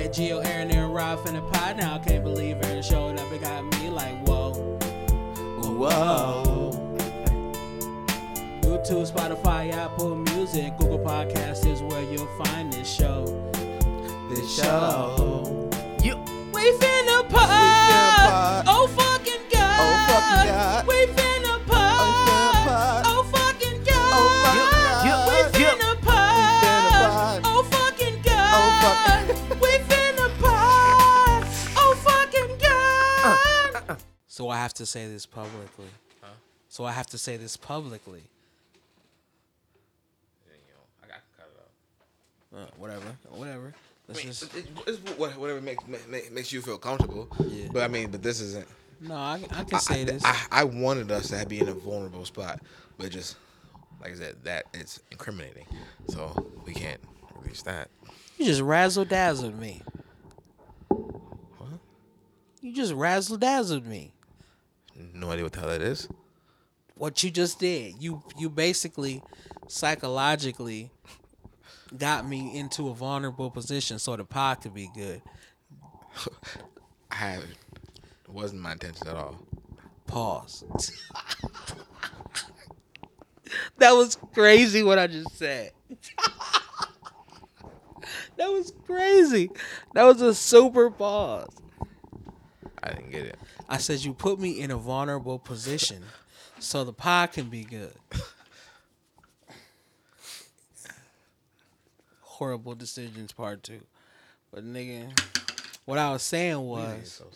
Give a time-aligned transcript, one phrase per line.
[0.00, 1.76] had Gio, Aaron, and Ralph in the pod.
[1.76, 4.52] Now I can't believe Aaron showed up and got me like, whoa.
[5.60, 5.74] Whoa.
[5.74, 6.96] Whoa.
[8.62, 13.24] YouTube, Spotify, Apple Music, Google Podcast is where you'll find this show.
[14.30, 15.70] This show.
[16.02, 16.16] You.
[16.54, 17.48] We finna pod.
[17.48, 18.64] pod.
[18.66, 19.80] Oh, oh fucking god.
[19.80, 20.86] Oh, fucking God.
[20.86, 21.29] We finna
[34.40, 35.84] So I have to say this publicly.
[36.70, 38.22] So I have to say this publicly.
[41.04, 42.62] I got to cut it off.
[42.62, 43.04] Uh, whatever.
[43.28, 43.74] Whatever.
[44.08, 44.44] I mean, just.
[44.56, 47.28] it- it's whatever makes ma- ma- makes you feel comfortable.
[47.38, 47.66] Yeah.
[47.70, 48.66] But I mean, but this isn't.
[49.02, 50.22] No, I, I can say I, this.
[50.24, 52.62] I, I wanted us to be in a vulnerable spot,
[52.96, 53.36] but just
[54.00, 55.66] like I said, that it's incriminating,
[56.08, 57.00] so we can't
[57.42, 57.88] release that.
[58.38, 59.82] You just razzle dazzled me.
[62.62, 64.14] You just razzle dazzled me.
[65.20, 66.08] No idea what the hell that is.
[66.94, 68.02] What you just did.
[68.02, 69.22] You you basically
[69.68, 70.90] psychologically
[71.96, 75.20] got me into a vulnerable position so the pod could be good.
[77.10, 77.42] I have.
[77.42, 79.36] It wasn't my intention at all.
[80.06, 80.64] Pause.
[83.76, 85.72] that was crazy what I just said.
[88.38, 89.50] that was crazy.
[89.92, 91.54] That was a super pause.
[92.82, 93.38] I didn't get it.
[93.70, 96.02] I said you put me in a vulnerable position
[96.58, 97.94] so the pod can be good.
[102.20, 103.82] Horrible decisions part two.
[104.50, 105.16] But nigga,
[105.84, 107.26] what I was saying was so.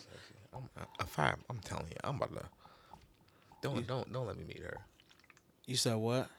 [0.53, 0.69] I'm,
[1.17, 1.35] I'm.
[1.49, 2.43] I'm telling you, I'm about to.
[3.61, 4.77] Don't don't don't let me meet her.
[5.65, 6.29] you said what?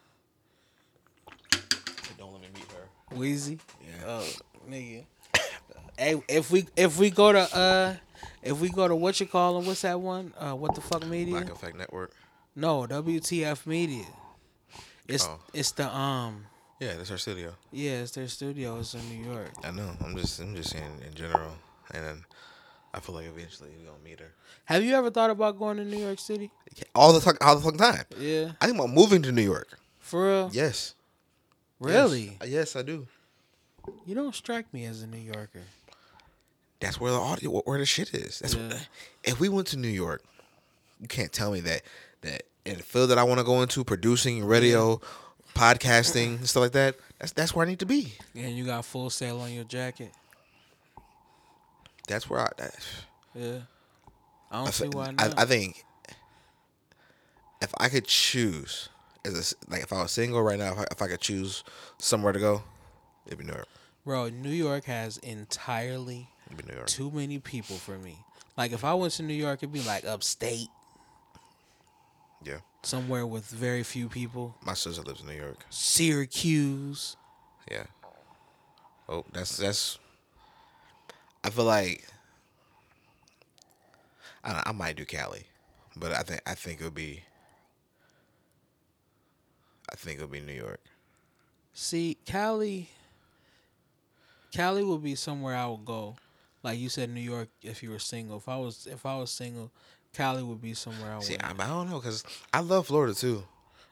[2.19, 3.17] Don't let me meet her.
[3.17, 3.59] Wheezy?
[3.81, 4.05] Yeah.
[4.07, 4.29] Oh,
[4.71, 5.05] nigga.
[5.99, 7.95] hey, if we if we go to uh
[8.43, 10.33] if we go to what you call them, what's that one?
[10.39, 11.35] Uh what the fuck media?
[11.41, 12.13] Black Effect Network.
[12.55, 14.07] No, WTF media.
[15.09, 15.39] It's Oh.
[15.53, 16.47] it's the um
[16.81, 17.55] Yeah, that's our studio.
[17.73, 19.51] yeah, it's their studio, it's in New York.
[19.65, 19.91] I know.
[20.05, 21.53] I'm just I'm just saying in general,
[21.95, 22.25] and then
[22.95, 24.33] I feel like eventually we're gonna meet her.
[24.67, 26.51] Have you ever thought about going to New York City?
[26.95, 28.05] All the fuck, all the fucking time.
[28.19, 28.53] Yeah.
[28.61, 29.79] I think about moving to New York.
[30.01, 30.51] For real?
[30.53, 30.95] Yes.
[31.79, 32.37] Really?
[32.41, 33.07] Yes, Yes, I do.
[34.07, 35.63] You don't strike me as a New Yorker.
[36.81, 38.41] That's where the audio, where the shit is.
[38.41, 38.69] That's Yeah.
[38.69, 38.89] what,
[39.25, 40.23] if we went to New York,
[41.01, 41.83] you can't tell me that
[42.23, 45.01] that in the field that I want to go into, producing, radio,
[45.55, 46.97] podcasting, and stuff like that.
[47.19, 48.13] That's that's where I need to be.
[48.35, 50.13] And you got full sail on your jacket.
[52.09, 52.49] That's where I.
[52.59, 52.77] That,
[53.35, 53.59] Yeah.
[54.51, 55.39] I don't I, see why I, not.
[55.39, 55.85] I think
[57.61, 58.89] if I could choose,
[59.25, 61.65] as a like if I was single right now, if I, if I could choose
[61.99, 62.63] somewhere to go,
[63.27, 63.67] it'd be New York.
[64.05, 66.87] Bro, New York has entirely It'd be New York.
[66.89, 68.19] too many people for me.
[68.57, 70.69] Like if I went to New York, it'd be like upstate,
[72.45, 74.55] Yeah, somewhere with very few people.
[74.65, 75.65] my sister lives in New York.
[75.71, 77.17] Syracuse.
[77.71, 77.85] Yeah.
[79.09, 79.99] Oh, that's that's.
[81.45, 82.05] I feel like.
[84.43, 85.45] I don't know, I might do Cali,
[85.97, 87.23] but I think I think it'll be.
[89.91, 90.81] I think it'll be New York.
[91.73, 92.89] See, Cali.
[94.53, 96.17] Cali would be somewhere I would go.
[96.67, 97.49] Like you said, New York.
[97.63, 99.71] If you were single, if I was, if I was single,
[100.13, 101.25] Cali would be somewhere I would.
[101.25, 103.45] See, I, I don't know because I love Florida too.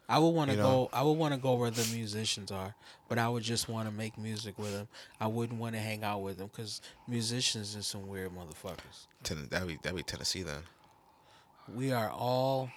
[0.09, 0.69] I would want to you go.
[0.69, 0.91] know.
[0.93, 2.75] I would want to go where the musicians are,
[3.09, 4.89] but I would just want to make music with them.
[5.21, 9.07] I wouldn't want to hang out with them because musicians is some weird motherfuckers.
[9.23, 10.63] Ten, that'd be that'd be Tennessee then.
[11.73, 12.71] We are all,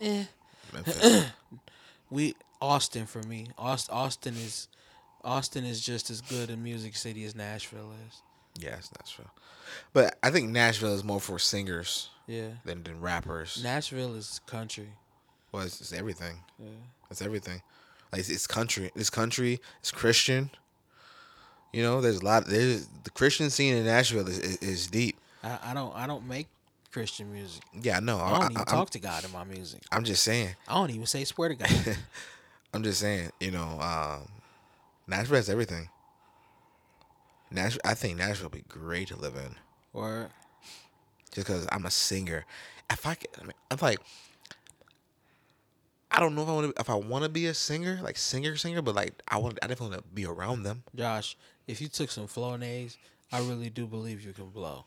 [0.00, 0.24] eh.
[0.72, 1.26] Memphis.
[2.10, 3.48] We Austin for me.
[3.58, 4.68] Aust, Austin is,
[5.22, 8.22] Austin is just as good a music city as Nashville is.
[8.58, 9.30] Yeah, it's Nashville,
[9.92, 13.60] but I think Nashville is more for singers Yeah, than than rappers.
[13.62, 14.88] Nashville is country.
[15.52, 16.38] well, it's, it's everything.
[16.58, 16.68] Yeah.
[17.10, 17.62] It's everything.
[18.12, 18.90] Like it's, it's country.
[18.94, 19.60] It's country.
[19.80, 20.50] It's Christian.
[21.72, 22.46] You know, there's a lot.
[22.46, 25.16] There's the Christian scene in Nashville is, is, is deep.
[25.42, 25.94] I, I don't.
[25.96, 26.46] I don't make
[26.92, 27.62] Christian music.
[27.82, 29.80] Yeah, no, I don't I, even I, talk to God in my music.
[29.90, 30.54] I'm, I'm just saying.
[30.68, 31.68] I don't even say swear to God.
[32.72, 33.30] I'm just saying.
[33.40, 34.28] You know, um,
[35.08, 35.88] Nashville has everything.
[37.54, 39.54] Nashville, I think Nashville would be great to live in,
[39.92, 40.30] or
[41.32, 42.44] just because I'm a singer.
[42.90, 43.98] If I, could, I mean, I'm like,
[46.10, 46.80] I don't know if I want to.
[46.80, 49.66] If I want to be a singer, like singer, singer, but like I want, I
[49.66, 50.82] definitely want to be around them.
[50.94, 51.36] Josh,
[51.66, 52.96] if you took some Flonase,
[53.32, 54.84] I really do believe you can blow.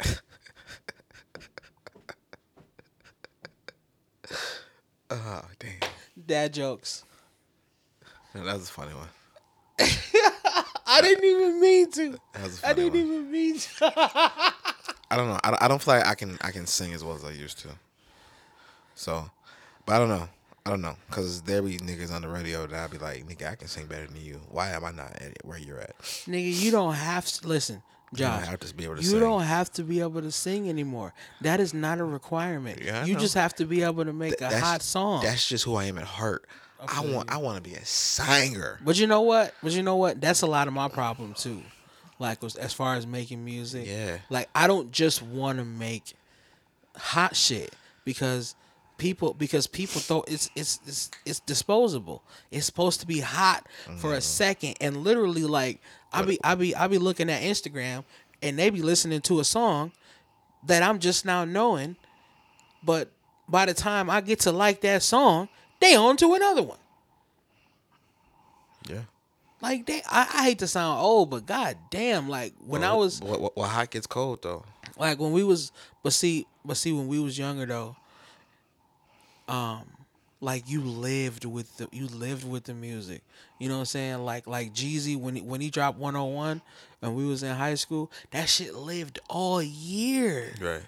[5.10, 5.90] Oh, damn.
[6.26, 7.04] Dad jokes.
[8.34, 9.08] That was a funny one.
[10.88, 12.18] I didn't even mean to.
[12.32, 13.00] That was a I didn't one.
[13.00, 13.70] even mean to.
[15.10, 15.38] I don't know.
[15.44, 17.30] I don't, I don't feel like I can I can sing as well as I
[17.30, 17.68] used to.
[18.94, 19.30] So,
[19.86, 20.28] but I don't know.
[20.66, 23.50] I don't know because there be niggas on the radio that I'd be like, nigga,
[23.52, 24.40] I can sing better than you.
[24.50, 25.98] Why am I not at it where you're at?
[26.00, 27.82] Nigga, you don't have to listen,
[28.12, 30.68] You don't have to be able to You don't have to be able to sing
[30.68, 31.14] anymore.
[31.40, 32.82] That is not a requirement.
[32.82, 33.20] Yeah, you know.
[33.20, 35.22] just have to be able to make Th- a hot song.
[35.22, 36.46] That's just who I am at heart.
[36.80, 38.78] I feel want I want to be a singer.
[38.84, 39.54] But you know what?
[39.62, 40.20] But you know what?
[40.20, 41.62] That's a lot of my problem too.
[42.18, 43.86] Like as as far as making music.
[43.86, 44.18] Yeah.
[44.30, 46.14] Like I don't just want to make
[46.96, 48.54] hot shit because
[48.96, 52.22] people because people thought it's it's it's it's disposable.
[52.50, 54.12] It's supposed to be hot for Mm-hmm.
[54.12, 55.80] a second and literally like
[56.12, 58.04] I be I be I be looking at Instagram
[58.42, 59.92] and they be listening to a song
[60.66, 61.96] that I'm just now knowing,
[62.82, 63.10] but
[63.48, 65.48] by the time I get to like that song,
[65.80, 66.78] they on to another one.
[68.88, 69.02] Yeah.
[69.60, 73.20] Like they, I, I hate to sound old, but god damn, like when I was
[73.20, 74.64] what, what hot gets cold though.
[74.96, 75.72] like when we was,
[76.02, 77.96] but see, but see when we was younger though,
[79.48, 79.82] um,
[80.40, 83.22] like you lived with the, you lived with the music.
[83.58, 84.18] You know what I'm saying?
[84.18, 86.62] Like like Jeezy when he, when he dropped 101
[87.02, 90.54] and we was in high school, that shit lived all year.
[90.60, 90.82] Right.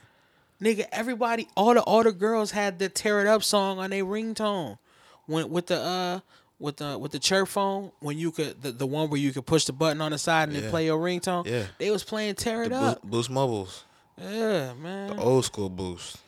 [0.61, 4.05] Nigga, everybody, all the all the girls had the "Tear It Up" song on their
[4.05, 4.79] ringtone.
[5.27, 6.21] When with the uh
[6.59, 9.47] with the with the chirp phone, when you could the, the one where you could
[9.47, 10.65] push the button on the side and Yeah.
[10.65, 11.47] it play your ringtone.
[11.47, 11.65] Yeah.
[11.79, 13.85] they was playing "Tear It The Up." Boost, Mobiles,
[14.21, 15.17] Yeah, man.
[15.17, 16.19] The old school Boost.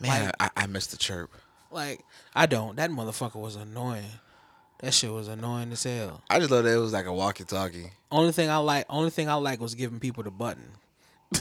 [0.00, 1.30] Man, Like- I, I missed the chirp.
[1.70, 2.00] Like
[2.34, 2.76] I don't.
[2.76, 4.04] That motherfucker was annoying.
[4.80, 6.22] That shit was annoying as hell.
[6.30, 7.90] I just love that it was like a walkie-talkie.
[8.10, 10.64] Only thing I like, only thing I like was giving people the button.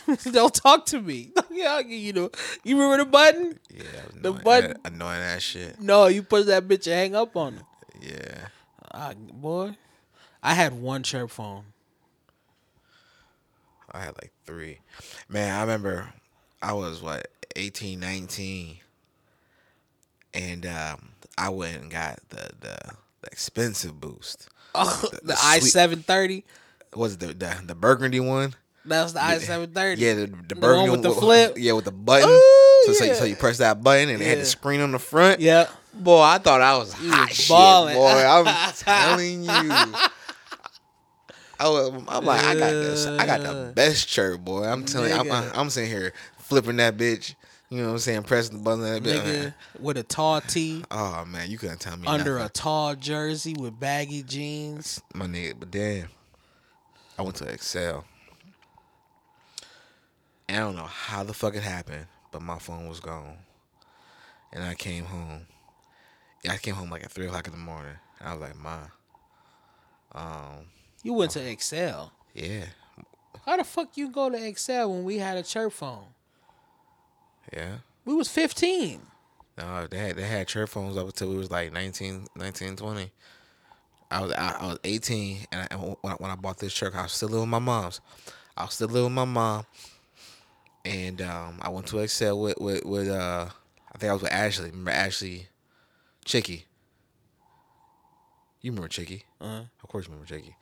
[0.32, 1.32] Don't talk to me.
[1.52, 2.30] yeah, you the.
[2.64, 3.60] You remember the button?
[3.74, 5.80] Yeah, The annoying, button- that- annoying that shit.
[5.80, 7.64] No, you push that bitch and hang up on them.
[8.02, 8.48] Yeah.
[8.92, 9.76] Ah, boy,
[10.42, 11.64] I had one chirp phone.
[13.92, 14.80] I had like three.
[15.30, 16.14] Man, I remember
[16.62, 18.78] I was what 18, 19,
[20.34, 22.78] and um, I went and got the the,
[23.22, 24.50] the expensive boost.
[24.76, 26.44] Oh, the, the i seven thirty.
[26.96, 28.54] Was it the, the the burgundy one?
[28.86, 30.02] That was the i seven thirty.
[30.02, 31.54] Yeah, the, the, The one with the flip?
[31.58, 32.30] Yeah, with the button.
[32.30, 34.92] Ooh, so, so, you, so you press that button and it had the screen on
[34.92, 35.40] the front.
[35.40, 35.68] Yeah.
[35.94, 38.26] Boy, I thought I was You hot was shit, boy.
[38.26, 39.50] I'm telling you.
[41.60, 43.06] I was, I'm like, I got this.
[43.06, 44.64] I got the best shirt, boy.
[44.64, 47.36] I'm telling you, I'm, I'm sitting here flipping that bitch.
[47.70, 48.24] You know what I'm saying?
[48.24, 48.82] Pressing the button.
[48.82, 49.24] That bitch.
[49.24, 53.56] Nigga with a tall tee Oh man, you couldn't tell me under a tall jersey
[53.58, 55.02] with baggy jeans.
[55.16, 55.56] my nigga.
[55.60, 56.10] But damn,
[57.18, 58.06] I went to Excel.
[60.50, 63.38] I don't know how the fuck it happened, but my phone was gone.
[64.52, 65.48] And I came home.
[66.44, 67.96] Yeah, I came home like at three o'clock in the morning.
[68.20, 68.80] And I was like, Ma,
[70.14, 70.66] um,
[71.04, 72.12] You went to Excel.
[72.34, 72.66] yeah,
[73.46, 76.06] How the fuck you go to Excel when we had a chirp phone?
[77.52, 77.78] yeah.
[78.06, 79.02] We was fifteen.
[79.58, 83.12] No, they had they had church phones up until we was like 19, 19 20.
[84.12, 86.74] I was I, I was eighteen, and, I, and when, I, when I bought this
[86.74, 88.02] truck, I was still living with my mom's.
[88.58, 89.66] I was still living with my mom,
[90.86, 93.48] and um, I went to Excel with with with uh,
[93.94, 94.70] I think I was with Ashley.
[94.70, 95.48] Remember Ashley,
[96.26, 96.66] Chicky.
[98.62, 99.24] You remember Chicky?
[99.42, 99.64] Uh-huh.
[99.84, 100.56] Of course, you remember Chicky.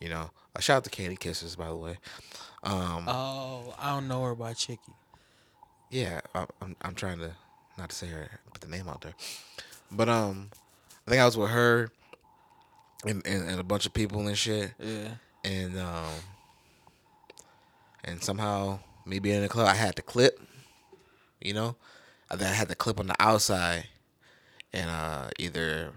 [0.00, 1.98] You know, a shout out to Candy Kisses, by the way.
[2.62, 4.92] Um, Oh, I don't know her by Chicky.
[5.90, 7.32] yeah, I, I'm I'm trying to
[7.78, 9.14] not to say her, put the name out there,
[9.90, 10.50] but um,
[11.06, 11.90] I think I was with her
[13.04, 15.08] and and, and a bunch of people and shit, Yeah.
[15.44, 16.12] and um,
[18.04, 20.40] and somehow me being in the club, I had the clip,
[21.40, 21.76] you know,
[22.30, 23.86] I then I had the clip on the outside,
[24.72, 25.92] and uh, either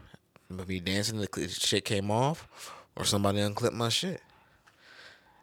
[0.50, 2.48] me dancing, the shit came off,
[2.96, 4.22] or somebody unclipped my shit.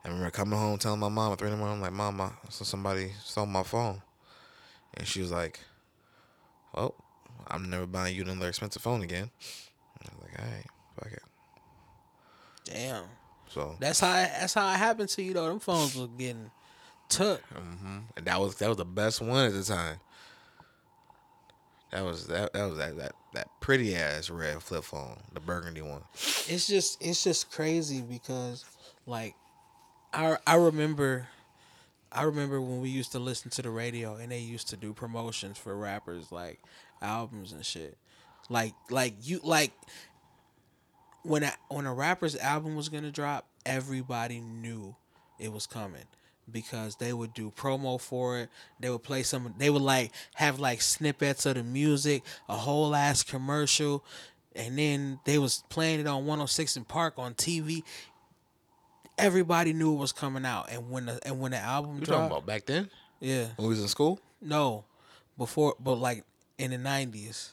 [0.05, 2.31] I remember coming home telling my mom at three in the morning, I'm like, my,
[2.49, 4.03] so somebody stole my phone.
[4.95, 5.61] And she was like,
[6.75, 6.95] Well,
[7.49, 9.31] I'm never buying you another expensive phone again.
[10.01, 11.23] And I was like, All right, fuck it.
[12.65, 13.05] Damn.
[13.49, 15.49] So, That's how that's how it happened to you though.
[15.49, 16.51] Them phones was getting
[17.09, 17.43] took.
[17.43, 19.99] hmm and that was that was the best one at the time.
[21.93, 25.83] That was that that was that that, that pretty ass red flip phone, the burgundy
[25.83, 26.03] one.
[26.15, 28.65] It's just it's just crazy because
[29.07, 29.35] like
[30.13, 31.29] I I remember
[32.11, 34.93] I remember when we used to listen to the radio and they used to do
[34.93, 36.61] promotions for rappers like
[37.03, 37.97] albums and shit.
[38.49, 39.73] Like like you like
[41.23, 44.97] when a, when a rapper's album was gonna drop, everybody knew
[45.39, 46.05] it was coming
[46.51, 48.49] because they would do promo for it.
[48.81, 49.55] They would play some.
[49.59, 54.05] They would like have like snippets of the music, a whole ass commercial,
[54.55, 57.83] and then they was playing it on 106 & Park on TV.
[59.19, 62.27] everybody knew it was coming out, and when the and when the album You talking
[62.27, 64.21] about back then yeah, when we was in school?
[64.41, 64.85] no,
[65.39, 66.25] before, but like
[66.59, 67.53] in the nineties,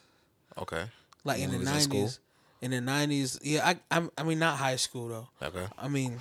[0.57, 0.85] Okay.
[1.23, 1.99] like in When the we was in school?
[2.01, 2.19] nineties,
[2.61, 5.27] in the nineties, yeah, I, I, I mean, not high school though.
[5.47, 5.65] Okay.
[5.77, 6.19] I mean,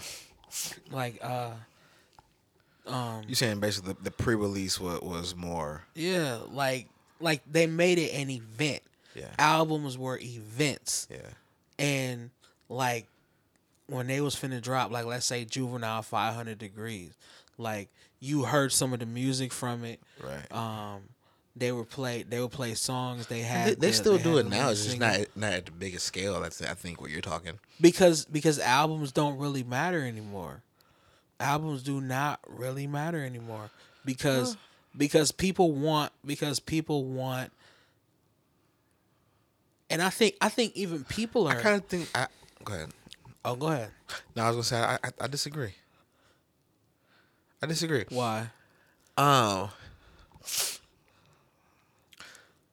[0.91, 1.51] like, uh,
[2.87, 6.89] You saying basically the, the pre-release was, was more yeah, like,
[7.21, 8.83] like they made it an event.
[9.15, 9.29] Yeah.
[9.39, 11.07] Albums were events.
[11.11, 11.19] yeah
[11.79, 12.31] and
[12.69, 13.07] like
[13.87, 17.13] when they was finna drop like let's say juvenile 500 degrees
[17.59, 17.89] like
[18.21, 20.51] you heard some of the music from it right.
[20.53, 21.03] um
[21.57, 24.39] they were play they would play songs they had they, they the- still they do
[24.39, 24.71] it now.
[24.71, 26.41] It's just not not at the biggest scale.
[26.41, 27.59] That's I think what you're talking.
[27.81, 30.63] because because albums don't really matter anymore
[31.43, 33.71] albums do not really matter anymore
[34.05, 34.57] because
[34.97, 37.53] because people want because people want
[39.91, 42.09] and I think I think even people I are kind of think.
[42.15, 42.27] I,
[42.65, 42.89] go ahead.
[43.45, 43.91] oh go ahead
[44.37, 45.75] No, I was gonna say I, I, I disagree.
[47.63, 48.05] I disagree.
[48.09, 48.49] why
[49.17, 49.69] Um,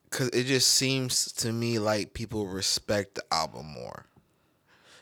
[0.10, 4.06] cause it just seems to me like people respect the album more.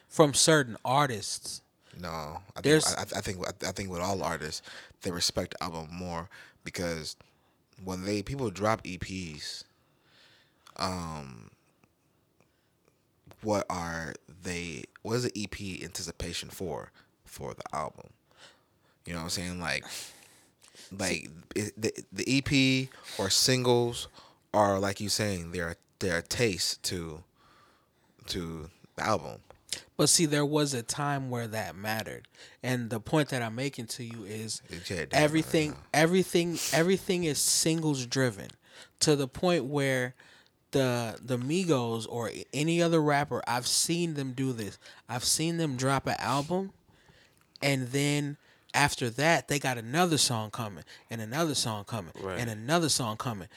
[0.08, 1.62] from certain artists
[2.00, 2.08] No,
[2.56, 4.62] I think There's- I, I think I think with all artists,
[5.02, 6.30] they respect the album more
[6.64, 7.16] because
[7.84, 9.64] when they people drop EPs,
[10.78, 11.50] um,
[13.42, 14.14] what are
[14.44, 14.84] they?
[15.02, 16.92] What is the EP anticipation for
[17.26, 18.10] for the album?
[19.06, 19.60] You know what I'm saying?
[19.60, 19.86] Like,
[20.98, 22.90] like it, the the EP
[23.20, 24.08] or singles
[24.54, 27.24] are like you saying they're they're a taste to
[28.28, 29.38] to the album.
[29.98, 32.28] But see, there was a time where that mattered,
[32.62, 35.76] and the point that I'm making to you is It- yeah, it does matter everything,
[35.92, 38.50] everything, everything is singles driven,
[39.00, 40.14] to the point where
[40.72, 44.78] the the Migos or any other rapper, I've seen them do this.
[45.10, 46.74] I've seen them drop an album,
[47.62, 48.38] and then
[48.76, 52.38] after that, they got another song coming, and another song coming, Right.
[52.40, 53.48] and another song coming.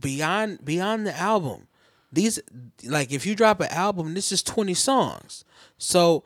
[0.00, 1.68] Beyond beyond the album,
[2.14, 2.40] these
[2.84, 5.44] like if you drop an album, this is twenty songs.
[5.78, 6.24] So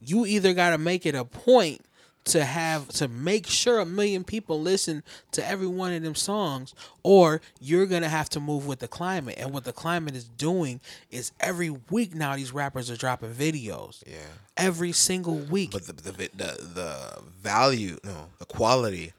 [0.00, 1.80] you either got to make it a point
[2.24, 5.02] to have to make sure a million people listen
[5.32, 8.88] to every one of them songs or you're going to have to move with the
[8.88, 10.78] climate and what the climate is doing
[11.10, 14.16] is every week now these rappers are dropping videos Yeah.
[14.58, 16.28] every single week But the the the,
[16.74, 19.12] the value, no, the quality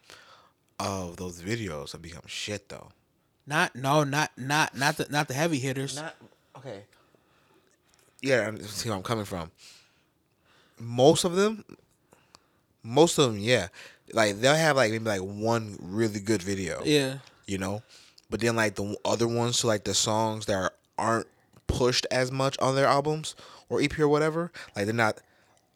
[0.79, 2.89] of those videos have become shit though.
[3.49, 6.15] Not no not not not the not the heavy hitters Not
[6.57, 6.83] okay.
[8.21, 9.49] Yeah, I see where I'm coming from.
[10.77, 11.63] Most of them,
[12.83, 13.67] most of them, yeah,
[14.13, 17.81] like they'll have like maybe like one really good video, yeah you know,
[18.29, 21.27] but then like the other ones, so like the songs that are, aren't
[21.67, 23.35] pushed as much on their albums
[23.69, 25.19] or EP or whatever, like they're not.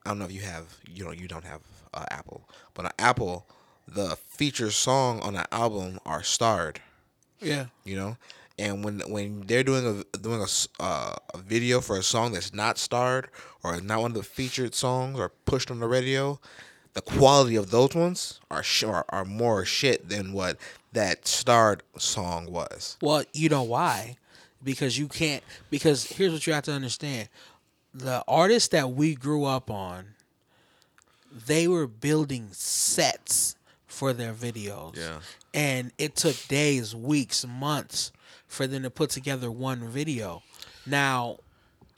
[0.05, 1.61] I don't know if you have, you know, you don't have
[1.93, 3.45] uh, Apple, but on Apple,
[3.87, 6.81] the feature song on the album are starred
[7.43, 8.17] yeah you know
[8.59, 12.53] and when when they're doing a doing a, uh, a video for a song that's
[12.53, 13.27] not starred
[13.63, 16.39] or not one of the featured songs or pushed on the radio
[16.93, 20.57] the quality of those ones are sh- are, are more shit than what
[20.91, 24.17] that starred song was Well, you know why?
[24.63, 25.43] Because you can't.
[25.69, 27.29] Because here's what you have to understand:
[27.93, 30.13] the artists that we grew up on,
[31.47, 33.55] they were building sets
[33.93, 34.97] for their videos.
[34.97, 35.19] Yeah.
[35.53, 38.11] And it took days, weeks, months
[38.47, 40.41] for them to put together one video.
[40.85, 41.37] Now,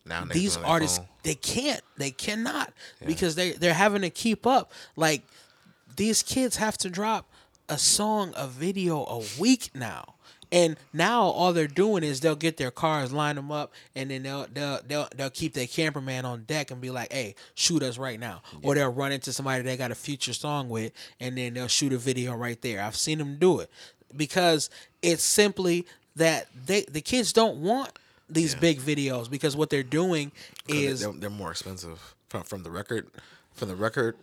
[0.06, 2.72] now these do it on their artists they can't they cannot
[3.06, 5.24] because they they're having to keep up like
[5.96, 7.28] these kids have to drop
[7.68, 10.15] a song a video a week now
[10.52, 14.24] and now all they're doing is they'll get their cars line them up and then
[14.24, 17.98] they'll they'll they'll, they'll keep their cameraman on deck and be like hey shoot us
[17.98, 18.42] right now.
[18.64, 21.94] Or they'll run into somebody they got a future song with and then they'll shoot
[21.94, 22.82] a video right there.
[22.82, 23.70] I've seen them do it.
[24.16, 24.70] Because
[25.02, 25.86] it's simply
[26.16, 27.92] that they the kids don't want
[28.30, 30.32] these big videos because what they're doing
[30.68, 32.16] is they're, they're more expensive.
[32.30, 33.08] From from the record
[33.54, 34.18] from the record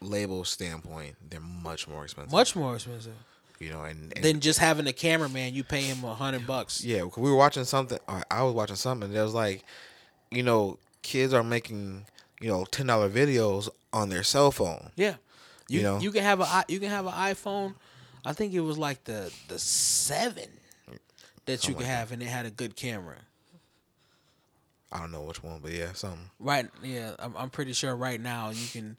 [0.00, 2.32] label standpoint they're much more expensive.
[2.32, 3.14] Much more expensive
[3.60, 5.54] you know and, and than just having a cameraman.
[5.54, 6.82] You pay him a hundred bucks.
[6.82, 7.98] Yeah, we were watching something.
[8.30, 9.12] I was watching something.
[9.12, 9.62] It was like,
[10.30, 12.06] you know, kids are making
[12.40, 14.90] you know ten dollar videos on their cell phone.
[14.96, 15.16] Yeah,
[15.68, 16.00] you You know?
[16.00, 17.74] you can have a you can have an iPhone.
[18.24, 20.48] I think it was like the the seven
[21.46, 23.16] that you could have, and it had a good camera.
[24.92, 26.30] I don't know which one, but yeah, something.
[26.40, 26.68] Right?
[26.82, 28.96] Yeah, I'm, I'm pretty sure right now you can.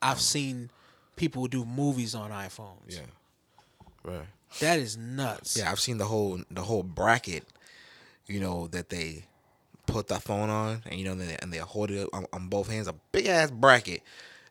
[0.00, 0.70] I've seen
[1.16, 2.88] people do movies on iPhones.
[2.88, 3.00] Yeah,
[4.04, 4.26] right.
[4.60, 5.56] that is nuts.
[5.56, 7.44] Yeah, I've seen the whole the whole bracket.
[8.26, 9.24] You know that they
[9.86, 12.48] put the phone on, and you know, and they, and they hold it on, on
[12.48, 14.02] both hands, a big ass bracket,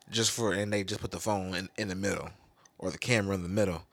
[0.09, 2.29] just for and they just put the phone in, in the middle
[2.77, 3.83] or the camera in the middle,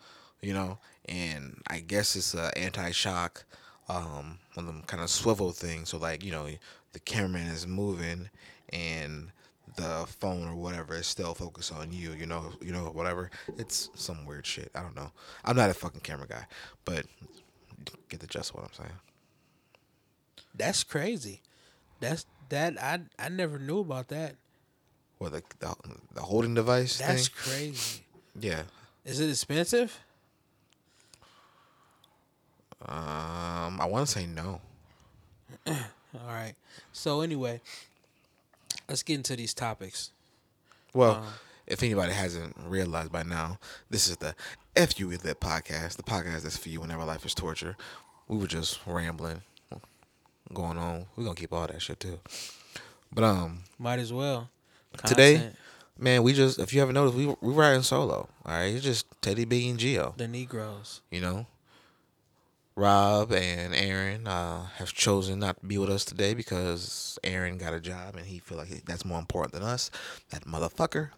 [0.40, 0.78] you know.
[1.06, 3.44] And I guess it's a anti-shock,
[3.88, 5.86] um, one of them kind of swivel thing.
[5.86, 6.48] So like you know,
[6.92, 8.30] the cameraman is moving
[8.70, 9.30] and
[9.78, 12.12] the phone or whatever is still focused on you.
[12.12, 13.30] You know, you know whatever.
[13.56, 14.70] It's some weird shit.
[14.74, 15.10] I don't know.
[15.44, 16.46] I'm not a fucking camera guy,
[16.84, 17.06] but
[18.08, 18.98] get the gist of what I'm saying.
[20.54, 21.40] That's crazy.
[22.00, 24.34] That's that I I never knew about that.
[25.20, 25.74] Or the the,
[26.14, 27.36] the holding device That's thing.
[27.36, 28.02] crazy.
[28.40, 28.62] Yeah.
[29.04, 29.98] Is it expensive?
[32.86, 34.60] Um, I want to say no.
[35.66, 35.74] All
[36.26, 36.54] right.
[36.92, 37.60] So anyway,
[38.88, 40.10] let's get into these topics.
[40.94, 41.24] Well,
[41.66, 43.58] if anybody hasn't realized by now,
[43.90, 44.34] this is the
[44.74, 47.76] F You With podcast, the podcast that's for you whenever life is torture.
[48.26, 49.42] We were just rambling,
[50.52, 51.06] going on.
[51.16, 52.20] We're gonna keep all that shit too.
[53.12, 54.50] But um, Might as well.
[55.06, 55.50] today,
[55.98, 58.28] man, we just if you haven't noticed, we we riding solo.
[58.44, 60.14] All right, it's just Teddy B and Geo.
[60.16, 61.00] the Negroes.
[61.10, 61.46] You know,
[62.78, 67.74] Rob and Aaron uh, have chosen not to be with us today because Aaron got
[67.74, 69.90] a job and he feel like that's more important than us.
[70.30, 71.10] That motherfucker.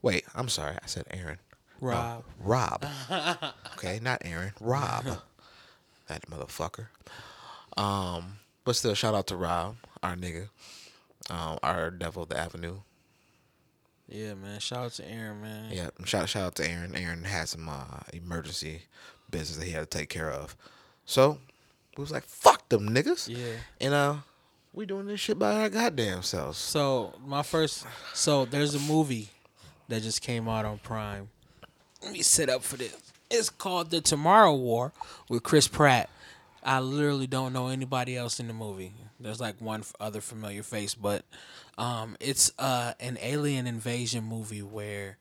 [0.00, 1.38] Wait, I'm sorry, I said Aaron.
[1.82, 2.24] No, Rob.
[2.38, 2.86] Rob.
[3.74, 4.52] okay, not Aaron.
[4.60, 5.06] Rob.
[6.06, 6.86] that motherfucker.
[7.76, 10.50] Um, but still, shout out to Rob, our nigga,
[11.30, 12.76] um, our devil of the avenue.
[14.08, 14.60] Yeah, man.
[14.60, 15.72] Shout out to Aaron, man.
[15.72, 16.94] Yeah, shout shout out to Aaron.
[16.94, 18.82] Aaron had some uh, emergency
[19.28, 20.56] business that he had to take care of.
[21.08, 21.38] So
[21.96, 23.54] we was like, "Fuck them niggas," Yeah.
[23.80, 24.16] and uh,
[24.74, 26.58] we doing this shit by our goddamn selves.
[26.58, 29.30] So my first, so there's a movie
[29.88, 31.30] that just came out on Prime.
[32.02, 32.94] Let me set up for this.
[33.30, 34.92] It's called The Tomorrow War
[35.30, 36.10] with Chris Pratt.
[36.62, 38.92] I literally don't know anybody else in the movie.
[39.18, 41.24] There's like one other familiar face, but
[41.78, 45.16] um, it's uh, an alien invasion movie where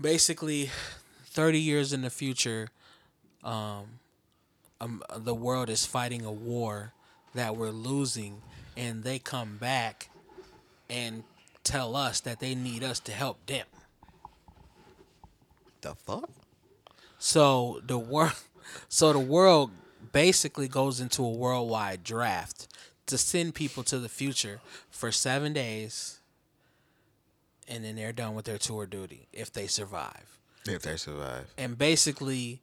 [0.00, 0.70] basically
[1.26, 2.68] 30 years in the future,
[3.42, 4.00] um,
[4.84, 6.92] um, the world is fighting a war
[7.34, 8.42] that we're losing,
[8.76, 10.10] and they come back
[10.90, 11.24] and
[11.62, 13.66] tell us that they need us to help them.
[15.80, 16.28] The fuck?
[17.18, 18.34] So the world,
[18.88, 19.70] so the world
[20.12, 22.68] basically goes into a worldwide draft
[23.06, 26.20] to send people to the future for seven days,
[27.66, 30.38] and then they're done with their tour duty if they survive.
[30.66, 32.60] If they survive, and basically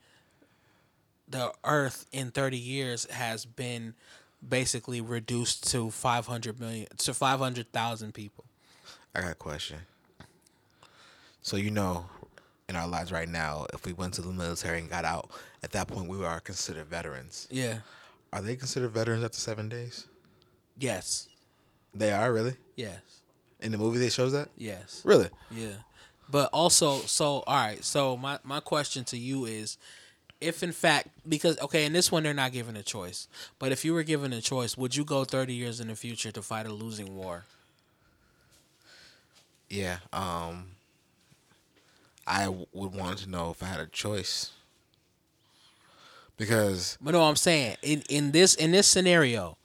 [1.31, 3.93] the earth in 30 years has been
[4.47, 8.45] basically reduced to 500 million to 500,000 people.
[9.15, 9.79] I got a question.
[11.41, 12.05] So you know,
[12.69, 15.29] in our lives right now, if we went to the military and got out,
[15.63, 17.47] at that point we are considered veterans.
[17.49, 17.79] Yeah.
[18.33, 20.07] Are they considered veterans after seven days?
[20.77, 21.27] Yes.
[21.93, 22.55] They are really.
[22.75, 22.99] Yes.
[23.59, 24.49] In the movie, they shows that.
[24.57, 25.01] Yes.
[25.03, 25.29] Really?
[25.51, 25.73] Yeah.
[26.29, 29.77] But also so all right, so my my question to you is
[30.41, 33.27] if in fact because okay, in this one they're not given a choice.
[33.59, 36.31] But if you were given a choice, would you go 30 years in the future
[36.31, 37.43] to fight a losing war?
[39.69, 39.97] Yeah.
[40.11, 40.71] Um.
[42.27, 44.51] I w- would want to know if I had a choice.
[46.37, 49.57] Because But no, I'm saying in in this in this scenario,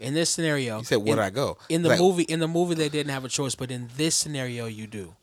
[0.00, 2.22] in this scenario, you said, "Would in, I go?" in the Like, movie?
[2.24, 5.14] In the movie, they didn't have a choice, but in this scenario, you do.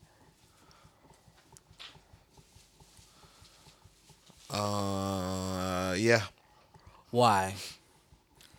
[4.52, 6.24] Uh, yeah.
[7.10, 7.56] Why?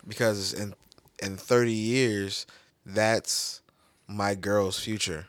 [0.07, 0.73] Because in
[1.21, 2.45] in thirty years,
[2.85, 3.61] that's
[4.07, 5.27] my girl's future.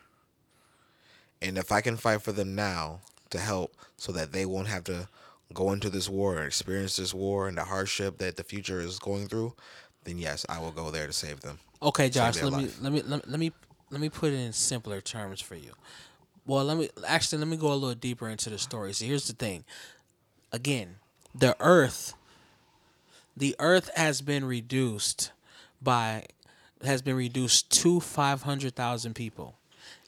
[1.41, 4.83] And if I can fight for them now to help, so that they won't have
[4.85, 5.07] to
[5.53, 8.99] go into this war and experience this war and the hardship that the future is
[8.99, 9.53] going through,
[10.03, 11.59] then yes, I will go there to save them.
[11.81, 12.41] Okay, Josh.
[12.41, 13.51] Let me, let me let me let me
[13.91, 15.71] let me put it in simpler terms for you.
[16.47, 18.93] Well, let me actually let me go a little deeper into the story.
[18.93, 19.63] So here's the thing.
[20.55, 20.95] Again,
[21.37, 22.13] the Earth,
[23.35, 25.33] the Earth has been reduced
[25.81, 26.27] by
[26.81, 29.57] has been reduced to five hundred thousand people,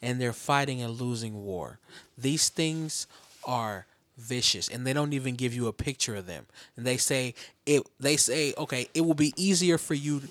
[0.01, 1.79] and they're fighting a losing war.
[2.17, 3.07] These things
[3.43, 7.35] are vicious and they don't even give you a picture of them and they say
[7.67, 10.23] it they say okay it will be easier for you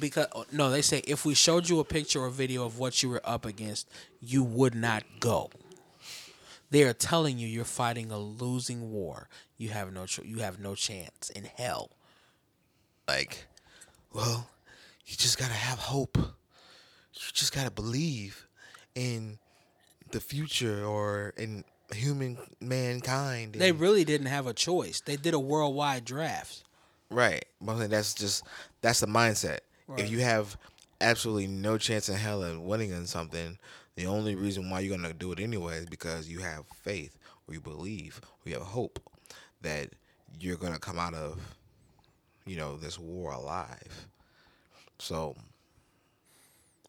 [0.00, 3.08] because no they say if we showed you a picture or video of what you
[3.08, 3.88] were up against
[4.20, 5.48] you would not go
[6.70, 10.74] they are telling you you're fighting a losing war you have no you have no
[10.74, 11.90] chance in hell
[13.08, 13.46] Like,
[14.12, 14.48] well,
[15.06, 16.16] you just gotta have hope.
[16.18, 18.46] You just gotta believe
[18.94, 19.38] in
[20.10, 23.54] the future or in human mankind.
[23.54, 26.64] they really didn't have a choice they did a worldwide draft
[27.10, 27.46] Right.
[27.60, 28.44] But that's just
[28.82, 29.60] that's the mindset.
[29.86, 30.00] Right.
[30.00, 30.56] If you have
[31.00, 33.58] absolutely no chance in hell of winning in something,
[33.98, 37.54] The only reason why you're gonna do it anyway is because you have faith or
[37.54, 39.00] you believe or you have hope
[39.62, 39.88] that
[40.38, 41.56] you're gonna come out of,
[42.46, 44.06] you know, this war alive.
[45.00, 45.34] So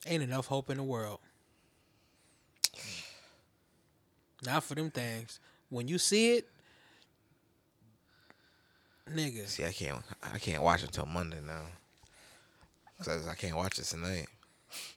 [0.06, 1.18] Ain't enough hope in the world.
[4.46, 5.40] Not for them things.
[5.70, 6.48] When you see it,
[9.12, 11.64] nigga, see, I can't, I can't watch it until Monday now,
[13.04, 14.28] cause I can't watch it tonight.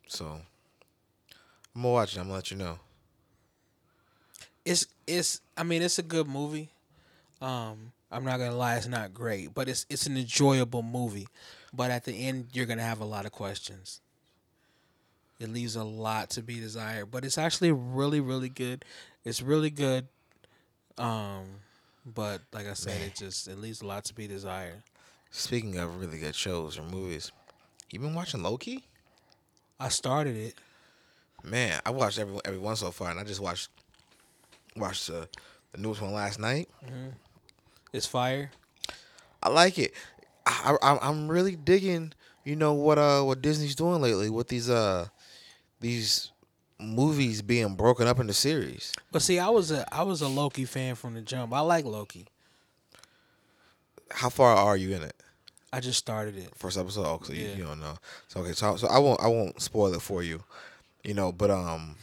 [0.08, 0.42] So
[1.74, 2.20] I'm gonna watch it.
[2.20, 2.78] I'm gonna let you know.
[4.64, 5.40] it's it's.
[5.56, 6.70] I mean, it's a good movie.
[7.40, 11.28] Um, I'm not gonna lie, it's not great, but it's it's an enjoyable movie.
[11.72, 14.00] But at the end, you're gonna have a lot of questions.
[15.40, 18.84] It leaves a lot to be desired, but it's actually really, really good.
[19.24, 20.06] It's really good.
[20.98, 21.46] Um,
[22.06, 24.82] but like I said, it just it leaves a lot to be desired.
[25.30, 27.32] Speaking of really good shows or movies,
[27.90, 28.84] you been watching Loki?
[29.80, 30.54] I started it.
[31.44, 33.68] Man, I watched every every one so far, and I just watched
[34.76, 35.26] watched uh,
[35.72, 36.68] the newest one last night.
[37.92, 38.50] It's fire.
[39.42, 39.92] I like it.
[40.46, 42.12] I, I I'm really digging.
[42.44, 45.08] You know what uh what Disney's doing lately with these uh
[45.80, 46.30] these
[46.80, 48.92] movies being broken up into series.
[49.12, 51.52] But see, I was a I was a Loki fan from the jump.
[51.52, 52.26] I like Loki.
[54.10, 55.14] How far are you in it?
[55.72, 56.50] I just started it.
[56.54, 57.54] First episode, oh, so you, Yeah.
[57.56, 57.96] you don't know.
[58.28, 60.42] So okay, so so I won't I won't spoil it for you,
[61.02, 61.32] you know.
[61.32, 61.96] But um,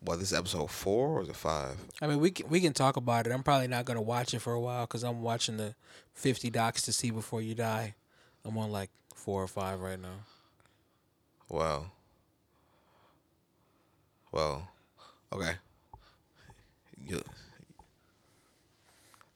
[0.00, 1.76] what this episode four or is it five?
[2.00, 3.32] I mean, we can we can talk about it.
[3.32, 5.74] I'm probably not gonna watch it for a while because I'm watching the
[6.14, 7.94] 50 docs to see before you die.
[8.44, 10.20] I'm on like four or five right now.
[11.48, 11.92] Well,
[14.32, 14.68] well,
[15.32, 15.52] okay.
[17.06, 17.22] You,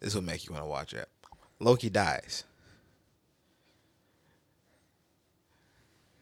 [0.00, 1.08] this will make you want to watch it.
[1.60, 2.44] Loki dies.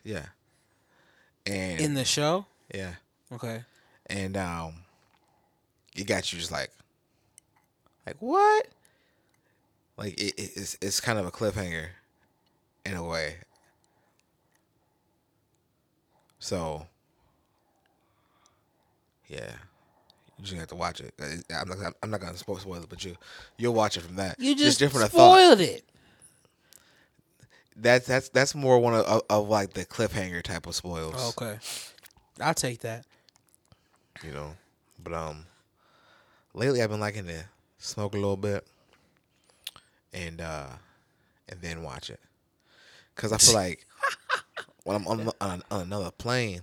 [0.03, 0.27] Yeah.
[1.47, 2.95] And In the show, yeah,
[3.33, 3.65] okay.
[4.07, 4.75] and um,
[5.95, 6.71] it got you just like,
[8.07, 8.67] like what?
[9.99, 11.89] Like it, it- it's it's kind of a cliffhanger,
[12.87, 13.37] in a way.
[16.39, 16.87] So,
[19.29, 19.51] yeah,
[20.39, 21.15] you just have to watch it.
[21.21, 23.17] Uh, I'm not I'm not gonna spoil spoil it, but you
[23.59, 24.37] you'll watch it from that.
[24.39, 25.39] You just different of thought.
[25.39, 25.85] spoiled it.
[27.77, 31.35] That's that's that's more one of, of, of like the cliffhanger type of spoils.
[31.37, 31.59] Okay,
[32.41, 33.05] I'll take that.
[34.23, 34.55] you know.
[35.03, 35.47] But um,
[36.55, 37.45] lately I've been liking to
[37.79, 38.65] smoke a little bit,
[40.13, 40.67] and uh,
[41.49, 42.21] and then watch it,
[43.17, 43.87] cause I feel like
[44.85, 46.63] when I'm on, on, on another plane,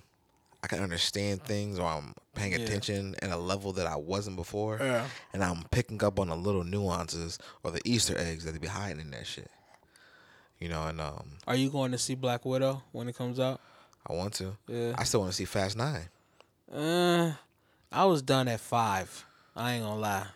[0.64, 2.60] I can understand things or I'm paying Yeah.
[2.60, 5.08] attention at a level that I wasn't before, Yeah.
[5.34, 8.68] and I'm picking up on the little nuances or the Easter eggs that they be
[8.68, 9.52] hiding in that shit.
[10.62, 13.60] You know, and um, Are you going to see Black Widow when it comes out?
[14.08, 14.56] I want to.
[14.68, 14.94] Yeah.
[14.98, 16.08] I still want to see Fast Nine.
[16.74, 17.34] Uh,
[17.92, 19.26] I was done at five.
[19.56, 20.28] I ain't gonna lie.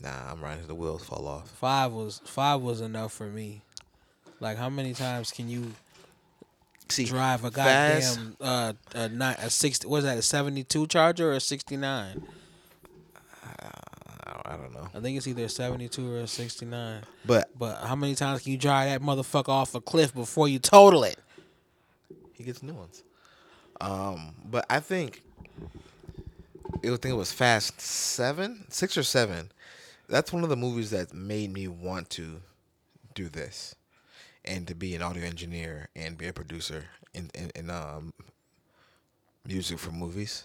[0.00, 1.48] Nah, I'm riding till the wheels fall off.
[1.50, 3.62] Five was five was enough for me.
[4.40, 5.72] Like, how many times can you
[6.88, 9.86] See, drive a Fast- goddamn uh a nine a sixty?
[9.88, 12.22] Was that a seventy two Charger or a sixty nine?
[14.46, 17.02] I don't- know, I think it's either seventy two or sixty nine.
[17.24, 20.58] but But how many times can you drive that motherfucker off a cliff before you
[20.58, 21.18] total it?
[22.32, 23.02] He gets new ones.
[23.80, 25.22] Um, but I think
[26.82, 29.50] it would think it was Fast Seven, six or seven.
[30.08, 32.40] That's one of the movies that made me want to
[33.14, 33.74] do this,
[34.44, 38.12] and to be an audio engineer and be a producer in in, in um
[39.44, 40.44] music for movies.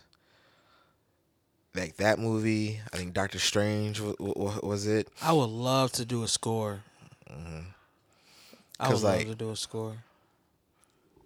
[1.73, 4.15] Like that movie, I think Doctor Strange was,
[4.61, 5.07] was it?
[5.21, 6.83] I would love to do a score.
[7.29, 8.85] I would Mm-hmm.
[8.91, 9.95] 'Cause, love to do a score.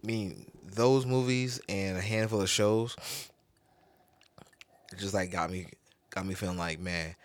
[0.04, 2.96] I mean, those movies and a handful of shows
[4.98, 5.68] just like got me
[6.12, 7.16] got me feeling like, man,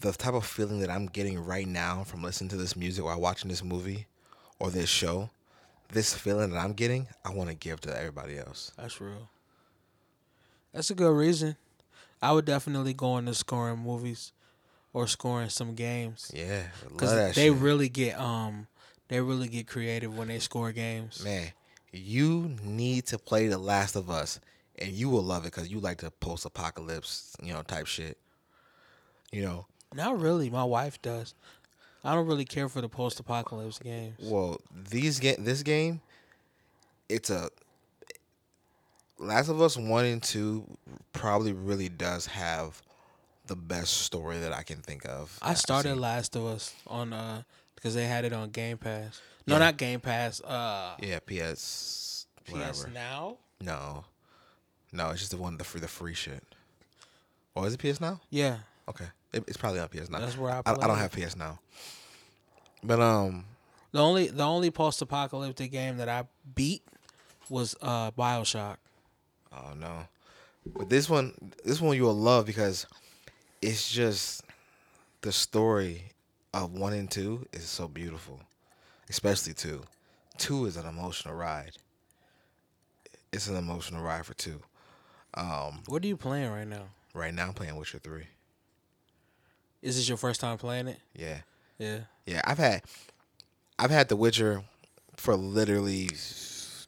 [0.00, 3.20] the type of feeling that I'm getting right now from listening to this music while
[3.20, 4.06] watching this movie
[4.58, 5.28] or this show,
[5.92, 8.72] this feeling that I'm getting, I want to give to everybody else.
[8.76, 9.28] That's real.
[10.72, 11.56] That's a good reason.
[12.24, 14.32] I would definitely go into scoring movies
[14.94, 17.58] or scoring some games Yeah, because they shit.
[17.58, 18.66] really get um
[19.08, 21.22] they really get creative when they score games.
[21.22, 21.52] man,
[21.92, 24.40] you need to play The Last of Us,
[24.78, 28.16] and you will love it because you like the post-apocalypse, you know, type shit.
[29.30, 30.48] You know, Not really.
[30.48, 31.34] My wife does.
[32.02, 34.16] I don't really care for the post-apocalypse games.
[34.22, 34.60] Well,
[34.90, 36.00] these ga- this game,
[37.08, 37.50] it's a
[39.24, 40.64] Last of Us one and two
[41.12, 42.80] probably really does have
[43.46, 45.38] the best story that I can think of.
[45.42, 45.96] I started.
[45.96, 47.42] Last of Us on uh
[47.74, 49.20] because they had it on Game Pass.
[49.46, 49.58] No, Yeah.
[49.58, 50.40] not Game Pass.
[50.40, 52.86] Uh, yeah, PS PS.
[52.92, 53.36] Now.
[53.60, 54.04] No,
[54.92, 56.42] no, it's just the one the free the free shit.
[57.56, 58.20] Oh, is it PS now?
[58.30, 58.58] Yeah,
[58.88, 60.18] Okay, it, it's probably on PS now.
[60.20, 61.58] That's where I I, I don't have PS now.
[62.82, 63.44] But um,
[63.92, 66.82] the only the only post apocalyptic game that I beat
[67.48, 68.76] was uh Bioshock.
[69.56, 70.06] Oh no,
[70.66, 71.32] but this one,
[71.64, 72.86] this one you will love because
[73.62, 74.42] it's just
[75.22, 76.02] the story
[76.52, 78.40] of one and two is so beautiful,
[79.08, 79.82] especially two.
[80.38, 81.72] Two is an emotional ride.
[83.32, 84.60] It's an emotional ride for two.
[85.34, 86.84] Um, What are you playing right now?
[87.14, 88.26] right now I'm playing Witcher three.
[89.82, 90.98] Is this your first time playing it?
[91.14, 91.38] Yeah.
[91.78, 92.00] Yeah.
[92.26, 92.82] Yeah, I've had
[93.78, 94.62] I've had The Witcher
[95.16, 96.08] for literally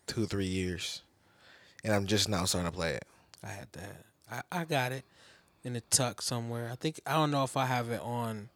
[0.07, 1.03] two, three years.
[1.87, 3.05] And I'm just now starting to play it.
[3.43, 4.05] I had that.
[4.53, 5.05] I, I got it
[5.65, 6.69] in a tuck somewhere.
[6.71, 8.49] I think I don't know if I have it on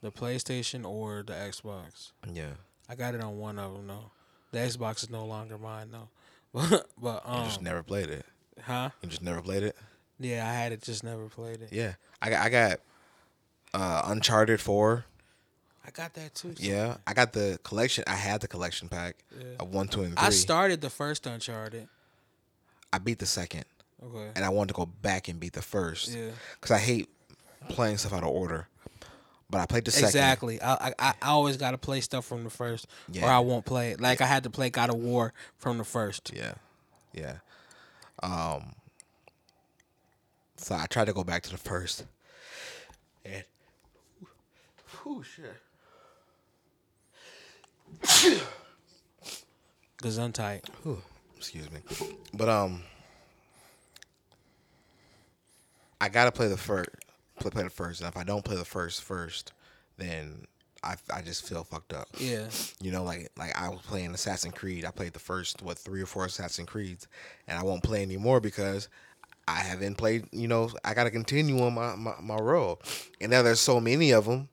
[0.00, 2.12] the PlayStation or the Xbox.
[2.32, 2.52] Yeah.
[2.88, 4.10] I got it on one of them though.
[4.52, 6.08] The Xbox is no longer mine though.
[6.54, 8.24] But but You um, just never played it.
[8.62, 8.90] huh?
[9.02, 9.76] You just never played it?
[10.18, 11.68] Yeah, I had it, just never played it.
[11.72, 11.94] Yeah.
[12.22, 12.80] I got I got
[13.74, 15.04] uh Uncharted four.
[15.86, 16.54] I got that too.
[16.58, 16.96] Yeah.
[17.06, 19.44] I got the collection I had the collection pack Yeah.
[19.60, 20.26] of one, two, and three.
[20.26, 21.88] I started the first Uncharted.
[22.92, 23.64] I beat the second.
[24.02, 24.30] Okay.
[24.36, 26.14] And I wanted to go back and beat the first.
[26.14, 26.30] Yeah.
[26.54, 27.08] Because I hate
[27.68, 28.68] playing stuff out of order.
[29.50, 30.08] But I played the second.
[30.08, 30.60] Exactly.
[30.60, 32.86] I, I I always got to play stuff from the first,
[33.22, 34.00] or I won't play it.
[34.00, 36.32] Like I had to play God of War from the first.
[36.34, 36.52] Yeah,
[37.14, 37.36] yeah.
[38.22, 38.74] Um.
[40.58, 42.04] So I tried to go back to the first.
[43.24, 43.44] And,
[45.02, 45.56] whew, shit.
[50.02, 50.68] Gesundheit.
[50.82, 51.00] Whew,
[51.38, 51.80] excuse me.
[52.34, 52.82] But um,
[56.00, 56.90] I gotta play the first.
[57.40, 59.52] Play, play the first, and if I don't play the first first,
[59.96, 60.46] then
[60.82, 62.08] I I just feel fucked up.
[62.18, 62.48] Yeah.
[62.80, 64.84] You know, like like I was playing Assassin's Creed.
[64.84, 67.06] I played the first what three or four Assassin's Creeds,
[67.46, 68.88] and I won't play anymore because
[69.46, 70.26] I haven't played.
[70.32, 72.80] You know, I got to continue on my, my my role,
[73.20, 74.48] and now there's so many of them.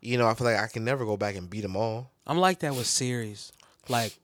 [0.00, 2.10] You know, I feel like I can never go back and beat them all.
[2.26, 3.52] I'm like that with series,
[3.88, 4.16] like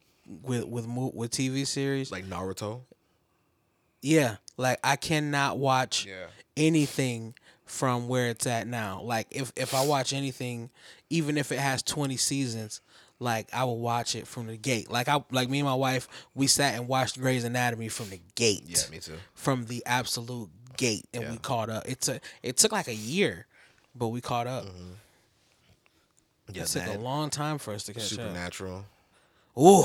[0.42, 2.10] with with with TV series.
[2.12, 2.82] Like Naruto.
[4.00, 6.26] Yeah, like I cannot watch Yeah.
[6.56, 9.00] anything from where it's at now.
[9.02, 10.70] Like if if I watch anything,
[11.10, 12.80] even if it has 20 seasons,
[13.18, 14.90] like I will watch it from the gate.
[14.90, 18.20] Like I like me and my wife, we sat and watched Grey's Anatomy from the
[18.36, 18.62] gate.
[18.66, 19.14] Yeah, me too.
[19.34, 21.88] From the absolute gate, and we caught up.
[21.88, 23.46] It took it took like a year,
[23.96, 24.66] but we caught up.
[24.66, 24.92] Mm-hmm.
[26.52, 28.08] Yeah, It took a long time for us to catch up.
[28.10, 28.84] Supernatural.
[29.58, 29.84] Ooh,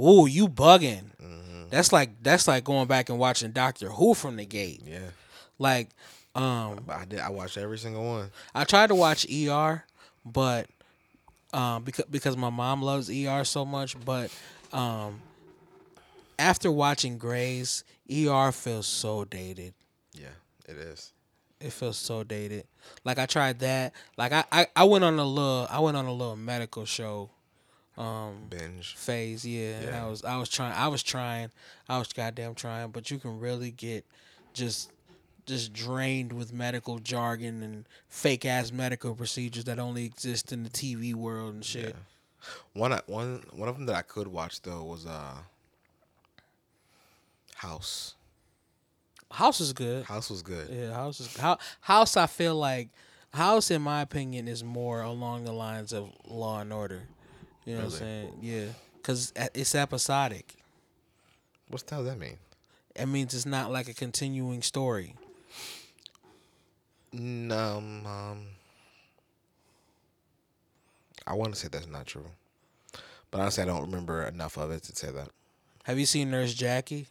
[0.00, 1.10] ooh, you bugging.
[1.22, 1.68] Mm-hmm.
[1.70, 4.82] That's like that's like going back and watching Doctor Who from the gate.
[4.84, 4.98] Yeah,
[5.58, 5.90] Like,
[6.34, 7.20] um, I did.
[7.20, 8.30] I watched every single one.
[8.54, 9.84] I tried to watch ER,
[10.24, 10.66] but
[11.52, 14.30] um, because because my mom loves ER so much, but
[14.72, 15.20] um,
[16.38, 19.74] after watching Grey's, ER feels so dated.
[20.12, 20.28] Yeah,
[20.68, 21.12] it is.
[21.60, 22.64] It feels so dated.
[23.04, 23.94] Like I tried that.
[24.18, 27.30] Like I, I, I went on a little I went on a little medical show
[28.50, 28.94] Binge.
[28.96, 29.78] phase, yeah.
[29.78, 31.50] And I was I was trying I was trying.
[31.88, 34.04] I was goddamn trying, but you can really get
[34.52, 34.90] just
[35.46, 40.70] just drained with medical jargon and fake ass medical procedures that only exist in the
[40.70, 41.90] TV world and shit.
[41.90, 42.50] Yeah.
[42.72, 45.34] One one one of them that I could watch though was uh
[47.56, 48.14] House.
[49.30, 50.04] House is good.
[50.04, 50.68] House was good.
[50.70, 52.88] Yeah, House is House, House I feel like
[53.32, 57.02] House in my opinion is more along the lines of Law and Order.
[57.64, 58.32] You know what I'm saying?
[58.42, 58.66] Yeah.
[59.02, 60.54] Cuz it's episodic.
[61.68, 62.38] What the hell that mean?
[62.94, 65.16] It means it's not like a continuing story.
[67.12, 68.46] No, Um, um,
[71.26, 72.26] I want to say that's not true,
[73.30, 75.28] but honestly, I don't remember enough of it to say that.
[75.84, 77.06] Have you seen Nurse Jackie?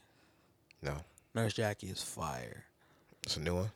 [0.81, 0.97] No,
[1.33, 2.65] Nurse Jackie is fire.
[3.23, 3.71] it's a new one.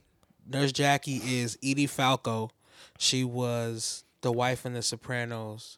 [0.46, 2.52] Nurse Jackie is Edie Falco.
[2.98, 5.78] She was the wife in The Sopranos.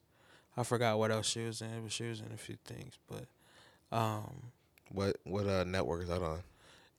[0.59, 2.93] I forgot what else she was in, but she was in a few things.
[3.07, 3.25] But
[3.97, 4.51] um,
[4.91, 6.41] What what uh network is that on?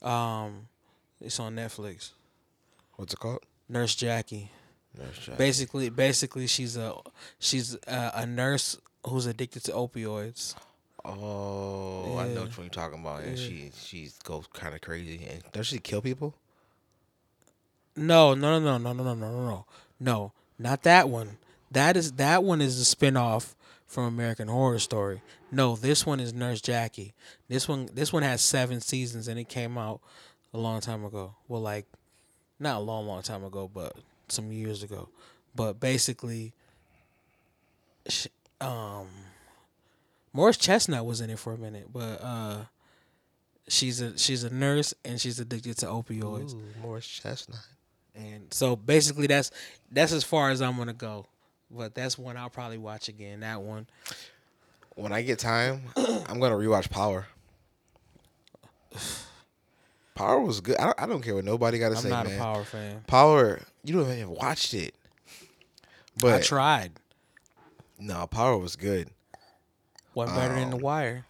[0.02, 0.68] um,
[1.20, 2.10] it's on Netflix.
[2.96, 3.44] What's it called?
[3.68, 4.50] Nurse Jackie.
[4.98, 5.36] Nurse Jack.
[5.36, 6.94] Basically, basically, she's a
[7.38, 10.54] she's a, a nurse who's addicted to opioids.
[11.04, 12.40] Oh, I know Yeah.
[12.40, 13.22] one you're talking about.
[13.22, 13.44] And Yeah.
[13.46, 15.26] she she goes kind of crazy.
[15.30, 16.34] And does she kill people?
[17.96, 19.66] No, no, no, no, no, no, no, no, no,
[19.98, 21.36] no, not that one.
[21.70, 23.54] That is that one is a spinoff
[23.86, 25.22] from American Horror Story.
[25.52, 27.12] No, this one is Nurse Jackie.
[27.48, 30.00] This one, this one has seven seasons, and it came out
[30.54, 31.34] a long time ago.
[31.48, 31.86] Well, like
[32.58, 33.96] not a long, long time ago, but
[34.28, 35.08] some years ago.
[35.54, 36.52] But basically,
[38.08, 38.28] sh-
[38.60, 39.08] um,
[40.32, 42.56] Morris Chestnut was in it for a minute, but uh,
[43.68, 46.54] She's a she's a nurse and she's addicted to opioids.
[46.54, 47.60] Ooh, Morris Chestnut.
[48.16, 49.52] And so basically that's
[49.92, 51.26] that's as far as I'm gonna go.
[51.70, 53.40] But that's one I'll probably watch again.
[53.40, 53.86] That one.
[54.96, 57.26] When I get time, I'm gonna rewatch Power.
[60.14, 60.76] Power was good.
[60.78, 62.08] I don't, I don't care what nobody got to say.
[62.08, 62.36] I'm not man.
[62.36, 63.04] a power fan.
[63.06, 64.94] Power, you don't even watched it.
[66.20, 66.92] But I tried.
[67.98, 69.08] no, Power was good.
[70.14, 70.56] Wasn't better Oh.
[70.56, 71.24] than um, the wire.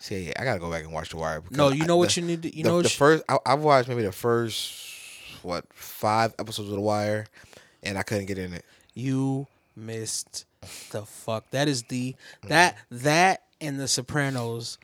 [0.00, 1.40] See, I gotta go back and watch The Wire.
[1.40, 2.92] because No, you I- know what the- you need to you the, know the what
[2.92, 4.84] you- first I, I've watched maybe the first
[5.42, 7.26] what five episodes of The Wire,
[7.84, 8.64] and I couldn't get in it.
[8.94, 10.44] you missed
[10.90, 11.50] the fuck.
[11.50, 12.14] That is the
[12.46, 14.78] that that and the Sopranos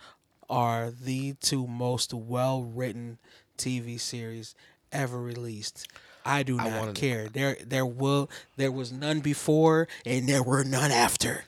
[0.49, 3.19] are the two most well written
[3.57, 4.55] TV series
[4.93, 5.87] ever released.
[6.25, 7.29] I do I not wanted- care.
[7.29, 11.45] There there will there was none before and there were none after.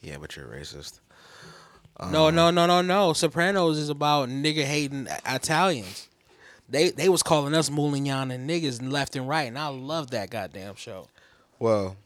[0.00, 1.00] Yeah, but you're racist.
[2.00, 3.12] No, no, um, no, no, no.
[3.12, 6.08] Sopranos is about nigga hating Italians.
[6.68, 10.30] They they was calling us Moulignan and niggas left and right, and I love that
[10.30, 11.08] goddamn show.
[11.58, 11.96] Well,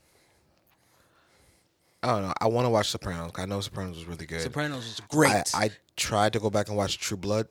[2.03, 2.33] I don't know.
[2.40, 3.33] I want to watch Sopranos.
[3.37, 4.40] I know Sopranos was really good.
[4.40, 5.33] Sopranos was great.
[5.55, 7.48] I, I tried to go back and watch True Blood.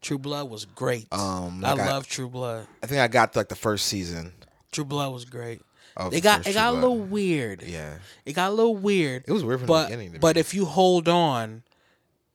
[0.00, 1.06] True Blood was great.
[1.12, 2.66] Um, I like I- love True Blood.
[2.82, 4.32] I think I got like the first season.
[4.72, 5.60] True Blood was great.
[5.96, 7.62] Of It got it True got a little weird.
[7.62, 9.24] Yeah, It got a little weird.
[9.26, 10.20] it was weird from but the beginning.
[10.20, 10.40] But me.
[10.40, 11.62] if you hold on,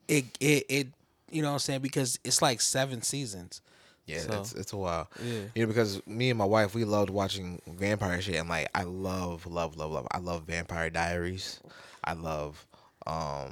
[0.07, 0.88] it it it
[1.31, 3.61] you know what I'm saying because it's like seven seasons.
[4.05, 5.09] Yeah, so- it's it's a while.
[5.23, 5.41] Yeah.
[5.55, 8.35] You know, because me and my wife, we loved watching vampire shit.
[8.35, 10.07] And like, I love, love, love, love.
[10.11, 11.59] I love Vampire Diaries.
[12.03, 12.65] I love,
[13.07, 13.51] um,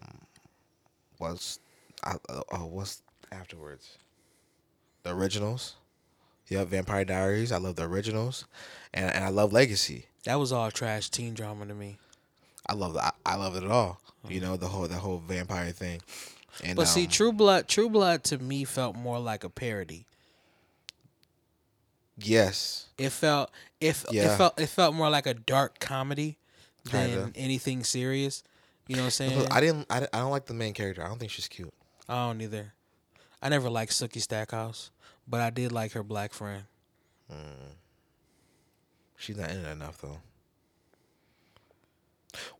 [1.17, 1.59] what's,
[2.03, 3.97] I, uh, oh, what's afterwards?
[5.03, 5.75] The originals.
[6.47, 7.51] Yeah, Vampire Diaries.
[7.51, 8.45] I love the originals,
[8.93, 10.05] and and I love Legacy.
[10.25, 11.97] That was all trash teen drama to me.
[12.67, 13.99] I love I, I love it all.
[14.29, 16.01] You know the whole the whole vampire thing.
[16.63, 20.05] And But see, um, True Blood, True Blood to me felt more like a parody.
[22.17, 24.38] Yes, It felt if it, Yeah.
[24.38, 26.38] felt it felt more like a dark comedy
[26.91, 27.32] than Kinda.
[27.36, 28.43] anything serious.
[28.88, 29.47] You know what I'm saying?
[29.52, 31.04] I didn't I, I don't like the main character.
[31.04, 31.73] I don't think she's cute.
[32.08, 32.73] I don't either.
[33.41, 34.91] I never liked Sookie Stackhouse,
[35.28, 36.63] but I did like her black friend.
[37.32, 37.71] Hmm.
[39.17, 40.19] She's not in it enough though.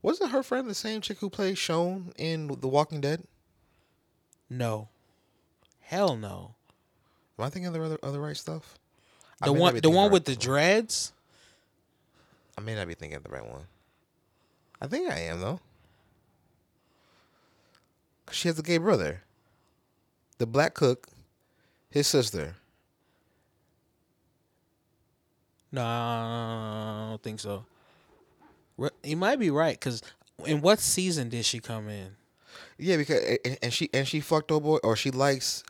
[0.02, 3.24] Wasn't her friend the same chick who played Shone in The Walking Dead?
[4.50, 4.89] No,
[5.82, 6.56] hell no.
[7.39, 8.78] Am I thinking of the other, other right stuff?
[9.43, 11.12] I The one, the one with the dreads.
[12.58, 13.63] I may not be thinking of the right one.
[14.82, 15.60] I think I am though.
[18.25, 19.21] Cause she has a gay brother.
[20.38, 21.08] The black cook,
[21.89, 22.56] his sister.
[25.71, 27.65] No, I don't think so.
[29.03, 30.01] You might be right, cause
[30.45, 32.15] in what season did she come in?
[32.77, 35.63] Yeah, because and- and she and she fucked old boy or she likes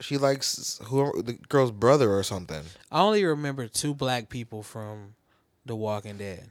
[0.00, 2.62] she likes who the girl's brother or something.
[2.90, 5.14] I only remember two black people from
[5.66, 6.48] The Walking Dead.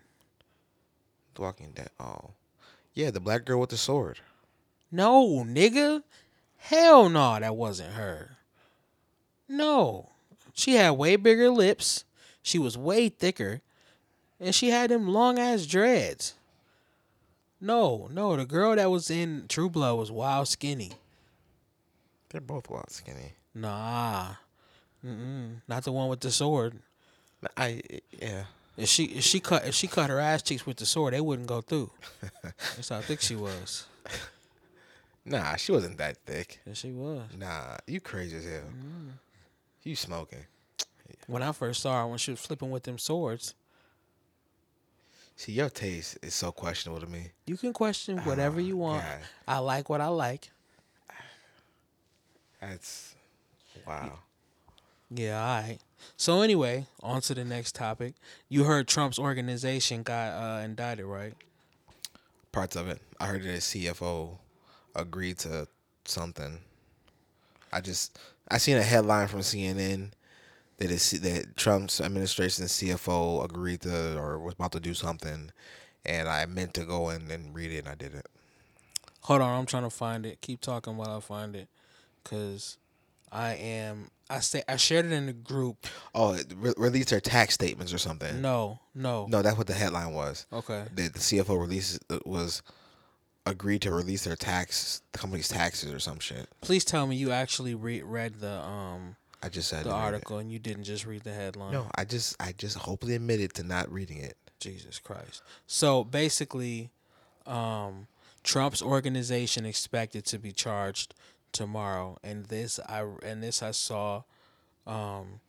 [1.35, 1.89] The Walking Dead.
[1.99, 2.31] Oh,
[2.93, 4.19] yeah, the black girl with the sword.
[4.91, 6.03] No, nigga.
[6.57, 8.37] Hell no, that wasn't her.
[9.47, 10.09] No.
[10.53, 12.05] She had way bigger lips.
[12.41, 13.61] She was way thicker.
[14.39, 16.33] And she had them long ass dreads.
[17.59, 20.91] No, no, the girl that was in True Blood was wild skinny.
[22.29, 23.33] They're both wild skinny.
[23.53, 24.33] Nah.
[25.05, 25.61] Mm-mm.
[25.67, 26.79] Not the one with the sword.
[27.55, 28.43] I yeah.
[28.75, 31.21] If she if she cut if she cut her ass cheeks with the sword, they
[31.21, 31.91] wouldn't go through.
[32.43, 33.85] That's how thick she was.
[35.25, 36.59] Nah, she wasn't that thick.
[36.65, 37.23] Yes, she was.
[37.37, 38.61] Nah, you crazy as hell.
[38.61, 39.09] Mm-hmm.
[39.83, 40.45] You smoking.
[41.27, 43.53] When I first saw her when she was flipping with them swords,
[45.37, 47.27] See, your taste is so questionable to me.
[47.45, 49.03] You can question whatever you want.
[49.03, 49.19] God.
[49.47, 50.49] I like what I like.
[52.61, 53.15] That's
[53.85, 54.19] wow.
[55.09, 55.77] Yeah, all right.
[56.17, 58.15] So anyway, on to the next topic.
[58.49, 61.33] You heard Trump's organization got uh, indicted, right?
[62.51, 63.01] Parts of it.
[63.19, 64.37] I heard that his CFO
[64.95, 65.67] agreed to
[66.05, 66.59] something.
[67.71, 68.17] I just
[68.49, 70.11] I seen a headline from CNN
[70.77, 75.51] that is that Trump's administration CFO agreed to or was about to do something,
[76.05, 78.25] and I meant to go in and read it and I didn't.
[79.21, 80.41] Hold on, I'm trying to find it.
[80.41, 81.67] Keep talking while I find it,
[82.29, 82.77] cause
[83.31, 84.09] I am.
[84.29, 85.87] I say I shared it in the group.
[86.13, 88.41] Oh, re- released their tax statements or something.
[88.41, 89.25] No, no.
[89.29, 90.45] No, that's what the headline was.
[90.51, 90.83] Okay.
[90.93, 92.61] The, the CFO release was
[93.45, 96.47] agreed to release their tax, the company's taxes or some shit.
[96.61, 100.01] Please tell me you actually re- read the um I just said the didn't read
[100.01, 100.13] it.
[100.15, 101.71] article and you didn't just read the headline.
[101.71, 104.35] No, I just I just hopefully admitted to not reading it.
[104.59, 105.41] Jesus Christ.
[105.67, 106.89] So basically,
[107.45, 108.07] um,
[108.43, 111.13] Trump's organization expected to be charged
[111.57, 114.23] tomorrow, and this I and this I saw
[114.85, 115.41] um,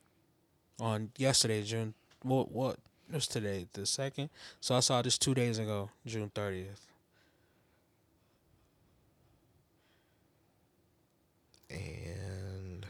[0.79, 1.93] on yesterday, June.
[2.23, 2.79] What what
[3.11, 3.67] was today?
[3.73, 4.29] The second.
[4.59, 6.85] So I saw this two days ago, June thirtieth.
[11.69, 12.85] And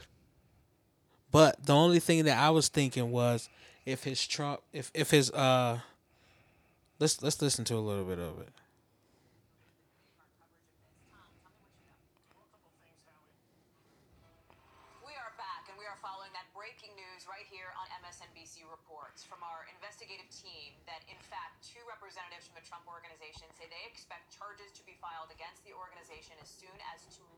[1.30, 3.48] But the only thing that I was thinking was
[3.86, 5.80] if his Trump, if if his uh,
[6.98, 8.48] let's let's listen to a little bit of it.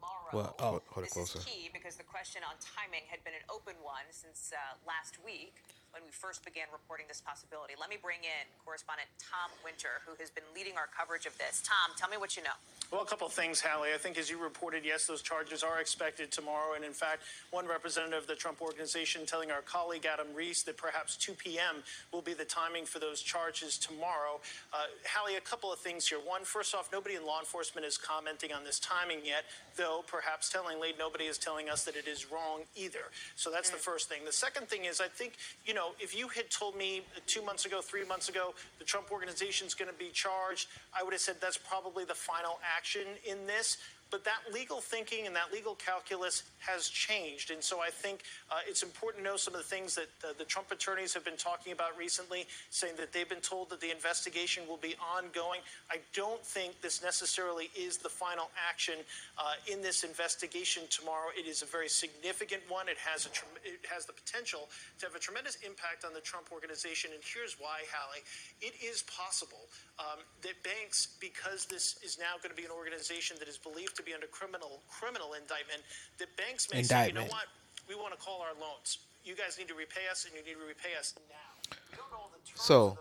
[0.03, 0.31] Tomorrow.
[0.33, 0.83] Well, oh.
[0.91, 1.39] Hold it this closer.
[1.39, 5.23] is key because the question on timing had been an open one since uh, last
[5.25, 5.63] week
[5.93, 7.75] when we first began reporting this possibility.
[7.79, 11.61] Let me bring in correspondent Tom Winter, who has been leading our coverage of this.
[11.61, 12.57] Tom, tell me what you know.
[12.91, 13.93] Well, a couple of things, Hallie.
[13.95, 16.75] I think as you reported, yes, those charges are expected tomorrow.
[16.75, 20.77] And in fact, one representative of the Trump organization telling our colleague Adam Reiss that
[20.77, 21.85] perhaps 2 p.m.
[22.13, 24.41] will be the timing for those charges tomorrow.
[24.73, 26.19] Uh, Hallie, a couple of things here.
[26.25, 29.45] One, first off, nobody in law enforcement is commenting on this timing yet,
[29.77, 33.13] though perhaps tellingly, nobody is telling us that it is wrong either.
[33.37, 34.25] So that's the first thing.
[34.25, 35.35] The second thing is, I think,
[35.65, 39.11] you know, if you had told me two months ago, three months ago, the Trump
[39.11, 43.03] organization is going to be charged, I would have said that's probably the final action
[43.25, 43.79] in this.
[44.13, 47.51] But that legal thinking and that legal calculus has changed.
[47.51, 50.35] And so I think uh, it's important to know some of the things that uh,
[50.37, 53.91] the Trump attorneys have been talking about recently, saying that they've been told that the
[53.91, 55.61] investigation will be ongoing.
[55.91, 58.97] I don't think this necessarily is the final action
[59.39, 61.31] uh, in this investigation tomorrow.
[61.35, 62.89] It is a very significant one.
[62.89, 63.31] It has a
[63.65, 67.11] it has the potential to have a tremendous impact on the Trump organization.
[67.15, 68.23] And here's why, Hallie.
[68.61, 73.37] It is possible um, that banks, because this is now going to be an organization
[73.39, 75.83] that is believed to be under criminal criminal indictment,
[76.19, 77.47] that banks may say, you know what,
[77.89, 78.99] we want to call our loans.
[79.25, 81.77] You guys need to repay us, and you need to repay us now.
[81.97, 82.99] Don't know the terms So-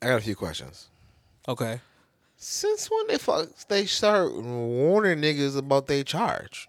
[0.00, 0.88] the- I got a few questions.
[1.46, 1.80] Okay.
[2.36, 6.68] Since when they fuck they start warning niggas about they charge?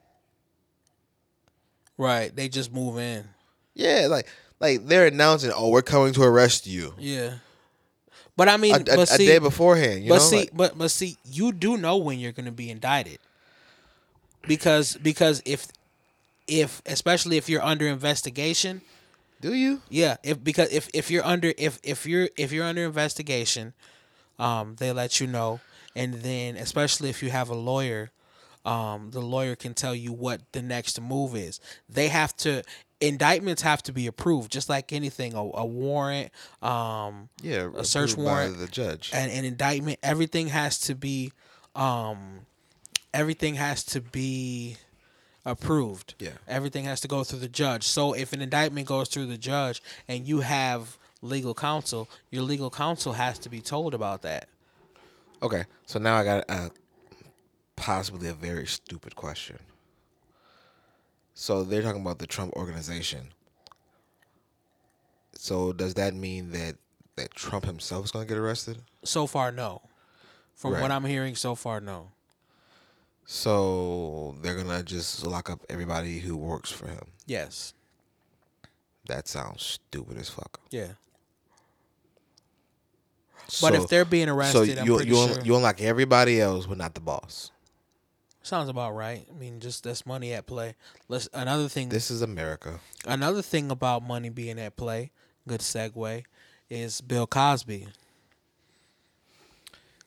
[1.97, 2.36] Right.
[2.36, 3.30] They just move in.
[3.74, 4.28] Yeah, like
[4.60, 7.36] like they're announcing, oh, we're coming to arrest you Yeah.
[8.36, 10.03] But I mean, a, a- but a see, day beforehand.
[10.05, 12.69] But know, see, Like, but but see, you do know when you're going to be
[12.69, 13.19] indicted,
[14.47, 15.67] because because if
[16.47, 18.82] if especially if you're under investigation,
[19.41, 19.82] do you?
[19.89, 23.73] yeah, if because if if you're under if if you're if you're under investigation,
[24.39, 25.61] um, they let you know,
[25.95, 28.11] and then especially if you have a lawyer,
[28.65, 31.59] um, the lawyer can tell you what the next move is.
[31.89, 32.63] They have to
[33.02, 36.32] indictments have to be approved, just like anything, a, a warrant,
[36.62, 39.10] um, Yeah, a search warrant, the judge.
[39.14, 39.99] and an indictment.
[40.04, 41.34] Everything has to be,
[41.76, 42.41] um,
[43.14, 44.78] everything has to be
[45.43, 46.14] approved.
[46.20, 46.30] Yeah.
[46.47, 47.84] everything has to go through the judge.
[47.88, 52.70] So if an indictment goes through the judge and you have legal counsel, your legal
[52.70, 54.47] counsel has to be told about that.
[55.41, 56.70] Okay, so now I got uh,
[57.76, 59.58] possibly a very stupid question.
[61.34, 63.29] So they're talking about the Trump organization.
[65.34, 66.75] So does that mean that
[67.15, 68.82] that Trump himself is going to get arrested?
[69.03, 69.82] So far, no.
[70.55, 70.82] From Right.
[70.82, 72.11] what I'm hearing so far, no.
[73.25, 77.07] So they're gonna just lock up everybody who works for him.
[77.25, 77.73] Yes.
[79.07, 80.59] That sounds stupid as fuck.
[80.69, 80.93] Yeah.
[83.47, 85.41] So- But if they're being arrested, so I'm you pretty you, sure.
[85.43, 87.51] you unlock everybody else, but not the boss.
[88.44, 89.26] Sounds about right.
[89.30, 90.76] I mean, just that's money at play.
[91.08, 91.89] Let's another thing.
[91.89, 92.80] This is America.
[93.06, 95.12] Another thing about money being at play,
[95.48, 96.24] good segue,
[96.70, 97.88] is Bill Cosby.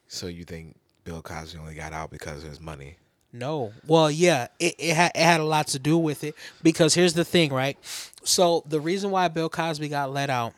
[0.09, 2.97] So you think Bill Cosby only got out because of his money?
[3.33, 3.73] No.
[3.87, 7.15] Well, yeah, it it had, it had a lot to do with it because here's
[7.15, 7.77] the thing, right?
[8.25, 10.55] So the reason why Bill Cosby got let out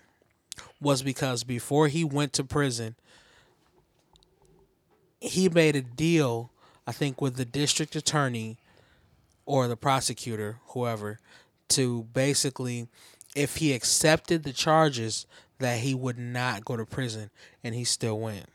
[0.81, 2.95] was because before he went to prison,
[5.20, 6.51] he made a deal,
[6.87, 8.59] I think, with the district attorney
[9.45, 11.18] or the prosecutor, whoever,
[11.68, 12.89] to basically,
[13.34, 15.26] if he accepted the charges,
[15.59, 17.30] that he would not go to prison,
[17.64, 18.47] and he still went.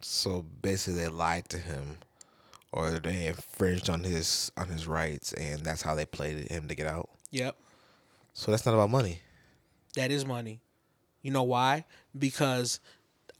[0.00, 1.98] So basically, they lied to him,
[2.72, 6.74] or they infringed on his on his rights, and that's how they played him to
[6.74, 7.10] get out.
[7.30, 7.56] Yep.
[8.32, 9.20] So that's not about money.
[9.94, 10.60] That is money.
[11.22, 11.84] You know why?
[12.18, 12.80] Because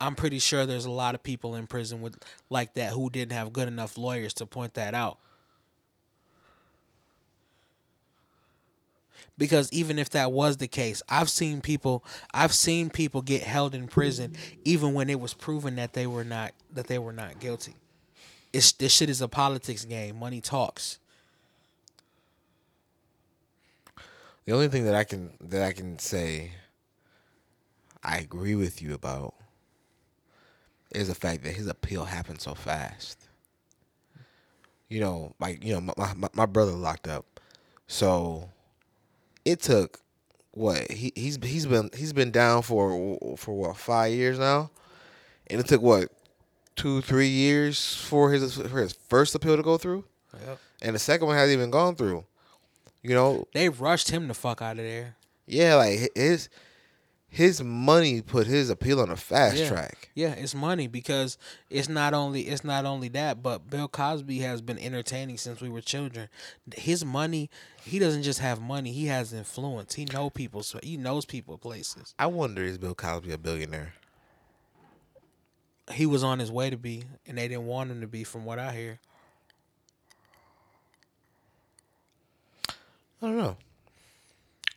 [0.00, 2.16] I'm pretty sure there's a lot of people in prison with
[2.48, 5.18] like that who didn't have good enough lawyers to point that out.
[9.40, 13.74] because even if that was the case, I've seen people I've seen people get held
[13.74, 17.40] in prison even when it was proven that they were not that they were not
[17.40, 17.74] guilty.
[18.52, 20.18] It's this shit is a politics game.
[20.18, 20.98] Money talks.
[24.44, 26.52] The only thing that I can that I can say
[28.04, 29.34] I agree with you about
[30.92, 33.18] is the fact that his appeal happened so fast.
[34.88, 37.24] You know, like you know, my my, my brother locked up,
[37.86, 38.50] so
[39.44, 40.00] it took
[40.52, 44.70] what he he's he's been he's been down for for what five years now,
[45.46, 46.08] and it took what
[46.74, 50.04] two three years for his for his first appeal to go through,
[50.44, 50.58] Yep.
[50.82, 52.24] and the second one hasn't even gone through.
[53.02, 55.14] You know, They rushed him the fuck out of there.
[55.46, 56.48] yeah, like his
[57.32, 59.68] his money put his appeal on a fast yeah.
[59.68, 60.10] track.
[60.16, 61.38] Yeah, it's money because
[61.70, 65.68] it's not only it's not only that, but Bill Cosby has been entertaining since we
[65.68, 66.28] were children.
[66.74, 67.48] His money,
[67.84, 69.94] he doesn't just have money; he has influence.
[69.94, 72.14] He know people, so he knows people, places.
[72.18, 73.94] I wonder is Bill Cosby a billionaire?
[75.92, 78.44] He was on his way to be, and they didn't want him to be, from
[78.44, 78.98] what I hear.
[83.22, 83.56] I don't know.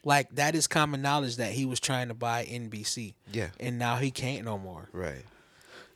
[0.03, 3.13] Like that is common knowledge that he was trying to buy NBC.
[3.31, 3.49] Yeah.
[3.59, 4.89] and now he can't no more.
[4.91, 5.23] Right.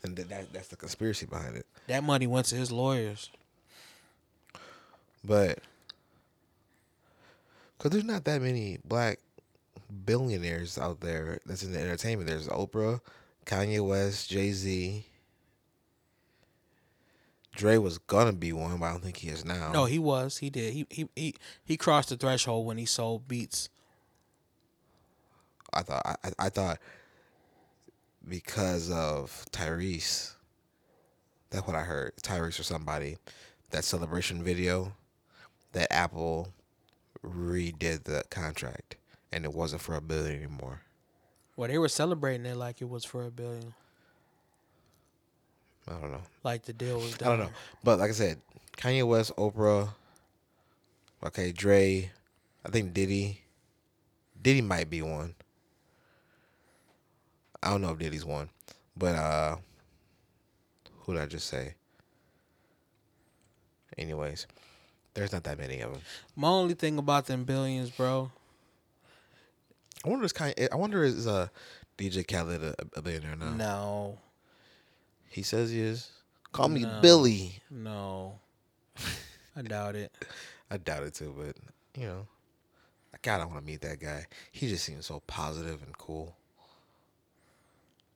[0.04, 1.66] And that, that that's the conspiracy behind it.
[1.88, 3.30] That money went to his lawyers.
[5.24, 5.60] But
[7.78, 9.20] because there's not that many black
[10.06, 12.30] billionaires out there that's in the entertainment.
[12.30, 13.02] There's Oprah,
[13.46, 15.06] Kanye West, Jay Z.
[17.56, 19.72] Dre was gonna be one, but I don't think he is now.
[19.72, 20.38] No, he was.
[20.38, 20.74] He did.
[20.74, 21.36] He he he,
[21.66, 23.70] he crossed the threshold when he sold Beats.
[25.74, 26.80] I thought I, I- thought
[28.28, 30.34] because of Tyrese.
[31.50, 32.14] That's what I heard.
[32.18, 33.18] Tyrese or somebody.
[33.72, 34.94] That celebration video,
[35.74, 36.50] that Apple
[37.26, 38.96] redid the contract,
[39.32, 40.82] and it wasn't for a billion anymore.
[41.58, 43.74] Well, they were celebrating it like it was for a billion.
[45.88, 46.22] I don't know.
[46.44, 47.28] Like the deal was done.
[47.28, 47.54] I don't know.
[47.84, 48.40] But like I said,
[48.78, 49.90] Kanye West, Oprah,
[51.26, 52.12] okay, Dre,
[52.66, 53.42] I think Diddy.
[54.42, 55.34] Diddy might be one.
[57.64, 58.50] I don't know if Diddy's one.
[58.96, 59.56] But uh
[61.02, 61.76] who did I just say?
[63.98, 64.46] Anyways,
[65.14, 66.02] there's not that many of them.
[66.36, 68.32] My only thing about them billions, bro.
[70.06, 71.48] I wonder is Kanye, I wonder is uh
[71.98, 73.50] DJ Khaled a, a billionaire now?
[73.56, 74.18] No,
[75.30, 76.12] He says he is.
[76.52, 77.00] Call me No.
[77.02, 77.60] Billy.
[77.72, 78.40] no,
[79.56, 80.12] I doubt it.
[80.72, 81.56] I doubt it too, but
[82.00, 82.28] you know,
[83.14, 84.28] I kind of want to meet that guy.
[84.52, 86.36] He just seems so positive and cool.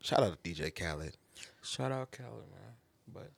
[0.02, 1.16] Shout out to DJ Khaled.
[1.62, 2.74] Shout out Khaled, man.
[3.14, 3.32] But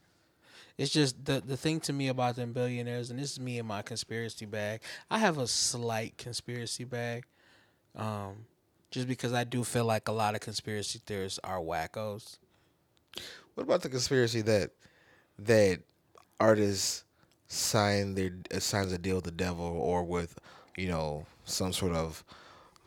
[0.78, 3.68] it's just the the thing to me about them billionaires, and this is me and
[3.68, 4.82] my conspiracy bag.
[5.12, 7.26] I have a slight conspiracy bag,
[7.96, 8.46] um,
[8.92, 12.38] just because I do feel like a lot of conspiracy theorists are wackos.
[13.56, 14.72] What about the conspiracy that
[15.40, 15.82] that
[16.40, 17.04] artists
[17.48, 20.40] sign their uh, signs a deal with the devil or with
[20.78, 22.24] you know some sort of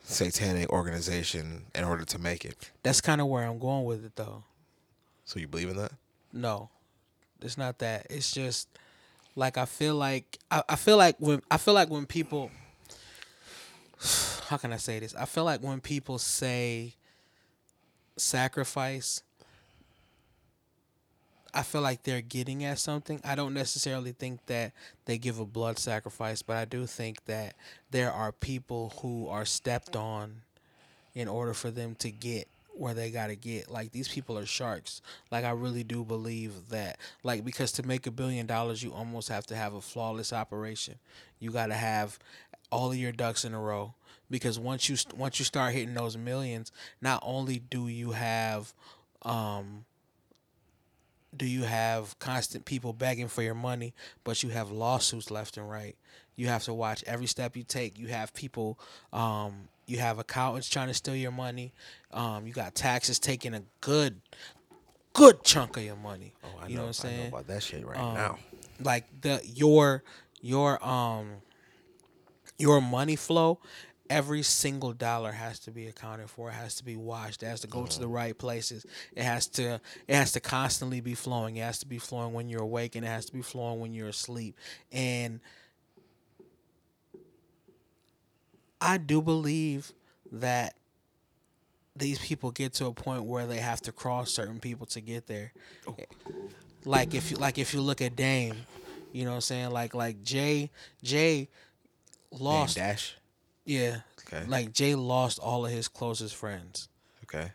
[0.07, 2.71] satanic organization in order to make it?
[2.83, 4.43] That's kind of where I'm going with it, though.
[5.25, 5.91] So you believe in that?
[6.31, 6.69] No,
[7.41, 8.07] it's not that.
[8.09, 8.69] It's just
[9.35, 12.49] like I feel like I, I feel like when I feel like when people
[14.47, 15.15] how can I say this?
[15.15, 16.95] I feel like when people say
[18.15, 19.21] sacrifice,
[21.53, 23.21] I feel like they're getting at something.
[23.23, 24.73] I don't necessarily think that
[25.05, 27.55] they give a blood sacrifice, but I do think that
[27.91, 30.41] there are people who are stepped on
[31.13, 33.69] in order for them to get where they got to get.
[33.69, 35.01] Like these people are sharks.
[35.31, 36.99] Like I really do believe that.
[37.23, 40.95] Like because to make a billion dollars, you almost have to have a flawless operation.
[41.39, 42.19] You got to have
[42.71, 43.93] all of your ducks in a row
[44.29, 46.71] because once you once you start hitting those millions,
[47.01, 48.73] not only do you have
[49.23, 49.85] um
[51.35, 55.69] do you have constant people begging for your money, but you have lawsuits left and
[55.69, 55.95] right.
[56.35, 57.97] You have to watch every step you take.
[57.97, 58.79] You have people,
[59.11, 61.73] um, you have accountants trying to steal your money.
[62.11, 64.21] Um, you got taxes taking a good,
[65.13, 66.33] good chunk of your money.
[66.43, 67.27] Oh, I you know, what I'm I know saying?
[67.29, 68.37] about that shit right Um, now.
[68.79, 70.03] Like the your
[70.41, 71.41] your um
[72.59, 73.59] your money flow
[74.09, 76.49] every single dollar has to be accounted for.
[76.49, 78.13] It has to be watched it has to go to the mm-hmm.
[78.13, 78.85] right places.
[79.15, 81.57] It has to it has to constantly be flowing.
[81.57, 83.93] It has to be flowing when you're awake and it has to be flowing when
[83.93, 84.55] you're asleep.
[84.91, 85.39] And
[88.79, 89.91] i do believe
[90.31, 90.75] that
[91.95, 95.27] these people get to a point where they have to cross certain people to get
[95.27, 95.51] there.
[95.87, 95.95] Oh.
[96.85, 98.55] Like if you like if you look at Dame,
[99.11, 99.71] you know what I'm saying?
[99.71, 100.69] Like like Jay
[101.03, 101.47] Jay
[102.31, 103.15] Dame lost Dash.
[103.67, 103.97] Yeah.
[104.27, 104.45] Okay.
[104.47, 106.87] Like Jay lost all of his closest friends
[107.23, 107.51] Okay.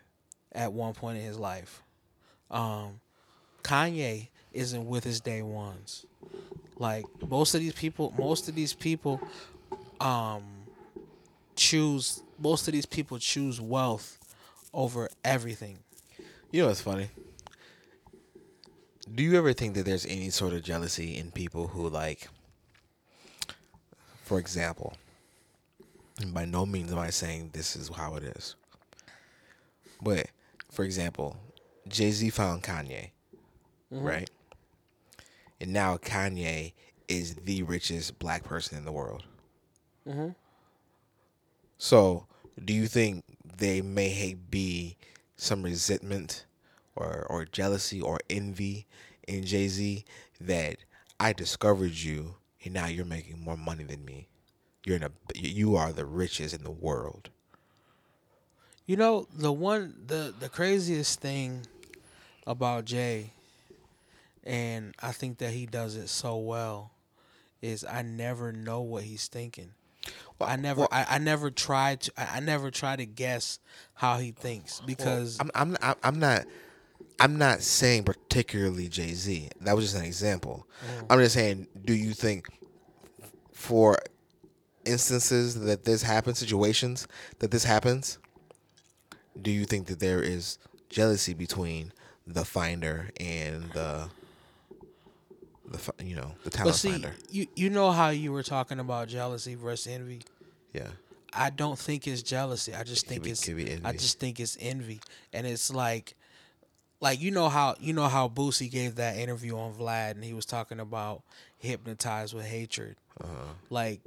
[0.51, 1.81] at one point in his life.
[2.49, 2.99] Um,
[3.63, 6.05] Kanye isn't with his day ones.
[6.77, 9.19] Like most of these people, most of these people,
[9.99, 10.43] um,
[11.55, 12.21] choose.
[12.39, 14.17] Most of these people choose wealth
[14.73, 15.79] over everything.
[16.51, 17.09] You know what's funny?
[19.13, 22.27] Do you ever think that there's any sort of jealousy in people who like
[24.23, 24.93] for example,
[26.19, 28.55] and by no means am I saying this is how it is.
[30.01, 30.27] But
[30.71, 31.37] for example,
[31.87, 33.11] Jay-Z found Kanye,
[33.91, 34.03] mm-hmm.
[34.03, 34.29] right?
[35.59, 36.73] And now Kanye
[37.07, 39.23] is the richest black person in the world.
[40.07, 40.29] Mm-hmm.
[41.77, 42.27] So,
[42.63, 43.23] do you think
[43.57, 44.97] they may be
[45.35, 46.45] some resentment
[46.95, 48.87] or or jealousy or envy
[49.27, 50.05] in Jay Z
[50.41, 50.77] that
[51.19, 54.27] I discovered you and now you're making more money than me?
[54.85, 57.29] You're in a you are the richest in the world.
[58.85, 61.61] You know, the one the the craziest thing
[62.45, 63.31] about Jay
[64.43, 66.91] and I think that he does it so well
[67.61, 69.69] is I never know what he's thinking.
[70.37, 73.59] Well, I never well- I, I never tried to I, I never try to guess
[73.93, 76.45] how he thinks because I'm I'm I'm- I'm not
[77.21, 79.47] I'm not saying particularly Jay Z.
[79.61, 80.67] That was just an example.
[80.99, 81.05] Mm.
[81.09, 82.47] I'm just saying, do you think
[83.53, 83.97] for
[84.85, 87.07] instances that this happens, situations
[87.39, 88.17] that this happens,
[89.41, 90.57] do you think that there is
[90.89, 91.91] jealousy between
[92.27, 94.09] the finder and the
[95.67, 97.15] the you know the but talent see finder?
[97.29, 100.21] you you know how you were talking about jealousy versus envy.
[100.73, 100.89] Yeah.
[101.35, 102.75] I don't think it's jealousy.
[102.75, 103.97] I just think be- it's I envy.
[103.97, 105.01] just think it's envy.
[105.33, 106.15] And it's like
[107.01, 110.33] like you know how you know how Boosie gave that interview on Vlad and he
[110.33, 111.23] was talking about
[111.57, 112.95] hypnotized with hatred.
[113.21, 113.53] Uh-huh.
[113.69, 114.01] Like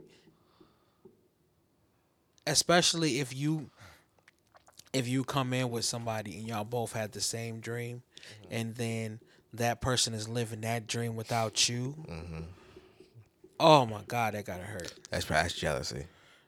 [2.47, 3.71] especially if you
[4.93, 8.03] if you come in with somebody and y'all both had the same dream
[8.43, 8.55] Mm-hmm.
[8.57, 9.21] and then
[9.55, 11.95] that person is living that dream without you.
[12.11, 12.41] Mm-hmm.
[13.61, 14.93] Oh my god, that gotta hurt.
[15.11, 16.07] That's that's jealousy.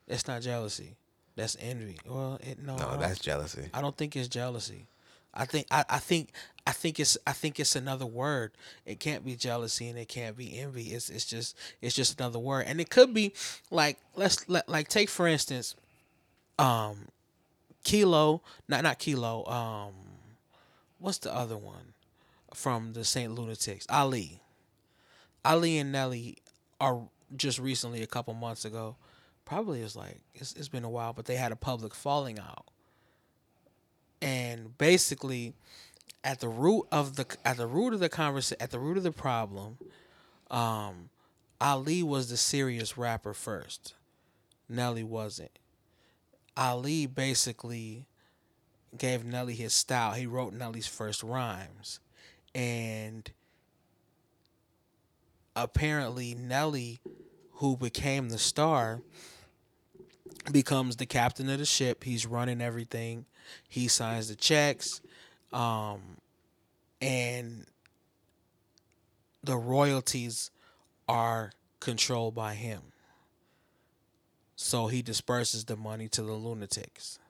[0.08, 0.96] It's not jealousy.
[1.36, 1.98] That's envy.
[2.06, 3.68] Well, it, no, No, that's jealousy.
[3.72, 4.88] I don't think it's jealousy.
[5.32, 6.30] I think I, I think
[6.66, 8.50] I think it's I think it's another word.
[8.84, 10.88] It can't be jealousy and it can't be envy.
[10.88, 12.64] It's it's just it's just another word.
[12.66, 13.32] And it could be
[13.70, 15.76] like let's let like take for instance
[16.58, 17.08] um
[17.84, 19.94] Kilo, not not Kilo, um
[20.98, 21.94] what's the other one
[22.54, 23.86] from the Saint Lunatics?
[23.88, 24.40] Ali.
[25.44, 26.38] Ali and Nelly
[26.80, 27.02] are
[27.36, 28.96] just recently a couple months ago.
[29.44, 32.66] Probably it's like it's, it's been a while, but they had a public falling out
[34.20, 35.54] and basically
[36.24, 39.02] at the root of the at the root of the conversation at the root of
[39.02, 39.78] the problem
[40.50, 41.08] um
[41.60, 43.94] ali was the serious rapper first
[44.68, 45.50] nelly wasn't
[46.58, 48.06] ali basically
[48.96, 52.00] gave nelly his style he wrote nelly's first rhymes
[52.54, 53.30] and
[55.54, 57.00] apparently nelly
[57.52, 59.00] who became the star
[60.50, 62.04] becomes the captain of the ship.
[62.04, 63.26] He's running everything.
[63.68, 65.00] He signs the checks.
[65.52, 66.00] Um,
[67.00, 67.66] and
[69.42, 70.50] the royalties
[71.08, 72.80] are controlled by him.
[74.60, 77.20] So he disperses the money to the lunatics.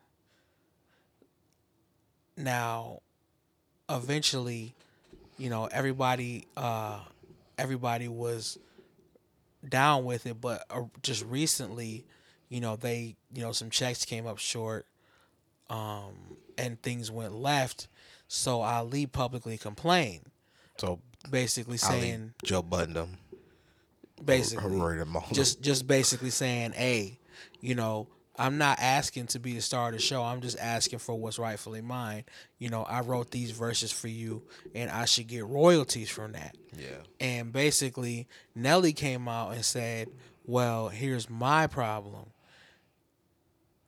[2.39, 3.01] Now,
[3.89, 4.74] eventually,
[5.37, 7.01] you know, everybody uh
[7.59, 8.57] everybody was
[9.68, 12.07] down with it, but uh, just recently,
[12.49, 14.87] you know, they, you know, some checks came up short,
[15.68, 16.14] um,
[16.57, 17.89] and things went left.
[18.26, 20.22] So Ali publicly complained,
[20.79, 21.01] So
[21.31, 23.18] basically Ali, saying, Joe Budden,
[24.25, 24.64] basically,
[25.33, 27.19] just, just basically saying, hey,
[27.61, 28.09] you know,
[28.39, 30.23] I'm not asking to be the star of the show.
[30.23, 32.25] I'm just asking for what's rightfully mine.
[32.59, 34.45] You know, I wrote these verses for you,
[34.75, 36.57] and I should get royalties from that.
[36.77, 37.03] yeah.
[37.19, 40.09] And basically, Nelly came out and said,
[40.47, 42.27] "Well, here's my problem.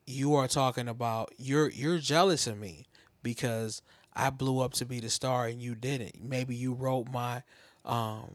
[0.05, 2.87] You are talking about you're you're jealous of me
[3.23, 3.83] because
[4.15, 6.25] I blew up to be the star and you didn't.
[6.25, 7.45] Maybe you wrote my
[7.85, 8.31] um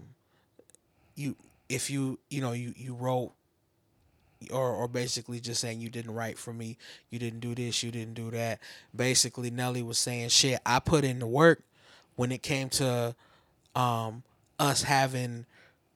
[1.15, 1.35] you
[1.69, 3.33] if you you know you you wrote
[4.51, 6.77] or or basically just saying you didn't write for me,
[7.09, 8.59] you didn't do this, you didn't do that.
[8.95, 11.63] Basically, Nelly was saying, "Shit, I put in the work
[12.15, 13.15] when it came to
[13.75, 14.23] um
[14.59, 15.45] us having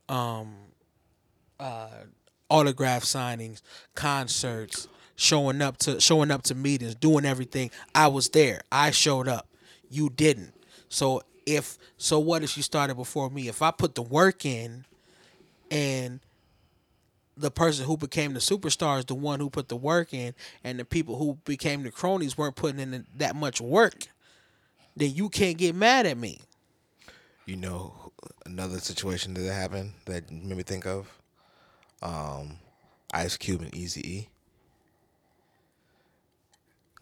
[0.07, 0.55] um
[1.59, 1.89] uh
[2.49, 3.61] autograph signings,
[3.95, 7.71] concerts, showing up to showing up to meetings, doing everything.
[7.93, 8.61] I was there.
[8.71, 9.47] I showed up.
[9.89, 10.53] You didn't.
[10.89, 13.47] So if so what if you started before me?
[13.47, 14.85] If I put the work in
[15.71, 16.19] and
[17.37, 20.77] the person who became the superstar is the one who put the work in, and
[20.77, 24.07] the people who became the cronies weren't putting in that much work,
[24.95, 26.39] then you can't get mad at me.
[27.45, 28.11] You know,
[28.45, 31.07] another situation that happened that made me think of,
[32.01, 32.57] um,
[33.13, 34.29] Ice Cube and Easy E.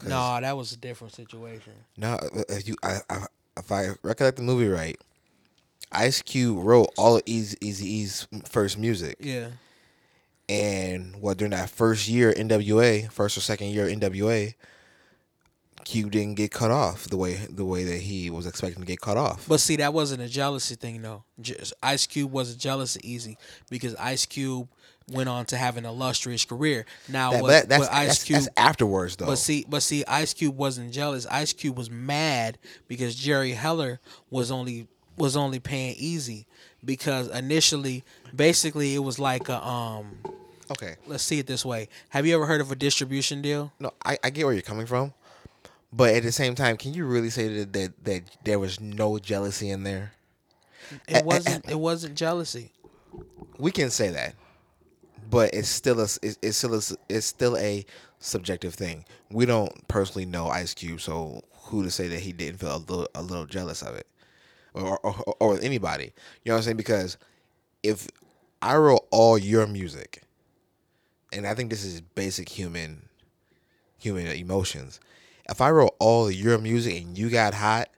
[0.05, 1.73] No, that was a different situation.
[1.97, 3.25] No, if you, I, I,
[3.57, 4.97] if I recollect the movie right,
[5.91, 9.47] Ice Cube wrote all of Eazy Eazy-E's first music, Yeah.
[10.49, 14.53] and what during that first year NWA, first or second year NWA,
[15.85, 18.99] Cube didn't get cut off the way the way that he was expecting to get
[18.99, 19.45] cut off.
[19.47, 21.23] But see, that wasn't a jealousy thing, though.
[21.39, 23.37] Just, Ice Cube wasn't jealous of Eazy
[23.69, 24.67] because Ice Cube
[25.09, 26.85] went on to have an illustrious career.
[27.07, 29.27] Now, That- what, that- that's, what Ice that's, Cube, that's afterwards though.
[29.27, 31.25] but see, but see, Ice Cube wasn't jealous.
[31.27, 32.57] Ice Cube was mad
[32.89, 36.45] because Jerry Heller was only was only paying Eazy
[36.85, 38.03] because initially,
[38.35, 40.17] basically, it was like a um.
[40.71, 41.89] okay, Let's see it this way.
[42.09, 43.73] Have you ever heard of a distribution deal?
[43.79, 45.13] no, I, I get where you're coming from,
[45.91, 49.19] but at the same time, can you really say that that, that there was no
[49.19, 50.13] jealousy in there?
[51.07, 51.69] It wasn't.
[51.69, 52.71] It wasn't jealousy.
[53.57, 54.35] We can say that,
[55.29, 57.85] but it's still a it's, it's still a, it's still a
[58.19, 59.05] subjective thing.
[59.29, 62.77] We don't personally know Ice Cube, so who to say that he didn't feel a
[62.77, 64.07] little a little jealous of it,
[64.77, 66.13] or or, or with anybody?
[66.43, 66.77] You know what I'm saying?
[66.77, 67.17] Because
[67.83, 68.07] if
[68.61, 70.23] I wrote all your music,
[71.33, 73.07] and I think this is basic human
[73.97, 74.99] human emotions.
[75.49, 77.89] If I wrote all your music and you got hot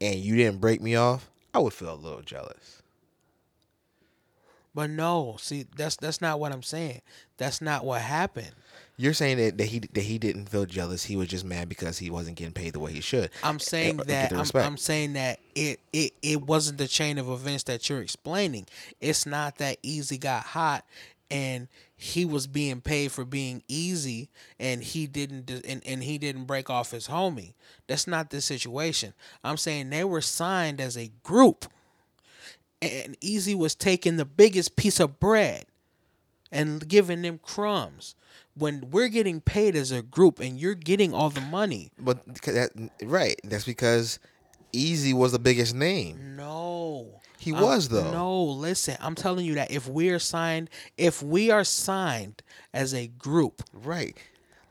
[0.00, 2.82] and you didn't break me off, I would feel a little jealous.
[4.74, 7.00] But no, see, that's that's not what I'm saying.
[7.38, 8.52] That's not what happened.
[9.00, 11.04] You're saying that, that he that he didn't feel jealous.
[11.04, 13.30] He was just mad because he wasn't getting paid the way he should.
[13.42, 14.62] I'm saying get that I'm.
[14.62, 18.66] I'm saying that it, it it wasn't the chain of events that you're explaining.
[19.00, 20.84] It's not that Eazy got hot
[21.30, 24.28] and he was being paid for being easy
[24.58, 27.54] and he didn't and, and he didn't break off his homie.
[27.86, 29.14] That's not the situation.
[29.42, 31.64] I'm saying they were signed as a group
[32.82, 35.64] and Eazy was taking the biggest piece of bread
[36.52, 38.14] and giving them crumbs.
[38.56, 42.70] When we're getting paid as a group and you're getting all the money, but that,
[43.02, 44.18] right, that's because
[44.72, 46.36] Eazy was the biggest name.
[46.36, 47.20] No.
[47.38, 48.10] He I'm- was, though.
[48.10, 48.96] No, listen.
[49.00, 52.42] I'm telling you that if we are signed, if we are signed
[52.74, 54.16] as a group, Right.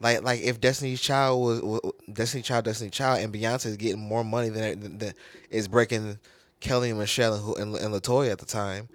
[0.02, 4.00] Like like if Destiny's Child was, was Destiny Child, Destiny Child, and Beyonce is getting
[4.00, 5.14] more money than, than, than
[5.50, 6.20] is breaking
[6.62, 8.88] Kelly and Michelle and, who- and, and Latoya at the time,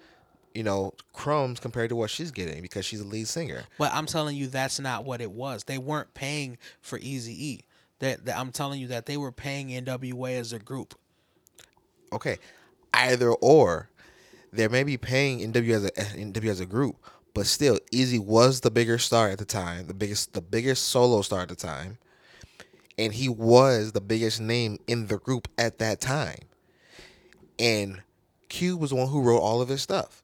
[0.54, 3.64] you know, crumbs compared to what she's getting because she's a lead singer.
[3.76, 5.64] but I'm telling you that's not what it was.
[5.64, 7.60] They weren't paying for Easy E.
[7.98, 10.94] That, that I'm telling you that they were paying NWA as a group.
[12.12, 12.38] Okay,
[12.92, 13.88] either or,
[14.52, 16.96] they may be paying NW as a NW as a group,
[17.34, 21.22] but still, Eazy was the bigger star at the time, the biggest the biggest solo
[21.22, 21.98] star at the time,
[22.98, 26.38] and he was the biggest name in the group at that time.
[27.58, 28.02] And
[28.48, 30.23] Cube was the one who wrote all of his stuff.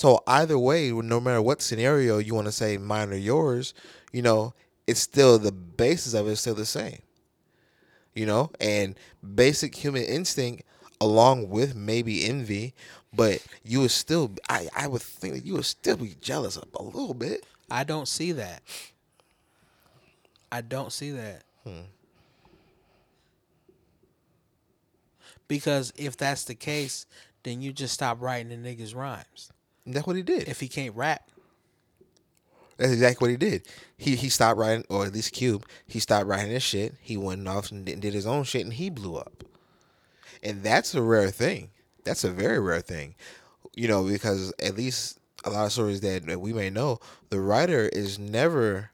[0.00, 3.74] So either way, no matter what scenario you want to say, mine or yours,
[4.12, 4.54] you know,
[4.86, 7.00] it's still the basis of it is still the same
[8.14, 8.96] you know, and
[9.34, 10.64] basic human instinct
[11.00, 12.74] along with maybe envy,
[13.12, 16.68] but you would still I, I would think that you would still be jealous of
[16.74, 17.46] a little bit.
[17.70, 18.62] I don't see that.
[20.50, 21.44] I don't see that.
[21.64, 21.82] Hmm.
[25.46, 27.06] Because if that's the case,
[27.42, 29.52] then you just stop writing the niggas rhymes.
[29.90, 30.46] And that's what he did.
[30.46, 31.28] If he can't rap.
[32.76, 33.66] That's exactly what he did.
[33.96, 36.94] He he stopped writing, or at least Cube, he stopped writing his shit.
[37.00, 39.42] He went off and did his own shit, and he blew up.
[40.44, 41.70] And that's a rare thing.
[42.04, 43.16] That's a very rare thing,
[43.74, 47.40] you know, because at least a lot of stories that that we may know, the
[47.40, 48.92] writer is never,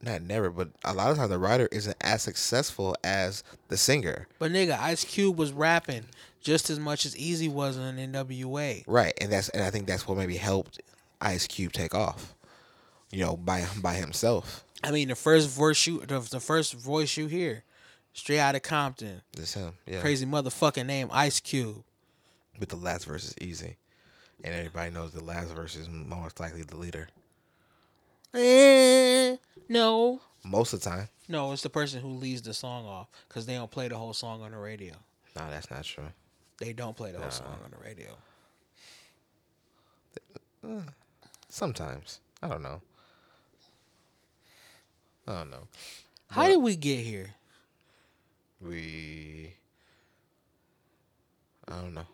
[0.00, 4.28] not never, but a lot of times the writer isn't as successful as the singer.
[4.38, 6.04] But nigga, Ice Cube was rapping
[6.40, 8.84] just as much as Eazy was on NWA.
[8.86, 10.80] Right, and that's and I think that's what maybe helped
[11.20, 12.34] Ice Cube take off,
[13.10, 14.64] you know, by by himself.
[14.84, 17.64] I mean, the first voice you the, the first voice you hear,
[18.12, 20.00] straight out of Compton, That's him, yeah.
[20.00, 21.82] crazy motherfucking name, Ice Cube.
[22.58, 23.76] But the last verse is easy,
[24.44, 27.08] and everybody knows the last verse is most likely the leader.
[28.34, 29.36] Eh,
[29.68, 33.46] no, Most of the time, no, it's the person who leads the song off because
[33.46, 34.94] they don't play the whole song on the radio.
[35.34, 36.04] no, that's not true.
[36.58, 38.16] They don't play the whole song on the radio.
[40.66, 40.90] Uh,
[41.48, 42.80] sometimes I don't know.
[45.26, 45.68] I don't know.
[46.30, 47.30] How did we get here?
[48.60, 49.54] We,
[51.68, 52.06] I don't know.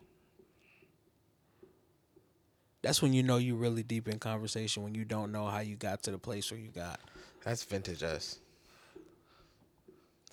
[2.82, 5.74] That's when you know you're really deep in conversation when you don't know how you
[5.74, 7.00] got to the place where you got.
[7.44, 8.38] That's vintage us.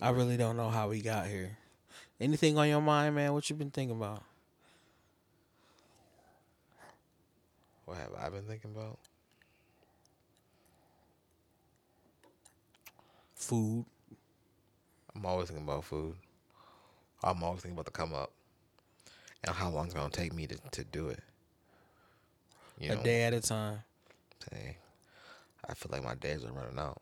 [0.02, 1.58] I really don't know how we got here.
[2.22, 3.34] Anything on your mind, man?
[3.34, 4.22] What you been thinking about?
[7.86, 9.00] What have I been thinking about?
[13.34, 13.86] Food.
[15.16, 16.14] I'm always thinking about food.
[17.24, 18.32] I'm always thinking about the come up
[19.44, 21.22] and how long it's gonna take me to, to do it.
[22.80, 23.80] You a day at a time.
[24.52, 24.76] Dang.
[25.68, 27.02] I feel like my days are running out.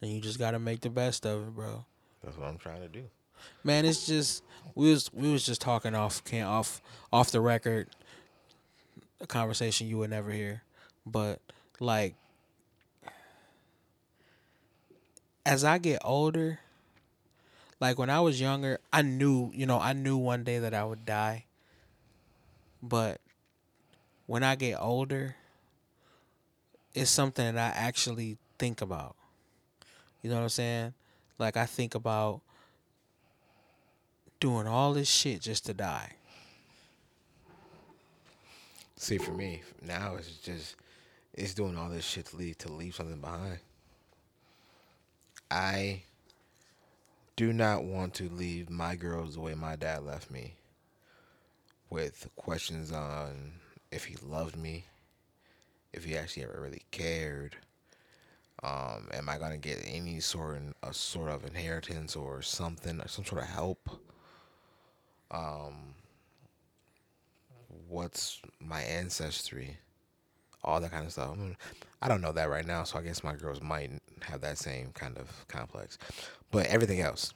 [0.00, 1.84] And you just gotta make the best of it, bro.
[2.26, 3.04] That's what I'm trying to do.
[3.62, 4.42] Man, it's just
[4.74, 7.88] we was we was just talking off can off off the record
[9.20, 10.62] a conversation you would never hear.
[11.06, 11.40] But
[11.78, 12.16] like
[15.46, 16.58] as I get older,
[17.78, 20.84] like when I was younger, I knew, you know, I knew one day that I
[20.84, 21.44] would die.
[22.82, 23.20] But
[24.26, 25.36] when I get older,
[26.92, 29.14] it's something that I actually think about.
[30.22, 30.94] You know what I'm saying?
[31.38, 32.40] Like I think about
[34.40, 36.12] doing all this shit just to die.
[38.96, 40.76] See, for me now, it's just
[41.34, 43.58] it's doing all this shit to leave to leave something behind.
[45.50, 46.02] I
[47.36, 50.54] do not want to leave my girls the way my dad left me,
[51.90, 53.52] with questions on
[53.92, 54.86] if he loved me,
[55.92, 57.56] if he actually ever really cared.
[58.66, 63.06] Um, am I gonna get any sort of a sort of inheritance or something, or
[63.06, 63.88] some sort of help?
[65.30, 65.94] Um,
[67.88, 69.76] what's my ancestry?
[70.64, 71.30] All that kind of stuff.
[71.32, 71.56] I, mean,
[72.02, 73.90] I don't know that right now, so I guess my girls might
[74.22, 75.96] have that same kind of complex.
[76.50, 77.32] But everything else,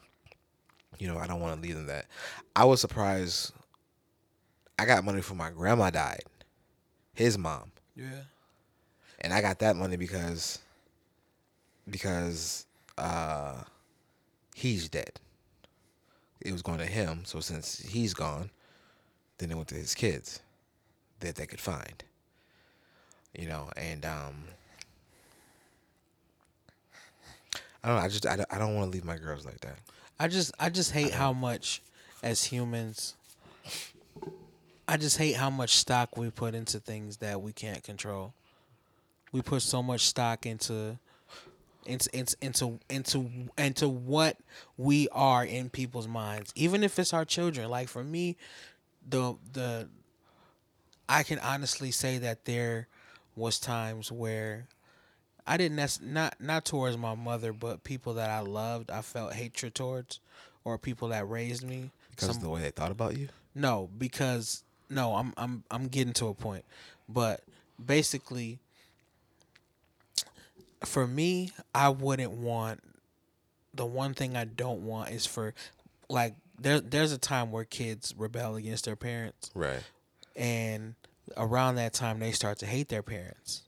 [0.99, 2.07] you know, I don't want to leave them that.
[2.57, 3.53] I was surprised.
[4.81, 6.25] I got money for my grandma died,
[7.15, 8.23] his mom, Yeah.
[9.21, 10.59] and I got that money because
[11.91, 12.67] because
[12.99, 13.63] uh
[14.55, 15.21] he's dead.
[16.41, 18.51] It was going to him, so since he's gone,
[19.39, 20.41] then it went to his kids
[21.21, 22.03] that they could find.
[23.37, 24.45] You know, and um
[27.83, 29.61] I don't know, I just I don't, I don't want to leave my girls like
[29.61, 29.79] that.
[30.19, 31.83] I just I just hate how much
[32.23, 33.15] as humans
[34.91, 38.35] I just hate how much stock we put into things that we can't control.
[39.31, 40.99] We put so much stock into
[41.87, 44.37] into into into into, into what
[44.77, 47.69] we are in people's minds, even if it's our children.
[47.71, 48.37] Like for me,
[49.09, 49.89] the the
[51.09, 52.87] I can honestly say that there
[53.35, 54.67] was times where
[55.47, 59.75] I didn't not not towards my mother, but people that I loved, I felt hatred
[59.75, 60.21] towards,
[60.65, 61.91] or people that raised me.
[62.11, 63.29] Because Some- of the way they thought about you?
[63.55, 66.65] no, because no, I'm I'm I'm getting to a point.
[67.09, 67.43] But
[67.85, 68.59] basically
[70.85, 72.81] for me, I wouldn't want
[73.75, 75.55] the one thing I don't want is for
[76.09, 79.51] like there there's a time where kids rebel against their parents.
[79.55, 79.83] Right.
[80.37, 80.95] and
[81.37, 83.63] around that time they start to hate their parents.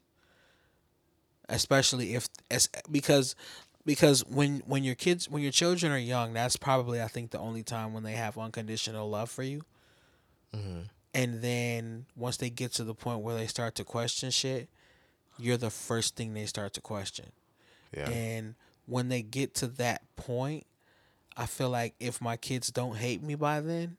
[1.48, 3.34] Especially if as because
[3.84, 7.38] because when when your kids when your children are young that's probably i think the
[7.38, 9.62] only time when they have unconditional love for you.
[10.54, 10.80] Mm-hmm.
[11.14, 14.68] And then once they get to the point where they start to question shit
[15.39, 17.26] you're the first thing they start to question
[17.97, 18.09] Yeah.
[18.11, 18.55] and
[18.87, 20.66] when they get to that point,
[21.37, 23.97] I feel like if my kids don't hate me by then,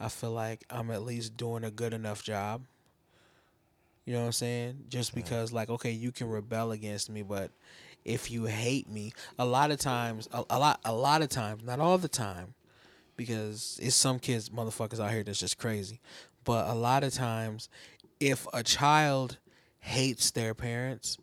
[0.00, 2.62] I feel like I'm at least doing a good enough job.
[4.04, 4.84] You know what I'm saying?
[4.88, 7.50] Just because like okay, you can rebel against me, but
[8.04, 11.62] if you hate me, a lot of times a, a lot a lot of times,
[11.62, 12.54] not all the time,
[13.16, 16.00] because it's some kids motherfuckers out here that's just crazy.
[16.44, 17.68] But a lot of times
[18.20, 19.38] if a child
[19.84, 21.18] hates their parents,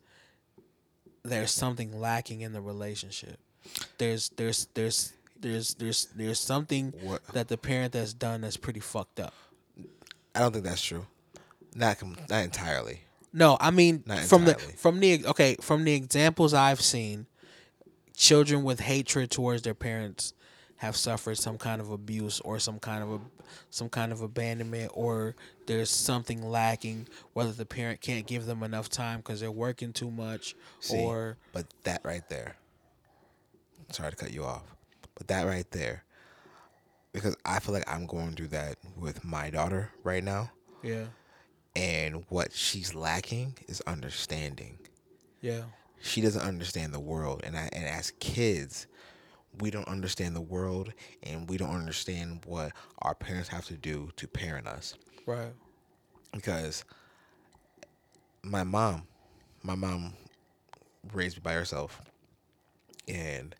[1.23, 3.39] there's something lacking in the relationship.
[3.97, 8.79] There's there's there's there's there's there's something What- that the parent that's done that's pretty
[8.79, 9.33] fucked up.
[10.35, 11.05] I don't think that's true.
[11.75, 13.01] Not com- not entirely.
[13.33, 17.25] No, I mean Not from the from the okay from the examples I've seen,
[18.15, 20.33] children with hatred towards their parents
[20.77, 23.19] have suffered some kind of abuse or some kind of a
[23.69, 25.35] some kind of abandonment or
[25.71, 30.11] there's something lacking whether the parent can't give them enough time because they're working too
[30.11, 32.55] much See, or but that right there.
[33.91, 34.63] Sorry to cut you off,
[35.15, 36.03] but that right there,
[37.13, 40.51] because I feel like I'm going through that with my daughter right now,
[40.83, 41.05] yeah
[41.75, 44.77] and what she's lacking is understanding.
[45.41, 45.63] yeah
[46.01, 48.87] She doesn't understand the world, and I, and as kids,
[49.59, 50.93] we don't understand the world,
[51.23, 54.95] and we don't understand what our parents have to do to parent us.
[55.25, 55.53] Right.
[56.33, 56.83] because
[58.43, 59.03] my mom,
[59.63, 60.13] my mom
[61.13, 62.01] raised me by herself,
[63.07, 63.55] and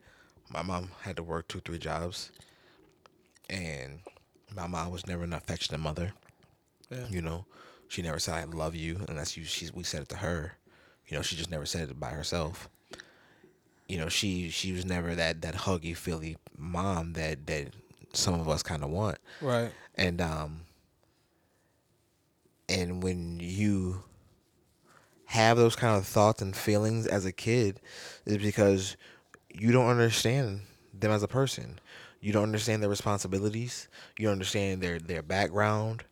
[0.50, 2.32] my mom had to work two, three jobs,
[3.50, 4.00] and
[4.56, 6.14] my mom was never an affectionate mother.
[6.90, 7.08] Yeah.
[7.10, 7.46] You know,
[7.88, 10.54] she never said "I love you" unless you she we said it to her.
[11.08, 12.70] You know, she just never said it by herself.
[13.88, 17.68] You know, she she was never that that huggy, feely mom that that
[18.14, 19.72] some of us kind of want Right.
[19.96, 20.62] and um
[22.72, 24.04] and when you
[25.26, 27.80] have those kind of thoughts and feelings as a kid
[28.26, 28.98] is because
[29.54, 30.62] you don't understand
[30.94, 31.80] them as a person.
[32.20, 33.88] You don't understand their responsibilities.
[34.18, 36.04] You don't understand their their background.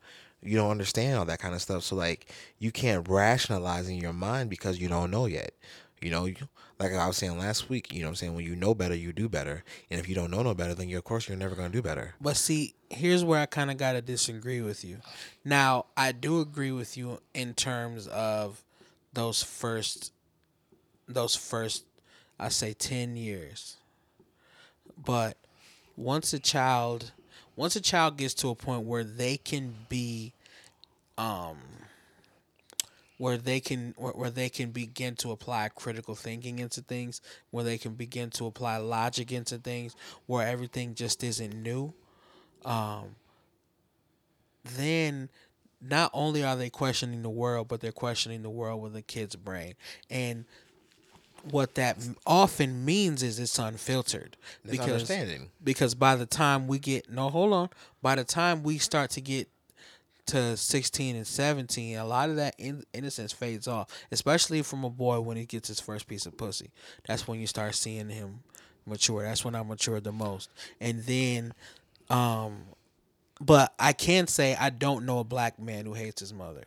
[0.41, 1.84] You don't understand all that kind of stuff.
[1.84, 5.53] So like you can't rationalize in your mind because you don't know yet
[6.02, 6.28] you know
[6.80, 9.12] like i was saying last week you know i'm saying when you know better you
[9.14, 11.56] do better and if you don't know no better then you of course you're never
[11.56, 14.84] going to do better But see, here's where I kind of got to disagree with
[14.84, 14.97] you.
[15.45, 18.64] Now, I do agree with you in terms of
[19.14, 20.12] those first,
[21.08, 21.86] those first,
[22.39, 23.78] I say 10 years.
[24.97, 25.38] But
[25.95, 27.12] once a child,
[27.56, 30.34] once a child gets to a point where they can be,
[31.18, 31.58] um,
[33.20, 37.63] where they can where, where they can begin to apply critical thinking into things, where
[37.63, 39.95] they can begin to apply logic into things,
[40.26, 41.93] where everything just isn't new
[42.65, 43.15] um,
[44.76, 45.30] then
[45.82, 49.36] not only are they questioning the world, but they're questioning the world with a kid's
[49.36, 49.76] brain.
[50.09, 50.45] And
[51.49, 51.97] what that
[52.28, 55.51] often means is it's unfiltered It's understanding.
[55.63, 57.70] because by the time we get no hold on
[58.01, 59.47] by the time we start to get
[60.30, 64.89] to 16 and 17 a lot of that in- innocence fades off especially from a
[64.89, 66.71] boy when he gets his first piece of pussy.
[67.07, 68.39] That's when you start seeing him
[68.86, 69.23] mature.
[69.23, 70.49] That's when i matured the most.
[70.80, 71.53] And then
[72.09, 72.63] um
[73.41, 76.65] but i can say i don't know a black man who hates his mother.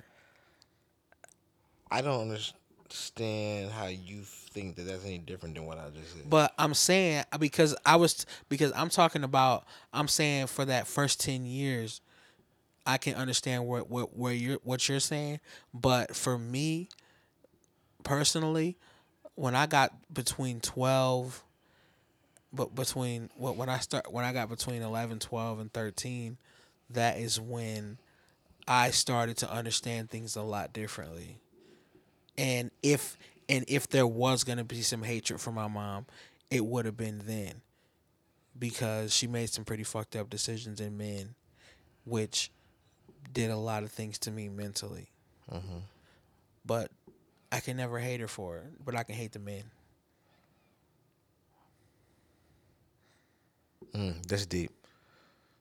[1.91, 6.29] I don't understand how you think that that's any different than what I just said.
[6.29, 11.21] But I'm saying because I was because I'm talking about I'm saying for that first
[11.21, 12.01] ten years,
[12.87, 15.41] I can understand what what where you're what you're saying.
[15.73, 16.89] But for me,
[18.05, 18.77] personally,
[19.35, 21.43] when I got between twelve,
[22.53, 26.39] but between what when I start when I got between 11, 12, and thirteen,
[26.91, 27.99] that is when
[28.69, 31.39] I started to understand things a lot differently
[32.39, 33.17] and if
[33.49, 36.07] and if there was gonna be some hatred for my mom,
[36.51, 37.61] it would have been then,
[38.59, 41.35] because she made some pretty fucked up decisions in men,
[42.05, 42.51] which
[43.33, 45.09] did a lot of things to me mentally.
[46.65, 46.91] But
[47.51, 48.85] I can never hate her for it.
[48.85, 49.65] But I can hate the men.
[53.95, 54.71] Mm, that's deep.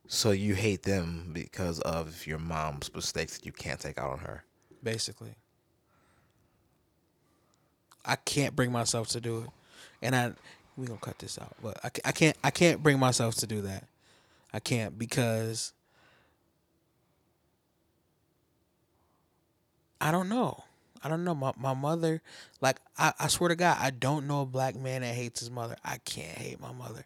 [0.07, 4.19] So you hate them because of your mom's mistakes that you can't take out on
[4.19, 4.43] her.
[4.83, 5.35] basically.
[8.05, 9.49] I can't bring myself to do it,
[10.01, 10.33] and I
[10.75, 13.61] we gonna cut this out, but I, I can't I can't bring myself to do
[13.61, 13.85] that.
[14.53, 15.73] I can't because
[20.01, 20.63] I don't know.
[21.03, 21.33] I don't know.
[21.35, 22.21] My my mother,
[22.59, 25.49] like I, I swear to God, I don't know a black man that hates his
[25.49, 25.75] mother.
[25.83, 27.05] I can't hate my mother.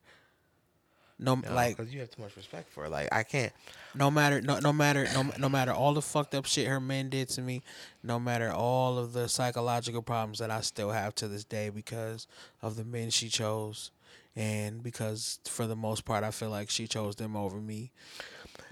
[1.17, 2.89] No, like because you have too much respect for her.
[2.89, 3.53] Like I can't.
[3.93, 7.09] no matter no no matter no no matter all the fucked up shit her men
[7.09, 7.61] did to me,
[8.03, 12.27] no matter all of the psychological problems that I still have to this day because
[12.61, 13.91] of the men she chose,
[14.35, 17.91] and because for the most part I feel like she chose them over me.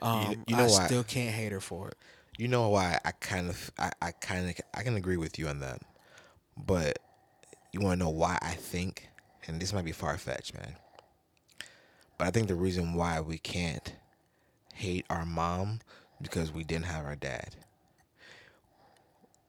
[0.01, 1.97] Um, you know I still can't hate her for it.
[2.37, 5.47] You know why I kind of I, I kind of I can agree with you
[5.47, 5.81] on that,
[6.57, 6.99] but
[7.71, 9.09] you want to know why I think,
[9.47, 10.75] and this might be far fetched, man.
[12.17, 13.93] But I think the reason why we can't
[14.73, 15.79] hate our mom
[16.21, 17.55] because we didn't have our dad.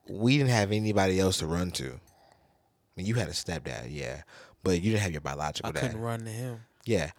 [0.07, 1.85] We didn't have anybody else to run to.
[1.85, 4.21] I mean, you had a stepdad, yeah,
[4.63, 5.81] but you didn't have your biological I dad.
[5.81, 6.59] couldn't run to him.
[6.85, 7.11] Yeah.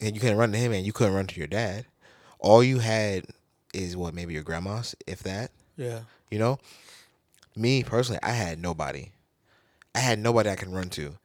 [0.00, 1.86] And you couldn't run to him and you couldn't run to your dad.
[2.38, 3.24] All you had
[3.76, 5.50] is what, maybe your grandma's, if that.
[5.76, 6.00] Yeah,
[6.30, 6.58] You know?
[7.54, 9.12] Me personally, I had nobody.
[9.94, 11.16] I had nobody I can run to.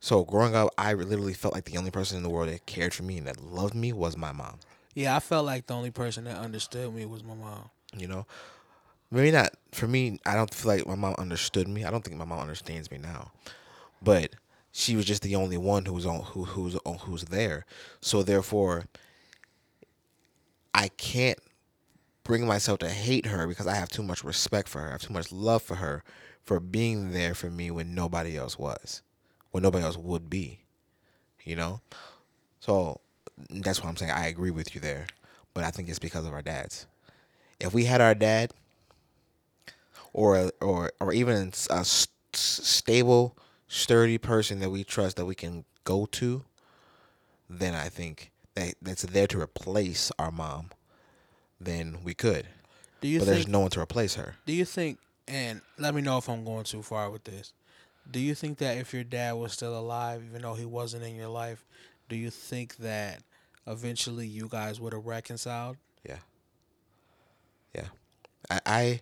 [0.00, 2.94] So growing up, I literally felt like the only person in the world that cared
[2.94, 4.58] for me and that loved me was my mom.
[4.94, 5.14] yeah.
[5.16, 7.70] I felt like the only person that understood me was my mom.
[7.96, 8.26] You know?
[9.10, 11.84] Maybe not for me, I don't feel like my mom understood me.
[11.84, 13.32] I don't think my mom understands me now.
[14.00, 14.30] But
[14.72, 17.66] she was just the only one who was on who who's on who's there.
[18.00, 18.84] So therefore
[20.72, 21.38] I can't
[22.24, 24.88] bring myself to hate her because I have too much respect for her.
[24.88, 26.02] I have too much love for her
[26.42, 29.02] for being there for me when nobody else was.
[29.50, 30.60] When nobody else would be.
[31.44, 31.80] You know?
[32.60, 33.00] So
[33.50, 35.06] that's why I'm saying I agree with you there.
[35.54, 36.86] But I think it's because of our dads.
[37.60, 38.52] if we had our dad,
[40.12, 43.36] or or or even a s- s- stable,
[43.68, 46.44] sturdy person that we trust that we can go to,
[47.48, 50.70] then I think that that's there to replace our mom.
[51.60, 52.46] Then we could,
[53.00, 53.34] Do you but think?
[53.34, 54.36] there's no one to replace her.
[54.46, 54.98] Do you think?
[55.28, 57.52] And let me know if I'm going too far with this.
[58.10, 61.14] Do you think that if your dad was still alive, even though he wasn't in
[61.14, 61.64] your life,
[62.08, 63.22] do you think that
[63.66, 65.76] eventually you guys would have reconciled?
[66.08, 66.16] Yeah.
[67.74, 67.88] Yeah.
[68.50, 69.00] I I,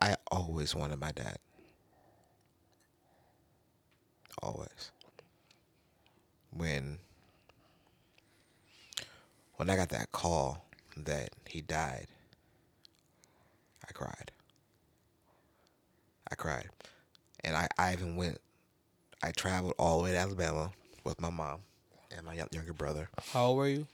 [0.00, 1.36] I always wanted my dad.
[4.42, 4.92] Always.
[6.56, 6.98] When
[9.56, 10.65] when I got that call
[10.96, 12.06] that he died,
[13.88, 14.30] I cried.
[16.30, 16.68] I cried.
[17.44, 18.40] And I, I even went
[19.22, 20.70] I traveled all the way to Alabama
[21.04, 21.60] with my mom
[22.16, 23.86] and my younger brother, How old were you?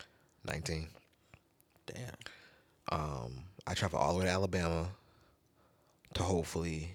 [0.45, 0.89] 19.
[1.87, 2.15] Damn.
[2.91, 4.89] Um, I traveled all the way to Alabama
[6.15, 6.91] to hopefully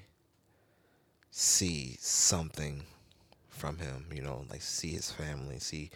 [1.31, 2.83] see something
[3.49, 5.89] from him, you know, like see his family, see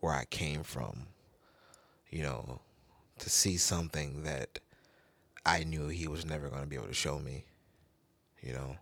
[0.00, 1.06] where I came from,
[2.10, 2.60] you know,
[3.18, 4.58] to see something that
[5.44, 7.44] I knew he was never going to be able to show me,
[8.42, 8.76] you know,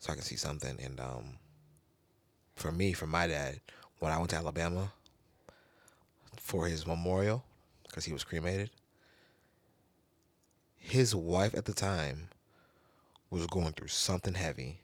[0.00, 0.78] so I can see something.
[0.82, 1.38] And um,
[2.54, 3.60] for me, for my dad,
[3.98, 4.92] when I went to Alabama
[6.38, 7.44] for his memorial,
[7.88, 8.70] because he was cremated,
[10.76, 12.28] his wife at the time
[13.30, 14.80] was going through something heavy.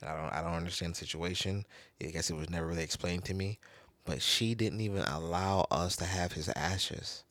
[0.00, 1.66] And I don't I don't understand the situation.
[2.02, 3.58] I guess it was never really explained to me.
[4.10, 7.22] But she didn't even allow us to have his ashes.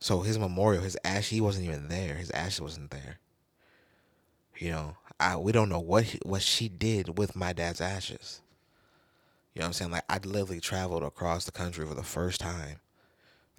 [0.00, 2.16] So his memorial, his ash, he wasn't even there.
[2.16, 3.20] His ashes wasn't there.
[4.58, 8.40] You know, I we don't know what he, what she did with my dad's ashes.
[9.54, 9.90] You know what I'm saying?
[9.92, 12.80] Like I literally traveled across the country for the first time,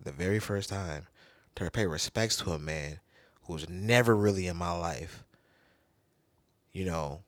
[0.03, 1.07] the very first time,
[1.55, 2.99] to pay respects to a man
[3.43, 5.23] who was never really in my life.
[6.73, 7.21] You know,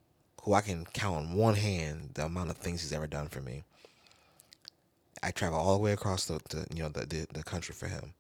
[0.43, 3.39] who I can count on one hand the amount of things he's ever done for
[3.39, 3.63] me.
[5.24, 7.88] I traveled all the way across the, the you know the, the the country for
[7.88, 8.13] him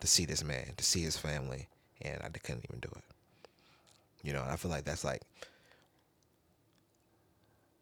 [0.00, 1.68] to see this man, to see his family,
[2.02, 3.04] and I couldn't even do it.
[4.22, 5.22] You know, and I feel like that's like,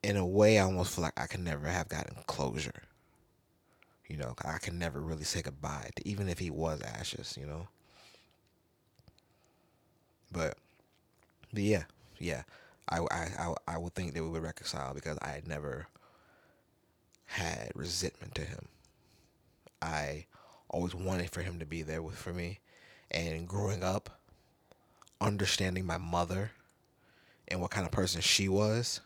[0.02, 2.82] in a way, I almost feel like I could never have gotten closure.
[4.08, 7.36] You know, I could never really say goodbye, to, even if he was ashes.
[7.38, 7.68] You know,
[10.32, 10.56] but,
[11.52, 11.84] but yeah,
[12.18, 12.42] yeah,
[12.88, 15.86] I I I, I would think that we would reconcile because I had never
[17.26, 18.68] had resentment to him.
[19.82, 20.26] I
[20.68, 22.60] always wanted for him to be there with for me,
[23.10, 24.18] and growing up,
[25.20, 26.52] understanding my mother
[27.48, 29.00] and what kind of person she was,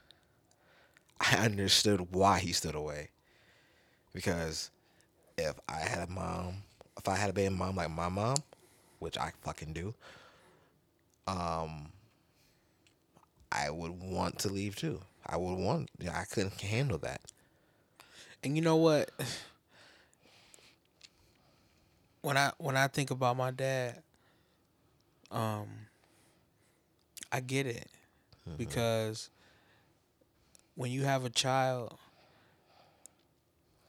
[1.21, 3.11] I understood why he stood away.
[4.13, 4.71] Because
[5.39, 6.63] if I had a mom,
[6.99, 8.37] if I had a baby mom like my mom,
[8.99, 9.95] which I fucking do,
[11.27, 11.91] um,
[13.53, 15.01] I would want to leave too.
[15.27, 15.91] I would want.
[15.99, 17.21] Yeah, I couldn't handle that.
[18.43, 19.11] And you know what?
[22.23, 24.03] When I when I think about my dad,
[25.31, 25.69] um,
[27.33, 27.89] I get it
[28.59, 29.31] because
[30.75, 31.97] when you have a child,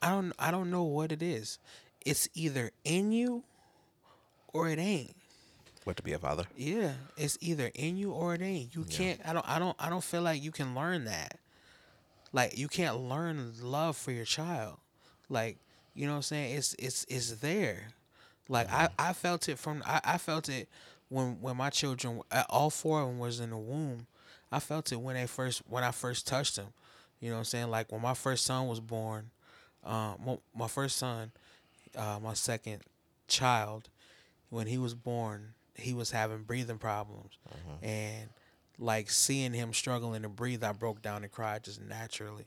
[0.01, 1.59] I don't I don't know what it is.
[2.05, 3.43] It's either in you
[4.53, 5.15] or it ain't.
[5.83, 6.45] What to be a father?
[6.55, 8.75] Yeah, it's either in you or it ain't.
[8.75, 9.19] You can't.
[9.25, 9.47] I don't.
[9.49, 9.75] I don't.
[9.79, 11.37] I don't feel like you can learn that.
[12.33, 14.77] Like you can't learn love for your child.
[15.29, 15.57] Like
[15.93, 16.55] you know what I'm saying.
[16.55, 17.89] It's it's it's there.
[18.47, 20.69] Like I I felt it from I, I felt it
[21.09, 24.07] when when my children uh, all four of them was in the womb.
[24.51, 26.67] I felt it when they first when I first touched them.
[27.19, 27.69] You know what I'm saying.
[27.69, 29.29] Like when my first son was born,
[29.83, 31.31] um, my, my first son,
[31.95, 32.81] uh, my second
[33.27, 33.89] child,
[34.49, 37.37] when he was born, he was having breathing problems,
[37.81, 38.29] and
[38.81, 42.45] like seeing him struggling to breathe, I broke down and cried just naturally.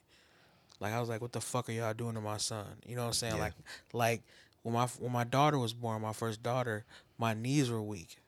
[0.80, 3.02] Like I was like, "What the fuck are y'all doing to my son?" You know
[3.02, 3.36] what I'm saying?
[3.36, 3.40] Yeah.
[3.40, 3.52] Like,
[3.92, 4.22] like
[4.62, 6.84] when my when my daughter was born, my first daughter,
[7.18, 8.18] my knees were weak.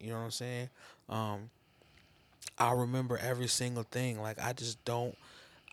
[0.00, 0.68] You know what I'm saying?
[1.08, 1.50] Um,
[2.58, 4.20] I remember every single thing.
[4.20, 5.16] Like I just don't.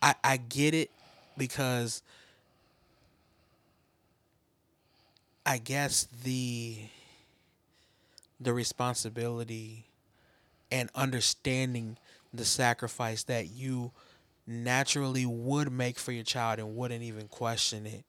[0.00, 0.90] I I get it
[1.36, 2.02] because
[5.44, 6.76] I guess the
[8.40, 9.86] the responsibility
[10.72, 11.98] and understanding
[12.34, 13.92] the sacrifice that you
[14.46, 18.04] naturally would make for your child and wouldn't even question it.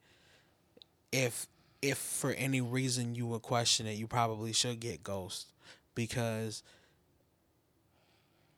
[1.11, 1.47] If
[1.83, 5.47] if for any reason you would question it you probably should get ghost
[5.95, 6.63] because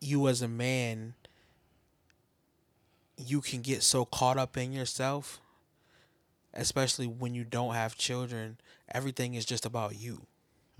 [0.00, 1.12] you as a man
[3.16, 5.40] you can get so caught up in yourself
[6.54, 8.56] especially when you don't have children
[8.92, 10.22] everything is just about you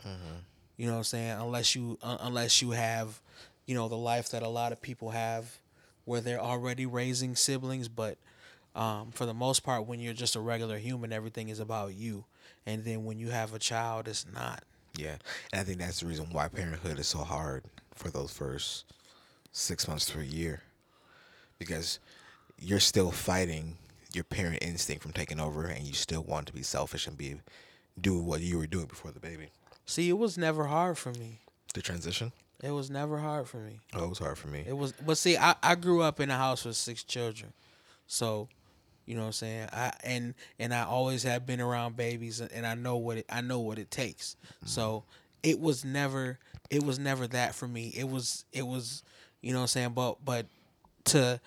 [0.06, 0.36] mm-hmm.
[0.76, 1.30] You know what I'm saying?
[1.40, 3.20] Unless you uh, unless you have,
[3.66, 5.58] you know, the life that a lot of people have,
[6.04, 7.88] where they're already raising siblings.
[7.88, 8.18] But
[8.74, 12.24] um, for the most part, when you're just a regular human, everything is about you.
[12.66, 14.64] And then when you have a child, it's not.
[14.96, 15.16] Yeah,
[15.52, 18.84] and I think that's the reason why parenthood is so hard for those first
[19.52, 20.62] six months to a year,
[21.58, 21.98] because
[22.58, 23.76] you're still fighting
[24.12, 27.36] your parent instinct from taking over, and you still want to be selfish and be
[28.00, 29.48] do what you were doing before the baby.
[29.86, 31.40] See, it was never hard for me.
[31.74, 32.32] The transition.
[32.62, 33.80] It was never hard for me.
[33.94, 34.64] Oh, it was hard for me.
[34.66, 37.52] It was, but see, I, I grew up in a house with six children,
[38.06, 38.48] so
[39.04, 39.68] you know what I'm saying.
[39.72, 43.40] I and and I always have been around babies, and I know what it I
[43.40, 44.36] know what it takes.
[44.46, 44.66] Mm-hmm.
[44.66, 45.04] So
[45.42, 46.38] it was never
[46.70, 47.92] it was never that for me.
[47.96, 49.02] It was it was
[49.42, 49.90] you know what I'm saying.
[49.90, 50.46] But but
[51.04, 51.40] to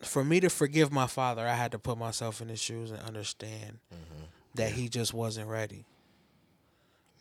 [0.00, 3.00] for me to forgive my father, I had to put myself in his shoes and
[3.02, 4.24] understand mm-hmm.
[4.54, 5.84] that he just wasn't ready.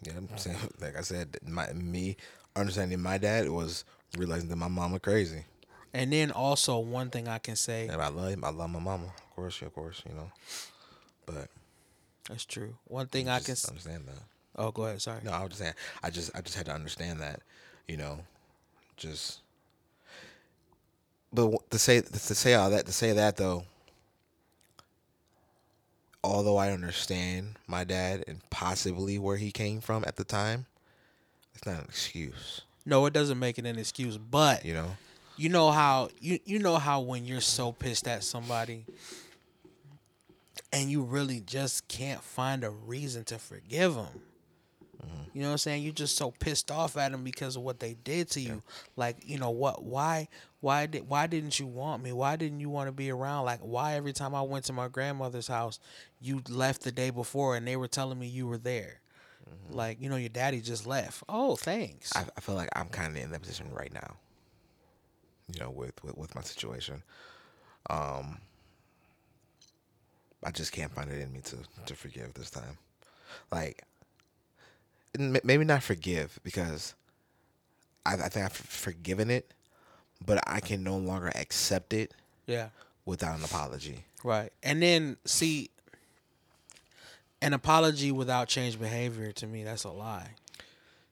[0.05, 2.17] Yeah, I'm saying, like I said, my me
[2.55, 3.83] understanding my dad was
[4.17, 5.45] realizing that my mama crazy.
[5.93, 8.43] And then also one thing I can say And I love him.
[8.43, 10.29] I love my mama, of course, of course, you know.
[11.25, 11.47] But
[12.29, 12.75] that's true.
[12.85, 14.23] One thing I just can s- understand that.
[14.57, 15.73] oh go ahead sorry No, I was just saying.
[16.03, 17.41] I just, I just had to understand that,
[17.87, 18.19] you know,
[18.97, 19.39] just.
[21.33, 23.63] But to say to say all that to say that though,
[26.25, 30.65] although I understand my dad and possibly where he came from at the time,
[31.53, 34.97] it's not an excuse, no it doesn't make it an excuse but you know.
[35.37, 38.85] you know how you you know how when you're so pissed at somebody
[40.71, 44.21] and you really just can't find a reason to forgive them.
[45.33, 45.83] You know what I'm saying?
[45.83, 48.61] You're just so pissed off at them because of what they did to you.
[48.95, 49.83] Like, you know what?
[49.83, 50.29] Why?
[50.61, 51.09] Why did?
[51.09, 52.13] Why didn't you want me?
[52.13, 53.45] Why didn't you want to be around?
[53.45, 55.79] Like, why every time I went to my grandmother's house,
[56.21, 59.01] you left the day before and they were telling me you were there.
[59.69, 61.23] Like, you know, your daddy just left.
[61.27, 62.15] Oh, thanks.
[62.15, 64.15] I, I feel like I'm kind of in that position right now.
[65.53, 67.03] You know, with, with with my situation,
[67.89, 68.39] um,
[70.43, 72.77] I just can't find it in me to to forgive this time.
[73.51, 73.83] Like,
[75.19, 76.95] maybe not forgive because
[78.05, 79.51] I, I think I've forgiven it,
[80.25, 82.13] but I can no longer accept it
[82.45, 82.69] yeah.
[83.05, 84.05] without an apology.
[84.23, 84.51] Right.
[84.63, 85.69] And then see
[87.41, 90.31] an apology without change behavior to me that's a lie.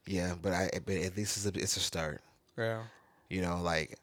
[0.05, 2.21] Yeah, but I but at least it's a, it's a start.
[2.57, 2.83] Yeah.
[3.29, 3.97] You know, like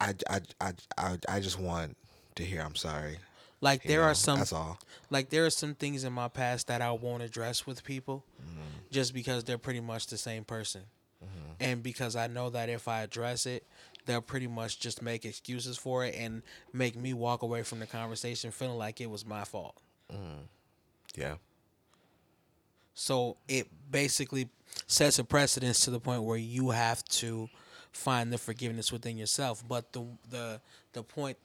[0.00, 1.96] I I I I, I just want
[2.36, 3.18] to hear I'm sorry.
[3.60, 4.08] Like you there know?
[4.08, 4.78] are some That's all.
[5.10, 8.60] like there are some things in my past that I won't address with people mm-hmm.
[8.90, 10.82] just because they're pretty much the same person.
[11.24, 11.52] Mm-hmm.
[11.60, 13.64] And because I know that if I address it,
[14.04, 16.42] they'll pretty much just make excuses for it and
[16.72, 19.76] make me walk away from the conversation feeling like it was my fault.
[20.12, 20.42] Mm-hmm.
[21.16, 21.34] Yeah.
[22.94, 24.48] So it basically
[24.86, 27.48] sets a precedence to the point where you have to
[27.92, 29.62] find the forgiveness within yourself.
[29.66, 30.60] But the the
[30.92, 31.36] the point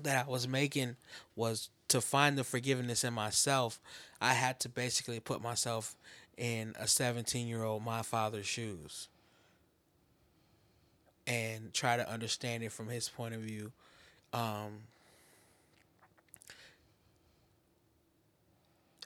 [0.00, 0.96] that I was making
[1.36, 3.80] was to find the forgiveness in myself.
[4.20, 5.94] I had to basically put myself
[6.36, 9.08] in a 17 year old my father's shoes
[11.26, 13.72] and try to understand it from his point of view.
[14.32, 14.84] Um,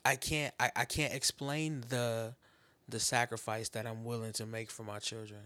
[0.05, 2.35] I can't I, I can't explain the
[2.89, 5.41] the sacrifice that I'm willing to make for my children.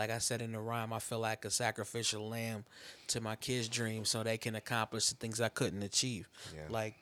[0.00, 2.64] Like I said in the rhyme, I feel like a sacrificial lamb
[3.08, 6.26] to my kids' dreams so they can accomplish the things I couldn't achieve.
[6.56, 6.62] Yeah.
[6.70, 6.94] Like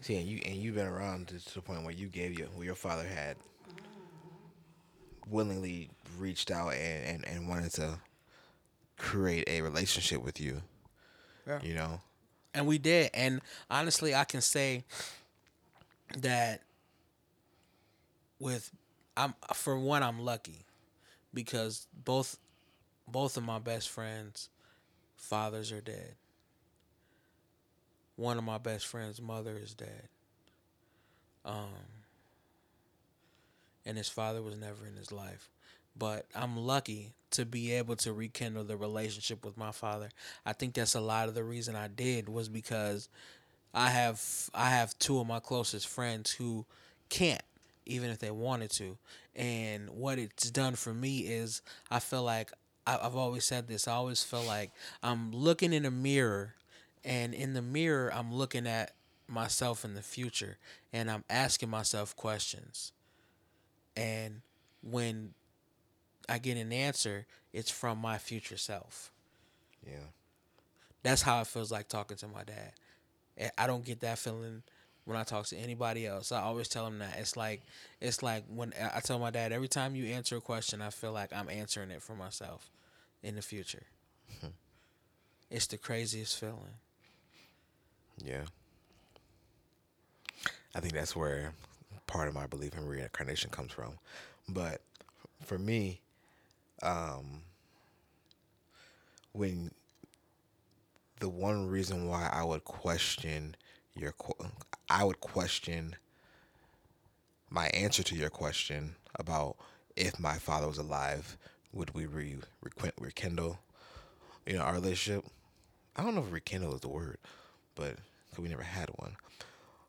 [0.00, 2.64] See, and you and you've been around to, the point where you gave your where
[2.64, 3.36] your father had
[5.28, 5.90] willingly
[6.20, 7.98] reached out and, and, and wanted to
[8.96, 10.62] create a relationship with you.
[11.48, 11.58] Yeah.
[11.64, 12.00] You know?
[12.54, 13.40] and we did and
[13.70, 14.84] honestly i can say
[16.18, 16.62] that
[18.38, 18.70] with
[19.16, 20.64] i'm for one i'm lucky
[21.32, 22.38] because both
[23.08, 24.48] both of my best friends
[25.16, 26.14] fathers are dead.
[28.16, 30.08] One of my best friends mother is dead.
[31.44, 32.04] Um
[33.86, 35.48] and his father was never in his life.
[35.96, 40.08] But i'm lucky to be able to rekindle the relationship with my father.
[40.44, 43.08] I think that's a lot of the reason i did was because
[43.74, 44.22] i have
[44.54, 46.64] i have two of my closest friends who
[47.08, 47.42] can't
[47.86, 48.96] even if they wanted to
[49.34, 52.52] and what it's done for me is i feel like
[52.86, 54.70] i've always said this i always feel like
[55.02, 56.54] i'm looking in a mirror
[57.04, 58.92] and in the mirror i'm looking at
[59.26, 60.58] myself in the future
[60.92, 62.92] and i'm asking myself questions
[63.96, 64.42] and
[64.82, 65.34] when
[66.28, 69.12] I get an answer, it's from my future self.
[69.86, 70.12] Yeah.
[71.02, 72.72] That's how it feels like talking to my dad.
[73.36, 74.62] And I don't get that feeling
[75.04, 76.32] when I talk to anybody else.
[76.32, 77.62] I always tell them that it's like
[78.00, 81.12] it's like when I tell my dad every time you answer a question, I feel
[81.12, 82.70] like I'm answering it for myself
[83.22, 83.84] in the future.
[85.50, 86.78] it's the craziest feeling.
[88.22, 88.44] Yeah.
[90.74, 91.52] I think that's where
[92.06, 93.98] part of my belief in reincarnation comes from.
[94.48, 94.80] But
[95.44, 96.00] for me,
[96.82, 97.42] um,
[99.32, 99.70] when
[101.20, 103.54] the one reason why I would question
[103.94, 104.14] your,
[104.88, 105.96] I would question
[107.50, 109.56] my answer to your question about
[109.96, 111.36] if my father was alive,
[111.72, 112.38] would we re-
[112.98, 113.58] rekindle,
[114.46, 115.24] you know, our relationship?
[115.96, 117.18] I don't know if rekindle is the word,
[117.74, 117.96] but
[118.38, 119.16] we never had one.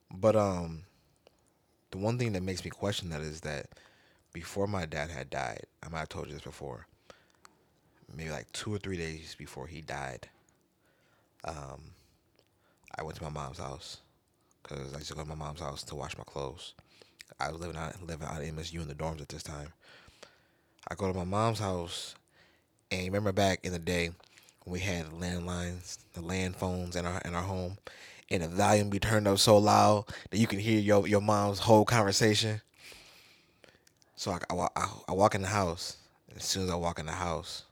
[0.09, 0.83] But um,
[1.91, 3.67] the one thing that makes me question that is that
[4.33, 6.87] before my dad had died, I might have told you this before.
[8.13, 10.27] Maybe like two or three days before he died,
[11.45, 11.91] um,
[12.95, 13.97] I went to my mom's house
[14.61, 16.73] because I used to go to my mom's house to wash my clothes.
[17.39, 19.73] I was living out living out at MSU in the dorms at this time.
[20.87, 22.15] I go to my mom's house,
[22.91, 24.11] and remember back in the day
[24.63, 27.77] when we had landlines, the land phones in our in our home,
[28.29, 31.59] and the volume be turned up so loud that you can hear your your mom's
[31.59, 32.61] whole conversation.
[34.15, 35.97] So I, I, I, I walk in the house.
[36.35, 37.63] As soon as I walk in the house,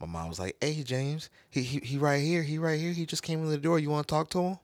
[0.00, 2.42] my mom was like, "Hey James, he he he right here.
[2.42, 2.92] He right here.
[2.92, 3.78] He just came in the door.
[3.78, 4.58] You want to talk to him?"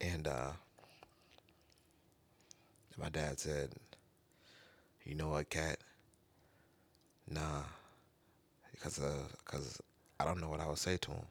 [0.00, 0.52] And uh,
[2.98, 3.70] my dad said,
[5.04, 5.78] "You know what, cat?
[7.28, 7.62] Nah,
[8.72, 9.80] because uh, cause
[10.20, 11.26] I don't know what I would say to him."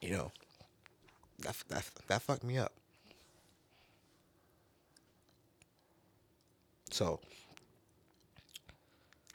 [0.00, 0.32] You know,
[1.40, 2.72] that that that fucked me up.
[6.90, 7.20] So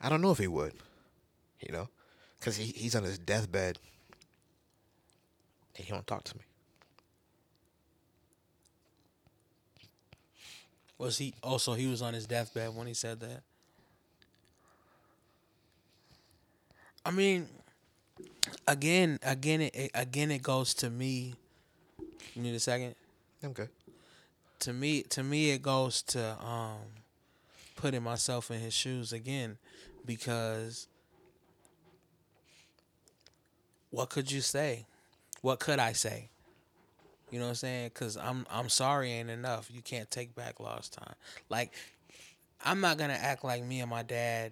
[0.01, 0.73] I don't know if he would,
[1.61, 1.89] you know,
[2.39, 3.79] because he, he's on his deathbed.
[5.75, 6.43] And he won't talk to me.
[10.97, 13.43] Was he oh, also he was on his deathbed when he said that?
[17.05, 17.47] I mean,
[18.67, 21.35] again, again, it- again, it goes to me.
[22.35, 22.95] You need a second.
[23.43, 23.69] I'm good.
[24.59, 26.77] To me, to me, it goes to um,
[27.75, 29.57] putting myself in his shoes again,
[30.05, 30.87] because
[33.89, 34.85] what could you say?
[35.41, 36.29] What could I say?
[37.31, 37.89] You know what I'm saying?
[37.91, 39.69] Cause I'm I'm sorry ain't enough.
[39.73, 41.15] You can't take back lost time.
[41.49, 41.71] Like
[42.63, 44.51] I'm not gonna act like me and my dad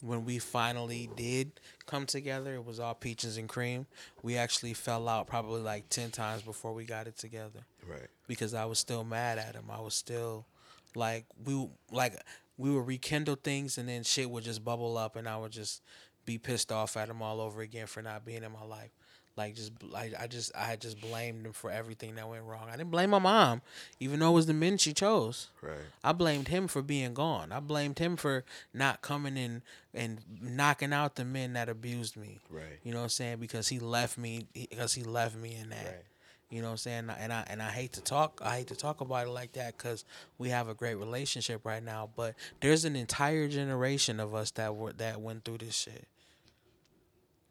[0.00, 1.52] when we finally did
[1.86, 2.54] come together.
[2.54, 3.86] It was all peaches and cream.
[4.22, 8.08] We actually fell out probably like ten times before we got it together Right.
[8.26, 9.64] because I was still mad at him.
[9.70, 10.46] I was still
[10.94, 12.14] like we like
[12.56, 15.82] we would rekindle things and then shit would just bubble up and I would just
[16.24, 18.90] be pissed off at him all over again for not being in my life.
[19.38, 22.66] Like just like I just I just blamed him for everything that went wrong.
[22.68, 23.62] I didn't blame my mom,
[24.00, 25.46] even though it was the men she chose.
[25.62, 25.78] Right.
[26.02, 27.52] I blamed him for being gone.
[27.52, 28.44] I blamed him for
[28.74, 29.62] not coming in
[29.94, 32.40] and knocking out the men that abused me.
[32.50, 32.80] Right.
[32.82, 33.36] You know what I'm saying?
[33.38, 35.84] Because he left me because he left me in that.
[35.84, 36.04] Right.
[36.50, 37.10] You know what I'm saying?
[37.16, 38.40] And I and I hate to talk.
[38.42, 40.04] I hate to talk about it like that because
[40.36, 42.10] we have a great relationship right now.
[42.16, 46.08] But there's an entire generation of us that were that went through this shit.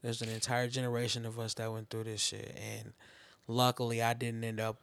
[0.01, 2.93] There's an entire generation of us that went through this shit, and
[3.47, 4.77] luckily I didn't end up.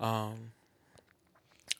[0.00, 0.52] Um,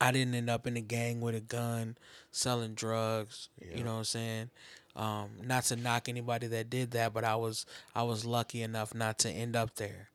[0.00, 1.96] I didn't end up in a gang with a gun,
[2.30, 3.48] selling drugs.
[3.60, 3.78] Yeah.
[3.78, 4.50] You know what I'm saying?
[4.94, 7.64] Um, not to knock anybody that did that, but I was
[7.94, 10.10] I was lucky enough not to end up there.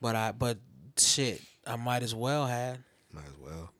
[0.00, 0.58] But I but
[0.98, 2.78] shit, I might as well had.
[3.12, 3.70] Might as well.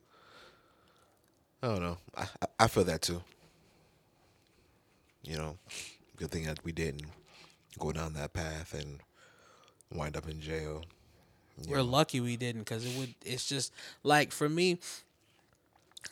[1.62, 1.98] I don't know.
[2.16, 3.22] I, I I feel that too.
[5.24, 5.58] You know,
[6.16, 7.06] good thing that we didn't
[7.78, 9.00] go down that path and
[9.92, 10.84] wind up in jail.
[11.68, 13.14] We're know, lucky we didn't because it would.
[13.24, 13.72] It's just
[14.02, 14.78] like for me.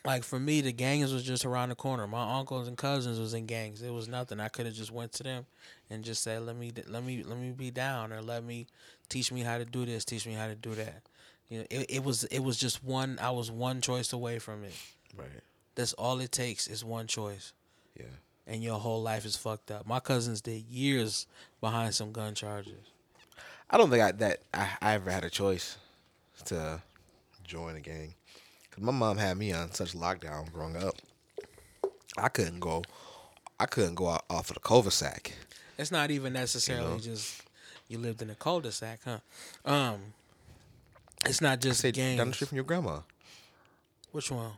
[0.07, 2.07] Like for me, the gangs was just around the corner.
[2.07, 3.83] My uncles and cousins was in gangs.
[3.83, 4.41] It was nothing.
[4.41, 5.45] I could have just went to them
[5.91, 8.67] and just said, "Let me, let me, let me be down," or "Let me
[9.11, 11.03] teach me how to do this, teach me how to do that."
[11.51, 13.19] You know, it, it was it was just one.
[13.21, 14.73] I was one choice away from it.
[15.17, 15.29] right.
[15.75, 17.53] That's all it takes is one choice,
[17.95, 18.07] Yeah.
[18.47, 19.87] And your whole life is fucked up.
[19.87, 21.27] My cousins did years
[21.61, 22.75] behind some gun charges.
[23.71, 25.79] I don't think I, that I, I ever had a choice
[26.47, 26.83] to
[27.45, 28.15] join a gang.
[28.71, 30.95] Cause my mom had me on such lockdown growing up.
[32.17, 32.83] I couldn't go.
[33.61, 35.33] I couldn't go out off of the cul-de-sac.
[35.79, 36.99] It's not even necessarily know?
[36.99, 37.43] just
[37.89, 39.19] you lived in a cul-de-sac, huh?
[39.65, 40.01] Um,
[41.27, 42.19] it's not just gangs.
[42.19, 43.01] down the street from your grandma.
[44.11, 44.53] Which one?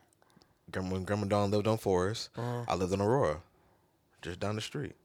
[0.70, 2.64] Grandma, when Grandma Dawn lived on Forest, Uh-huh.
[2.66, 3.38] I lived on Aurora.
[4.24, 4.96] Just down the street.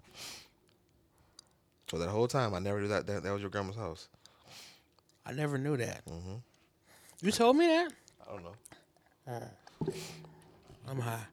[1.91, 4.07] So that whole time, I never knew that that, that was your grandma's house.
[5.25, 6.01] I never knew that.
[7.21, 7.91] You told me that.
[8.27, 9.43] I don't know.
[10.87, 11.25] I'm high.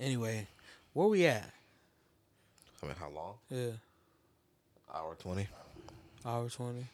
[0.00, 0.46] Anyway,
[0.92, 1.48] where we at?
[2.82, 3.34] I mean, how long?
[3.50, 3.70] Yeah,
[4.94, 5.46] Hour twenty.
[6.24, 6.86] hour twenty.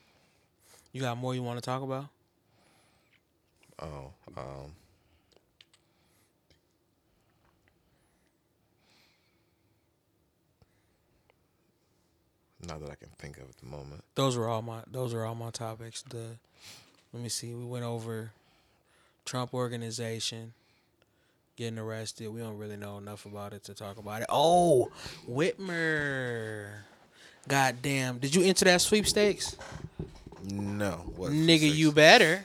[0.93, 2.07] You got more you want to talk about?
[3.81, 4.73] Oh, um.
[12.67, 14.05] Not that I can think of at the moment.
[14.15, 16.03] Those are all my those are all my topics.
[16.03, 16.37] The
[17.13, 17.55] let me see.
[17.55, 18.33] We went over
[19.25, 20.53] Trump organization
[21.57, 22.29] getting arrested.
[22.29, 24.27] We don't really know enough about it to talk about it.
[24.29, 24.91] Oh,
[25.29, 26.69] Whitmer.
[27.47, 28.19] God damn.
[28.19, 29.57] Did you enter that sweepstakes?
[30.43, 31.31] No, what?
[31.33, 32.45] Nigga, you better.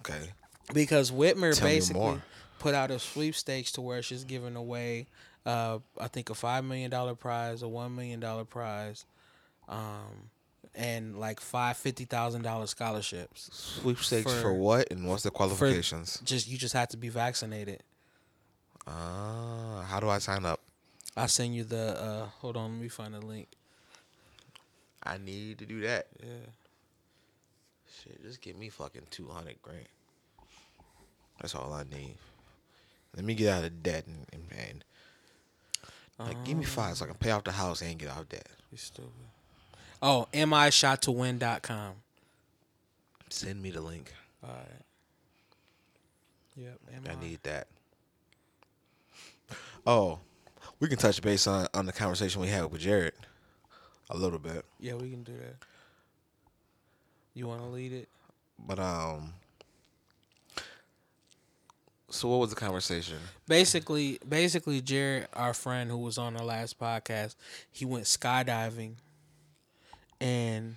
[0.00, 0.30] okay?
[0.72, 2.20] Because Whitmer Tell basically
[2.58, 5.06] put out a sweepstakes to where she's giving away,
[5.46, 9.04] uh, I think a five million dollar prize, a one million dollar prize,
[9.68, 10.30] um,
[10.74, 13.50] and like five fifty thousand dollar scholarships.
[13.80, 16.20] Sweepstakes for, For- what and what's the qualifications?
[16.24, 17.82] Just you just have to be vaccinated.
[18.86, 20.60] Ah, how do I sign up?
[21.16, 22.00] I send you the.
[22.02, 23.48] uh Hold on, let me find the link.
[25.02, 26.06] I need to do that.
[26.22, 26.28] Yeah.
[28.02, 29.86] Shit, just give me fucking two hundred grand.
[31.40, 32.16] That's all I need.
[33.14, 34.84] Let me get out of debt and, and, and
[36.18, 38.28] like give me five so I can pay off the house and get out of
[38.28, 38.48] debt.
[38.70, 39.10] You stupid.
[40.02, 41.92] Oh, mishot2win.com.
[43.30, 44.12] Send me the link.
[44.42, 44.82] All right.
[46.56, 46.78] Yep.
[47.10, 47.66] I need that.
[49.86, 50.20] Oh,
[50.80, 53.12] we can touch base on on the conversation we had with Jared
[54.10, 55.56] a little bit, Yeah, we can do that.
[57.34, 58.08] You want to lead it?
[58.58, 59.34] but um.
[62.14, 63.18] So what was the conversation?
[63.48, 67.34] basically basically Jared, our friend who was on our last podcast,
[67.72, 68.94] he went skydiving
[70.20, 70.76] and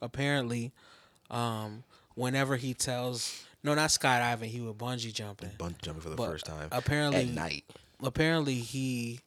[0.00, 0.72] apparently
[1.30, 1.82] um
[2.14, 5.50] whenever he tells no not skydiving, he was bungee jumping.
[5.58, 7.64] Bungee jumping for the But first time apparently at night.
[8.02, 9.20] apparently he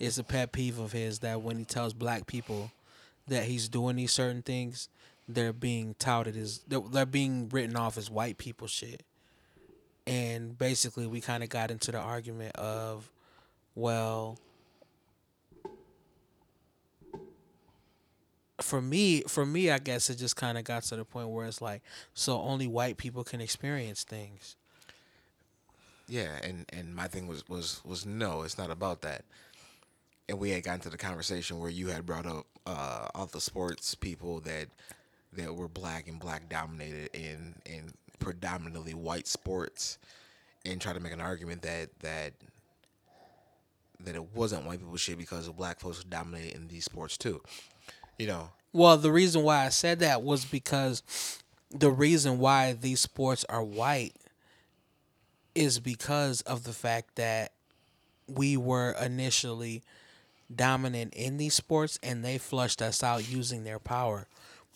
[0.00, 2.72] is a pet peeve of his that when he tells black people
[3.28, 4.88] that he's doing these certain things,
[5.34, 9.02] they're being touted as they're, being written off as white people shit.
[10.06, 13.10] And basically, we kind of got into the argument of,
[13.74, 14.38] well,
[18.60, 21.46] for me, for me, I guess it just kind of got to the point where
[21.46, 21.82] it's like,
[22.14, 24.56] so only white people can experience things.
[26.08, 29.24] Yeah, and and my thing was was was no, it's not about that.
[30.28, 33.40] And we had gotten to the conversation where you had brought up uh, all the
[33.40, 34.68] sports people that
[35.34, 39.98] that were black and black dominated in in predominantly white sports,
[40.64, 42.34] and try to make an argument that that
[44.00, 47.40] that it wasn't white people shit because black folks dominated in these sports too.
[48.18, 51.02] You know, Well, the reason why I said that was because
[51.70, 54.14] the reason why these sports are white
[55.54, 57.52] is because of the fact that
[58.26, 59.82] we were initially
[60.54, 64.26] dominant in these sports and they flushed us out using their power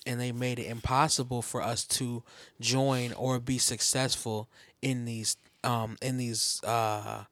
[0.07, 2.23] and they made it impossible for us to
[2.61, 4.49] join or be successful
[4.83, 7.25] in these um in these uh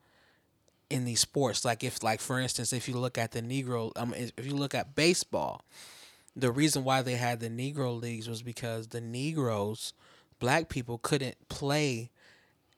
[0.91, 4.15] in these sports like if like for instance if you look at the negro um
[4.15, 5.63] if you look at baseball
[6.37, 9.93] the reason why they had the negro leagues was because the negroes
[10.41, 12.11] black people couldn't play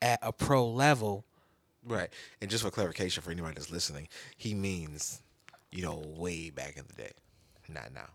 [0.02, 1.24] at a pro level
[1.86, 2.08] right?
[2.40, 5.22] And just for clarification for anybody that's listening, he means,
[5.70, 7.12] you know, way back in the day,
[7.68, 8.08] not now.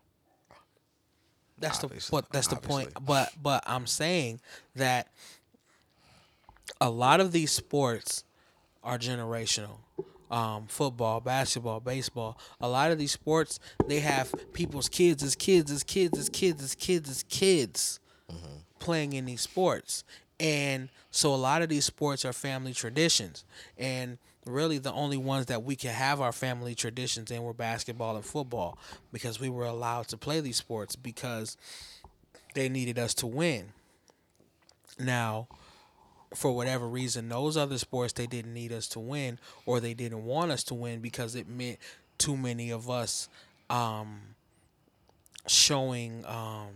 [1.62, 2.90] That's the Obviously, but that's the point.
[3.06, 4.42] But but I'm saying
[4.76, 5.08] that
[6.80, 8.24] a lot of these sports
[8.84, 9.78] are generational.
[10.30, 12.40] Um, football, basketball, baseball.
[12.62, 16.64] A lot of these sports they have people's kids as kids as kids as kids
[16.64, 18.00] as kids as kids
[18.80, 20.04] playing in these sports.
[20.40, 23.46] And so a lot of these sports are family traditions.
[23.78, 28.16] And really the only ones that we can have our family traditions in were basketball
[28.16, 28.78] and football
[29.12, 31.58] because we were allowed to play these sports because
[32.56, 33.74] they needed us to win.
[35.00, 35.48] Now,
[36.34, 40.26] for whatever reason, those other sports they didn't need us to win or they didn't
[40.26, 41.78] want us to win because it meant
[42.18, 43.30] too many of us
[43.70, 44.22] um,
[45.48, 46.70] showing um,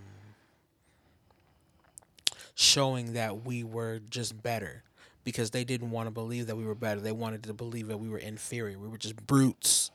[2.56, 4.85] showing that we were just better
[5.26, 7.02] because they didn't want to believe that we were better.
[7.02, 8.80] They wanted to believe that we were inferior.
[8.80, 9.92] We were just brutes.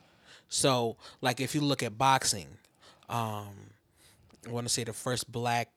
[0.49, 2.47] So, like if you look at boxing,
[3.09, 3.71] um,
[4.45, 5.69] I want to say the first black,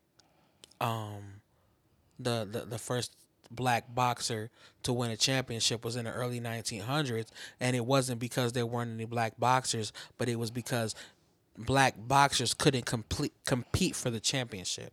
[0.81, 1.41] um,
[2.19, 3.13] the, the the first
[3.51, 4.51] black boxer
[4.83, 7.29] to win a championship was in the early 1900s
[7.61, 10.95] and it wasn't because there weren't any black boxers but it was because
[11.57, 14.93] black boxers couldn't complete compete for the championship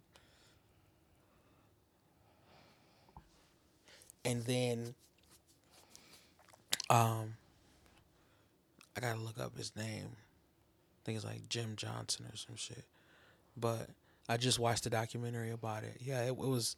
[4.26, 4.95] and then
[6.89, 7.34] um
[8.95, 10.10] I gotta look up his name.
[10.11, 12.84] I think it's like Jim Johnson or some shit.
[13.57, 13.89] But
[14.30, 15.98] I just watched the documentary about it.
[15.99, 16.76] Yeah, it, it was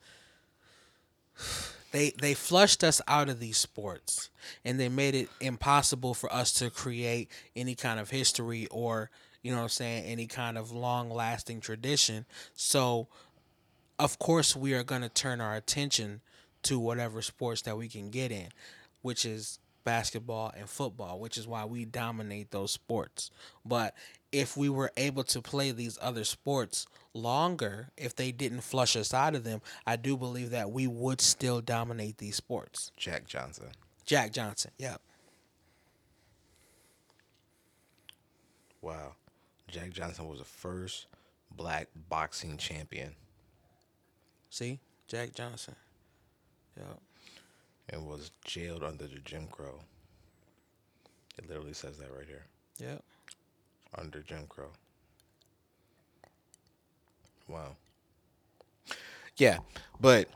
[1.92, 4.30] they they flushed us out of these sports
[4.64, 9.10] and they made it impossible for us to create any kind of history or
[9.42, 12.26] you know what I'm saying any kind of long lasting tradition.
[12.56, 13.08] So
[14.00, 16.22] of course we are going to turn our attention
[16.64, 18.48] to whatever sports that we can get in,
[19.02, 23.32] which is basketball and football, which is why we dominate those sports.
[23.66, 23.96] But
[24.32, 29.14] if we were able to play these other sports longer, if they didn't flush us
[29.14, 32.92] out of them, I do believe that we would still dominate these sports.
[32.98, 33.68] Jack Johnson.
[34.06, 35.02] Jack Johnson, yep.
[38.82, 39.14] Wow.
[39.70, 41.08] Jack Johnson was the first
[41.56, 43.16] black boxing champion
[44.54, 44.80] See?
[45.08, 45.76] Jack Johnson.
[46.78, 47.00] Yep.
[47.90, 49.80] and was jailed under the Jim Crow.
[51.38, 52.46] It literally says that right here.
[52.80, 52.98] Yeah.
[53.98, 54.72] Under Jim Crow.
[57.48, 57.76] Wow.
[59.38, 59.60] Yeah,
[60.00, 60.28] but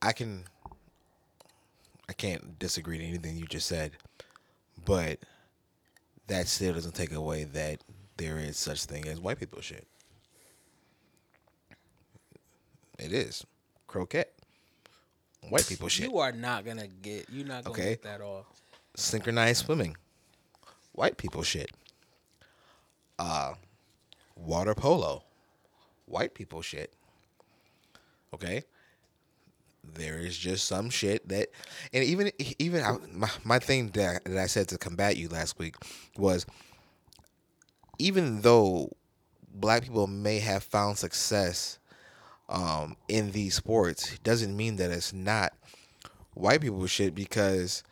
[0.00, 0.44] I can
[2.08, 3.92] I can't disagree to anything you just said,
[4.84, 5.18] but
[6.26, 7.82] that still doesn't take away that
[8.16, 9.86] there is such thing as white people shit.
[12.98, 13.44] It is
[13.86, 14.24] croquet.
[15.48, 16.10] White people shit.
[16.10, 17.90] You are not gonna get you're not gonna Okay.
[17.90, 18.46] get that off.
[18.96, 19.96] synchronized swimming.
[20.92, 21.70] White people shit.
[23.18, 23.54] Uh
[24.36, 25.22] water polo.
[26.06, 26.92] White people shit.
[28.34, 28.64] Okay?
[29.94, 31.48] There is just some shit that
[31.92, 35.58] and even even I, my, my thing that, that I said to combat you last
[35.58, 35.76] week
[36.16, 36.44] was
[37.98, 38.90] even though
[39.54, 41.78] black people may have found success
[42.48, 45.52] um, in these sports doesn't mean that it's not
[46.34, 47.82] white people shit because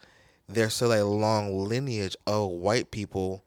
[0.48, 3.42] there's still a long lineage of white people,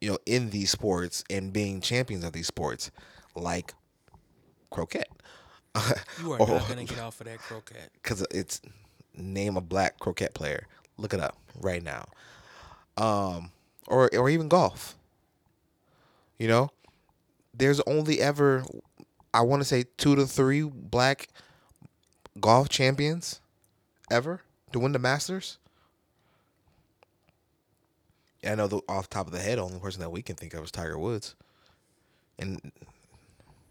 [0.00, 2.90] you know, in these sports and being champions of these sports,
[3.34, 3.74] like
[4.70, 5.04] croquet.
[6.20, 6.44] You are Oh.
[6.46, 8.60] not gonna get off of that croquet Because it's
[9.16, 10.66] name a black croquet player.
[10.98, 12.04] Look it up right now.
[12.96, 13.52] Um,
[13.86, 14.96] or or even golf.
[16.38, 16.70] You know,
[17.54, 18.64] there's only ever,
[19.34, 21.28] I want to say two to three black
[22.40, 23.40] golf champions
[24.10, 24.42] ever
[24.72, 25.58] to win the Masters.
[28.42, 30.36] Yeah, I know the off the top of the head, only person that we can
[30.36, 31.34] think of is Tiger Woods,
[32.38, 32.72] and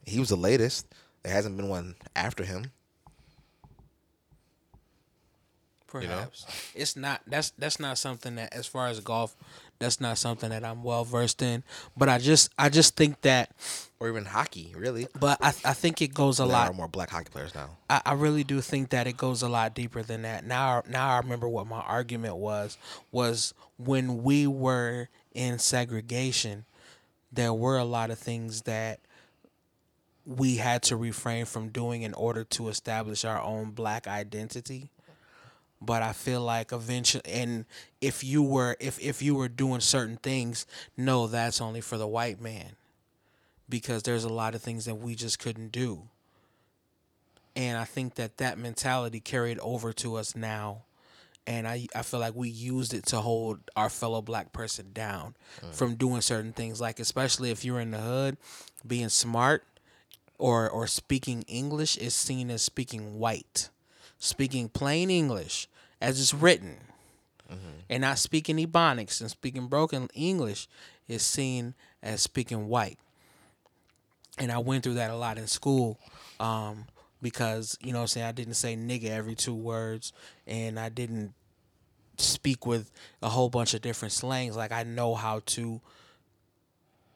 [0.05, 0.87] he was the latest.
[1.23, 2.71] There hasn't been one after him.
[5.99, 6.07] Know?
[6.07, 7.21] Perhaps it's not.
[7.27, 9.35] That's that's not something that, as far as golf,
[9.79, 11.63] that's not something that I'm well versed in.
[11.97, 13.51] But I just I just think that.
[13.99, 15.07] or even hockey, really.
[15.19, 16.63] But I I think it goes a There lot.
[16.63, 17.77] There are more black hockey players now.
[17.89, 20.45] I, I really do think that it goes a lot deeper than that.
[20.45, 22.77] Now, now I remember what my argument was.
[23.11, 26.65] Was when we were in segregation,
[27.31, 28.99] there were a lot of things that
[30.25, 34.91] we had to refrain from doing in order to establish our own black identity.
[35.81, 37.65] But I feel like eventually, and
[38.01, 42.07] if you were if if you were doing certain things, no, that's only for the
[42.07, 42.75] white man,
[43.67, 46.03] because there's a lot of things that we just couldn't do.
[47.55, 50.83] And I think that that mentality carried over to us now,
[51.47, 55.35] and I I feel like we used it to hold our fellow black person down
[55.61, 55.73] mm.
[55.73, 58.37] from doing certain things, like especially if you're in the hood,
[58.85, 59.65] being smart
[60.37, 63.69] or or speaking English is seen as speaking white,
[64.21, 65.67] speaking plain English
[65.99, 66.77] as it's written,
[67.89, 70.69] and not speaking Ebonics and speaking broken English
[71.09, 72.97] is seen as speaking white.
[74.37, 75.99] And I went through that a lot in school
[76.39, 76.85] um,
[77.21, 80.13] because you know what I'm saying I didn't say nigga every two words
[80.47, 81.33] and I didn't
[82.17, 82.91] speak with
[83.21, 84.55] a whole bunch of different slangs.
[84.55, 85.81] Like I know how to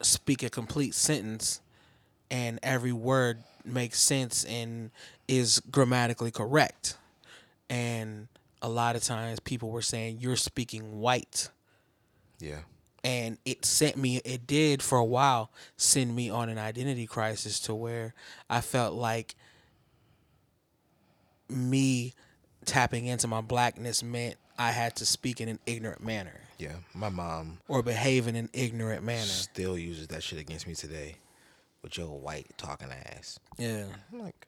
[0.01, 1.61] speak a complete sentence
[2.29, 4.91] and every word makes sense and
[5.27, 6.97] is grammatically correct
[7.69, 8.27] and
[8.61, 11.49] a lot of times people were saying you're speaking white
[12.39, 12.59] Yeah.
[13.03, 17.59] and it sent me it did for a while send me on an identity crisis
[17.61, 18.13] to where
[18.49, 19.35] i felt like
[21.49, 22.13] me
[22.65, 26.75] tapping into my blackness meant i had to speak in an ignorant manner Yeah.
[26.93, 31.15] My mom or behave in an ignorant manner still uses that shit against me today
[31.85, 33.39] with your white talking ass.
[33.59, 33.85] Yeah.
[34.11, 34.47] I'm like,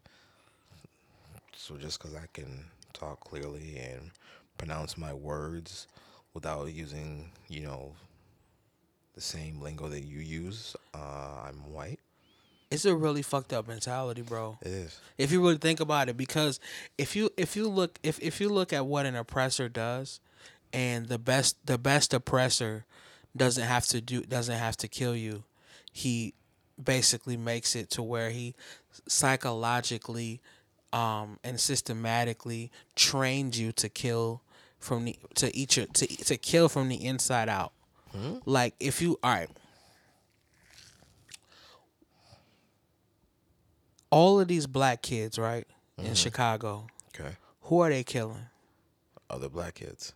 [1.55, 4.09] so just because I can talk clearly and
[4.57, 5.87] pronounce my words
[6.33, 7.93] without using, you know,
[9.13, 11.99] the same lingo that you use, uh, I'm white.
[12.71, 14.57] It's a really fucked up mentality, bro.
[14.63, 14.99] It is.
[15.19, 16.59] if you really think about it because
[16.97, 20.19] if you if you look if, if you look at what an oppressor does
[20.73, 22.85] and the best the best oppressor
[23.37, 25.43] doesn't have to do doesn't have to kill you
[25.93, 26.33] he
[26.83, 28.53] basically makes it to where he
[29.07, 30.39] psychologically
[30.93, 34.41] um and systematically trains you to kill
[34.79, 37.71] from the to each to to kill from the inside out
[38.45, 39.49] like if you all right
[44.09, 45.67] all of these black kids, right,
[45.97, 47.35] in Chicago, Okay.
[47.63, 48.45] who are they killing?
[49.29, 50.13] Other black kids.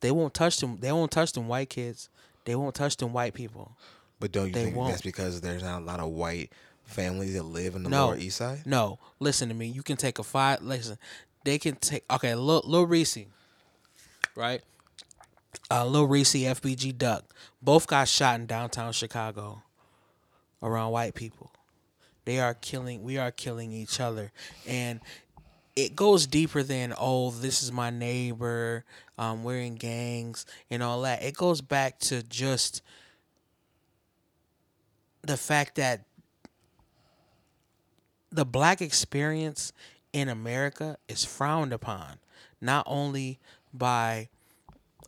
[0.00, 0.78] They won't touch them.
[0.80, 2.08] They won't touch them white kids.
[2.44, 3.76] They won't touch them white people.
[4.20, 4.90] But don't you They think won't.
[4.90, 6.50] that's because there's not a lot of white
[6.84, 8.62] families that live in the No, Lower East Side?
[8.64, 8.98] no.
[9.20, 9.66] Listen to me.
[9.66, 10.62] You can take a five.
[10.62, 10.98] Listen,
[11.44, 12.04] they can take.
[12.10, 13.18] Okay, Lil, Lil Reese,
[14.34, 14.62] right?
[15.70, 17.24] Uh, Lil Reese, FBG Duck,
[17.60, 19.62] both got shot in downtown Chicago,
[20.62, 21.50] around white people.
[22.24, 23.02] They are killing.
[23.02, 24.32] We are killing each other,
[24.66, 25.00] and
[25.76, 28.84] it goes deeper than oh, this is my neighbor.
[29.18, 31.22] Um, we're in gangs and all that.
[31.22, 32.82] It goes back to just
[35.26, 36.04] the fact that
[38.30, 39.72] the black experience
[40.12, 42.18] in America is frowned upon,
[42.60, 43.38] not only
[43.72, 44.28] by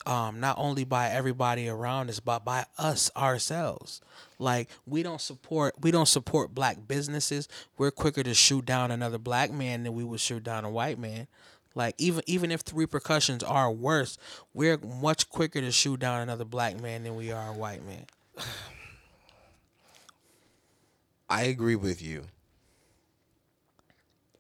[0.07, 4.01] um, not only by everybody around us, but by us ourselves.
[4.39, 7.49] Like we don't support we don't support black businesses.
[7.77, 10.99] We're quicker to shoot down another black man than we would shoot down a white
[10.99, 11.27] man.
[11.75, 14.19] Like even even if the repercussions are worse,
[14.55, 18.07] we're much quicker to shoot down another black man than we are a white man.
[21.31, 22.25] I agree with you.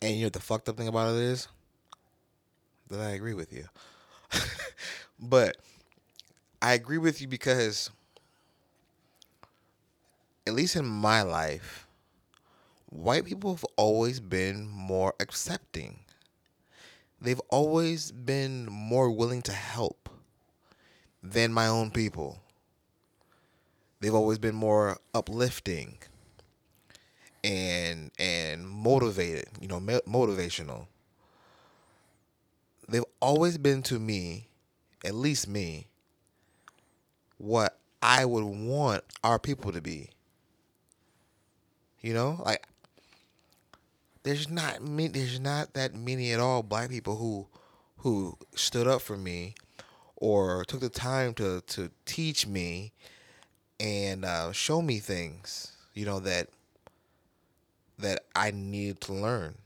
[0.02, 1.48] And you know the fucked up thing about it is?
[2.88, 3.66] That I agree with you.
[5.20, 5.56] but
[6.62, 7.90] I agree with you because
[10.46, 11.86] at least in my life,
[12.90, 16.00] white people have always been more accepting.
[17.20, 20.08] They've always been more willing to help
[21.22, 22.40] than my own people.
[24.00, 25.98] They've always been more uplifting
[27.44, 30.86] and and motivated, you know, mo- motivational.
[32.88, 34.48] They've always been to me,
[35.04, 35.88] at least me,
[37.38, 40.10] what I would want our people to be.
[42.00, 42.66] You know, like
[44.22, 47.46] there's not many, there's not that many at all black people who
[47.98, 49.54] who stood up for me
[50.16, 52.92] or took the time to to teach me
[53.80, 55.72] and uh, show me things.
[55.94, 56.48] You know that
[57.98, 59.56] that I need to learn.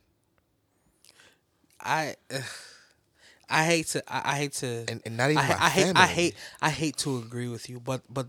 [1.81, 2.17] I
[3.49, 6.07] I hate to I, I hate to And- and not even I, I hate I
[6.07, 8.29] hate I hate to agree with you, but but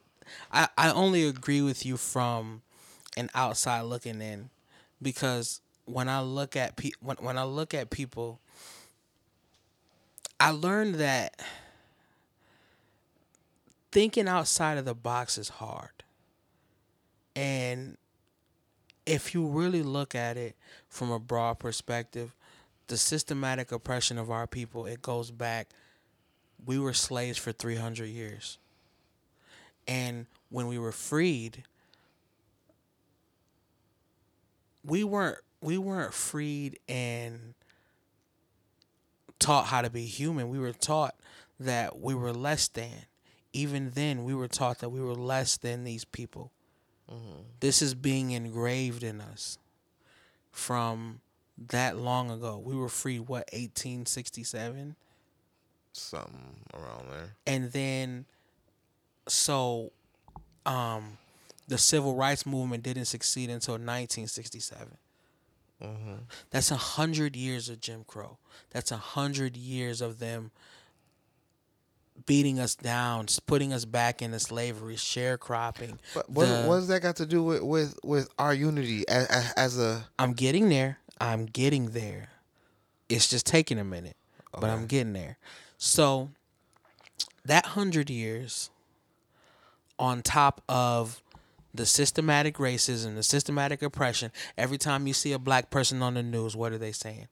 [0.51, 2.61] I I only agree with you from
[3.17, 4.49] an outside looking in
[5.01, 8.39] because when I look at pe- when when I look at people
[10.39, 11.41] I learned that
[13.91, 16.03] thinking outside of the box is hard.
[17.35, 17.97] And
[19.05, 20.55] if you really look at it
[20.89, 22.35] from a broad perspective,
[22.87, 25.69] the systematic oppression of our people, it goes back
[26.65, 28.57] we were slaves for 300 years.
[29.87, 31.63] And when we were freed,
[34.83, 37.53] we weren't we weren't freed and
[39.39, 40.49] taught how to be human.
[40.49, 41.15] We were taught
[41.59, 43.05] that we were less than.
[43.53, 46.51] Even then, we were taught that we were less than these people.
[47.59, 49.57] This is being engraved in us
[50.51, 51.21] from
[51.69, 52.57] that long ago.
[52.63, 54.95] We were freed, what, 1867?
[55.93, 57.35] Something around there.
[57.45, 58.25] and then
[59.27, 59.91] so
[60.65, 61.17] um
[61.67, 64.97] the civil rights movement didn't succeed until 1967
[66.49, 68.37] that's a hundred years of jim crow
[68.71, 70.49] that's a hundred years of them
[72.25, 77.01] beating us down putting us back into slavery sharecropping But what, The- what does that
[77.01, 80.05] got to do with with, with our unity as, as a?
[80.19, 82.29] i'm getting there i'm getting there
[83.09, 84.15] it's just taking a minute
[84.59, 85.37] but i'm getting there
[85.77, 86.29] so
[87.45, 88.69] that hundred years
[89.99, 91.21] on top of
[91.75, 94.31] the systematic racism, the systematic oppression.
[94.57, 97.27] Every time you see a black person on the news, what are they saying?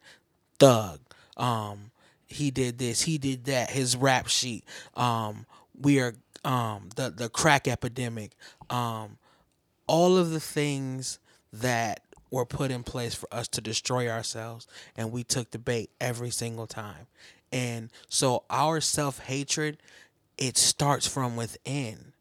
[0.60, 1.00] Thug.
[1.38, 1.91] Um,
[2.32, 3.02] he did this.
[3.02, 3.70] He did that.
[3.70, 4.66] His rap sheet.
[4.96, 5.46] Um,
[5.80, 6.14] we are
[6.44, 8.32] um the the crack epidemic.
[8.70, 9.18] Um,
[9.88, 11.20] all of the things
[11.52, 15.90] that were put in place for us to destroy ourselves and we took the bait
[16.00, 17.08] every single time
[17.52, 19.78] and so our self-hatred
[20.38, 22.14] it starts from within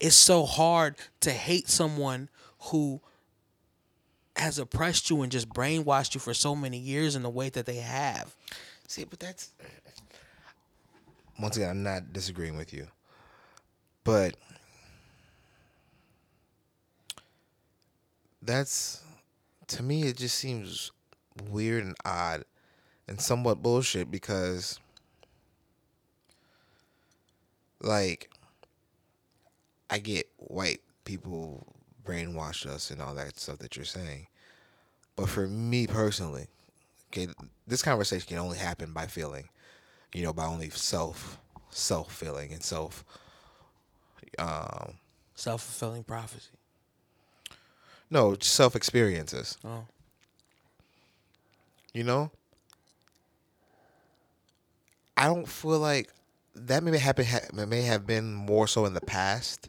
[0.00, 2.30] it's so hard to hate someone
[2.70, 3.00] who
[4.36, 7.66] has oppressed you and just brainwashed you for so many years in the way that
[7.66, 8.34] they have
[8.88, 9.50] See, but that's
[11.38, 12.86] once again, I'm not disagreeing with you,
[14.04, 14.36] but
[18.42, 19.02] that's
[19.68, 20.92] to me, it just seems
[21.50, 22.44] weird and odd
[23.08, 24.78] and somewhat bullshit because,
[27.80, 28.30] like,
[29.90, 34.26] I get white people brainwash us and all that stuff that you're saying,
[35.16, 36.48] but for me personally,
[37.08, 37.28] okay,
[37.66, 39.48] this conversation can only happen by feeling,
[40.14, 41.38] you know, by only self,
[41.70, 43.04] self feeling and self.
[44.38, 44.94] Um,
[45.34, 46.50] self-fulfilling prophecy
[48.10, 49.56] no, self experiences.
[49.64, 49.86] oh
[51.92, 52.30] You know,
[55.16, 56.10] I don't feel like
[56.54, 59.68] that may happen ha- may have been more so in the past,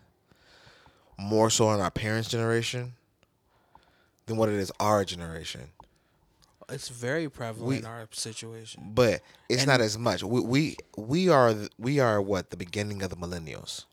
[1.18, 2.94] more so in our parents' generation,
[4.26, 5.70] than what it is our generation.
[6.70, 10.24] It's very prevalent We- in our situation But it's And- not as much.
[10.24, 13.86] We we we are we are what the beginning of the millennials,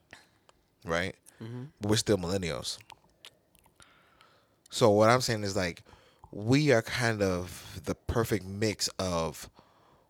[0.85, 1.15] right?
[1.81, 2.79] But we're still millennials.
[4.71, 5.83] So what I'm saying is like
[6.33, 9.49] we are kind of the perfect mix of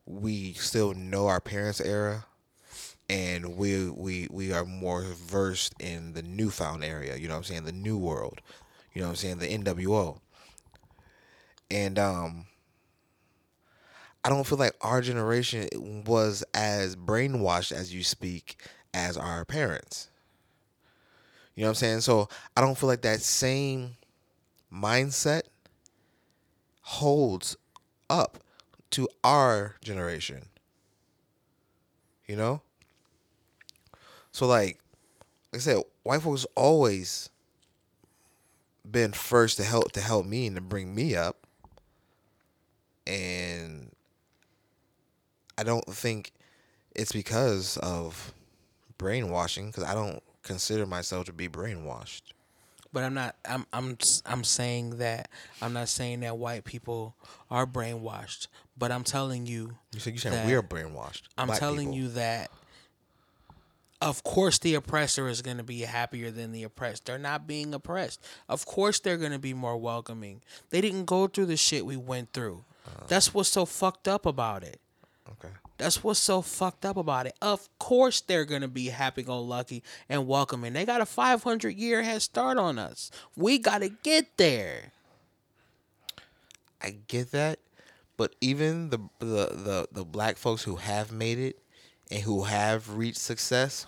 [0.07, 2.27] we still know our parents' era
[3.09, 7.45] and we we we are more versed in the newfound area, you know what I'm
[7.45, 8.41] saying, the new world.
[8.95, 10.21] You know what I'm saying, the NWO.
[11.71, 12.47] And um
[14.25, 15.69] I don't feel like our generation
[16.07, 18.57] was as brainwashed as you speak
[18.95, 20.09] as our parents.
[21.55, 22.01] You know what I'm saying?
[22.01, 23.97] So I don't feel like that same
[24.73, 25.43] mindset
[26.81, 27.57] holds
[28.09, 28.39] up
[28.91, 30.47] to our generation.
[32.27, 32.63] You know?
[34.33, 34.81] So like
[35.53, 37.31] like I said, white folks always
[38.91, 41.47] been first to help to help me and to bring me up.
[43.07, 43.94] And
[45.57, 46.33] I don't think
[46.95, 48.33] it's because of
[48.99, 52.23] brainwashing because I don't consider myself to be brainwashed.
[52.93, 53.35] But I'm not.
[53.45, 53.67] I'm.
[53.73, 53.99] I'm.
[54.25, 55.29] I'm saying that.
[55.61, 57.17] I'm not saying that white people
[57.51, 58.47] are brainwashed.
[58.79, 59.73] But I'm telling you.
[59.93, 61.23] You said you saying we're brainwashed.
[61.37, 62.05] I'm telling people.
[62.05, 62.51] you that.
[64.01, 67.07] Of course, the oppressor is going to be happier than the oppressed.
[67.07, 68.25] They're not being oppressed.
[68.49, 70.43] Of course, they're going to be more welcoming.
[70.71, 72.65] They didn't go through the shit we went through.
[72.87, 73.05] Uh.
[73.09, 74.79] That's what's so fucked up about it.
[75.33, 75.49] Okay.
[75.79, 77.35] That's what's so fucked up about it.
[77.41, 80.73] Of course, they're gonna be happy go lucky and welcoming.
[80.73, 83.11] They got a 500 year head start on us.
[83.37, 84.93] We gotta get there.
[86.81, 87.61] I get that,
[88.17, 91.59] but even the the the, the black folks who have made it
[92.11, 93.87] and who have reached success,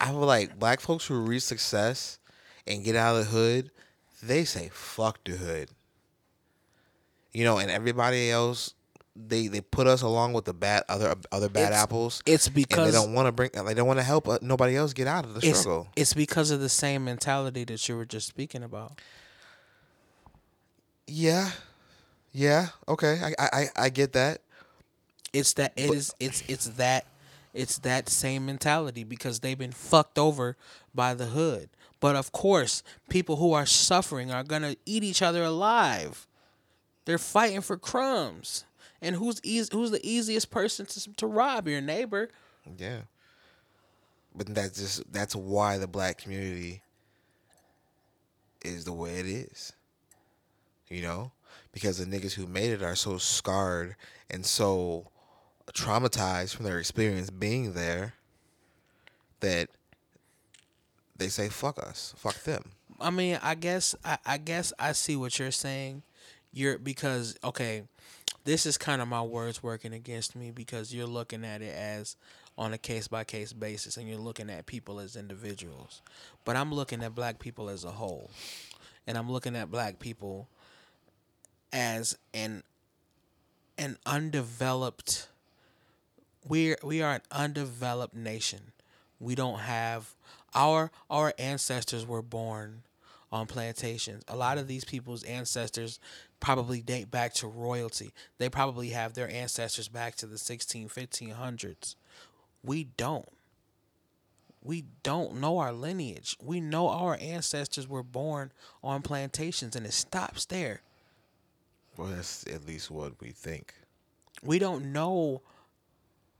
[0.00, 2.18] I feel like black folks who reach success
[2.66, 3.70] and get out of the hood,
[4.22, 5.70] they say fuck the hood.
[7.32, 8.74] You know, and everybody else
[9.14, 12.22] they they put us along with the bad other other bad It's- apples.
[12.24, 14.92] it's because- they don't want to bring they don't want to help uh, nobody else
[14.94, 15.88] get out of the It's, struggle.
[15.96, 18.98] it's because of the same mentality that you were just speaking about.
[21.06, 21.50] Yeah,
[22.32, 24.40] yeah, okay, I I I- I get that.
[25.32, 27.06] It's that it is it's it's that
[27.52, 30.56] it's that same mentality because they've been fucked over
[30.94, 31.68] by the hood.
[32.00, 36.26] But of course, people who are suffering are gonna eat each other alive.
[37.04, 38.64] They're fighting for crumbs.
[39.02, 41.68] And who's eas- who's the easiest person to to rob?
[41.68, 42.30] Your neighbor.
[42.78, 43.02] Yeah.
[44.34, 46.82] But that's just that's why the black community
[48.64, 49.72] is the way it is.
[50.88, 51.32] You know?
[51.72, 53.96] Because the niggas who made it are so scarred
[54.30, 55.10] and so
[55.72, 58.14] traumatized from their experience being there
[59.40, 59.68] that
[61.16, 62.14] they say fuck us.
[62.16, 62.72] Fuck them.
[63.00, 66.02] I mean, I guess I, I guess I see what you're saying.
[66.52, 67.84] You're because okay,
[68.44, 72.16] this is kind of my words working against me because you're looking at it as
[72.58, 76.02] on a case by case basis and you're looking at people as individuals.
[76.44, 78.30] But I'm looking at black people as a whole.
[79.06, 80.48] And I'm looking at black people
[81.72, 82.62] as an
[83.78, 85.28] an undeveloped
[86.46, 88.72] we're we are an undeveloped nation.
[89.18, 90.14] We don't have
[90.54, 92.82] our our ancestors were born
[93.30, 94.22] on plantations.
[94.28, 95.98] A lot of these people's ancestors
[96.42, 98.12] probably date back to royalty.
[98.36, 101.94] They probably have their ancestors back to the 16 1500s.
[102.62, 103.28] We don't.
[104.62, 106.36] we don't know our lineage.
[106.40, 108.52] We know our ancestors were born
[108.82, 110.82] on plantations and it stops there.
[111.96, 113.74] Well, that's at least what we think.
[114.42, 115.42] We don't know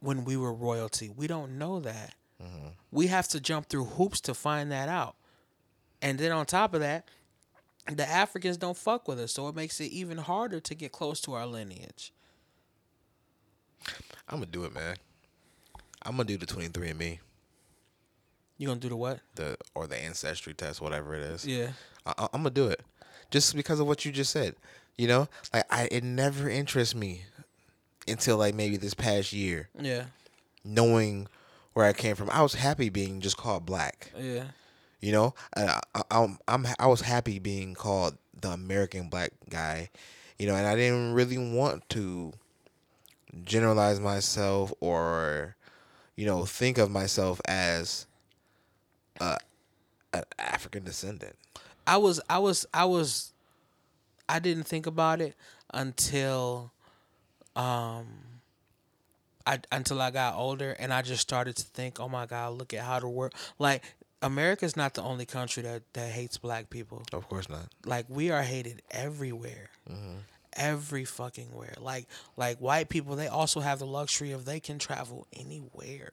[0.01, 1.09] when we were royalty.
[1.09, 2.15] We don't know that.
[2.43, 2.69] Mm-hmm.
[2.91, 5.15] We have to jump through hoops to find that out.
[6.01, 7.09] And then on top of that,
[7.87, 11.21] the Africans don't fuck with us, so it makes it even harder to get close
[11.23, 12.13] to our lineage.
[14.29, 14.97] I'm gonna do it, man.
[16.03, 17.19] I'm gonna do the 23andMe,
[18.59, 19.21] You gonna do the what?
[19.35, 21.47] the or the ancestry test, whatever it is.
[21.47, 21.73] Yeah.
[22.07, 22.81] I, I'm gonna do it,
[23.31, 24.55] just because of what you just said.
[24.99, 27.23] You know, like I it never interests me
[28.07, 30.05] until like maybe this past year, Yeah.
[30.65, 31.29] knowing
[31.73, 32.31] where I came from.
[32.31, 34.13] I was happy being just called black.
[34.19, 34.45] Yeah.
[35.03, 39.91] You know, I, I, I'm I'm I was happy being called the American black guy.
[40.39, 42.33] You know, and I didn't really want to
[43.45, 45.57] generalize myself or,
[46.17, 48.07] you know, think of myself as
[49.21, 49.39] a
[50.13, 51.37] an African descendant.
[51.87, 53.33] I was I was I was
[54.29, 55.35] I didn't think about it
[55.75, 56.71] until
[57.57, 58.07] um
[59.47, 62.73] I until I got older and I just started to think, "Oh my god, look
[62.73, 63.83] at how the world like
[64.23, 67.03] America's not the only country that that hates black people.
[67.13, 67.67] Of course not.
[67.85, 69.71] Like we are hated everywhere.
[70.55, 71.75] Every fucking where.
[71.79, 76.13] Like like white people, they also have the luxury of they can travel anywhere.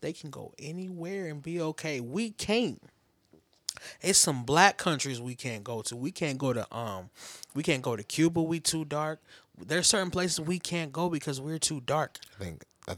[0.00, 2.00] They can go anywhere and be okay.
[2.00, 2.82] We can't.
[4.00, 5.96] It's some black countries we can't go to.
[5.96, 7.10] We can't go to um
[7.54, 9.20] we can't go to Cuba, we too dark.
[9.58, 12.18] There's certain places we can't go because we're too dark.
[12.38, 12.96] I think I,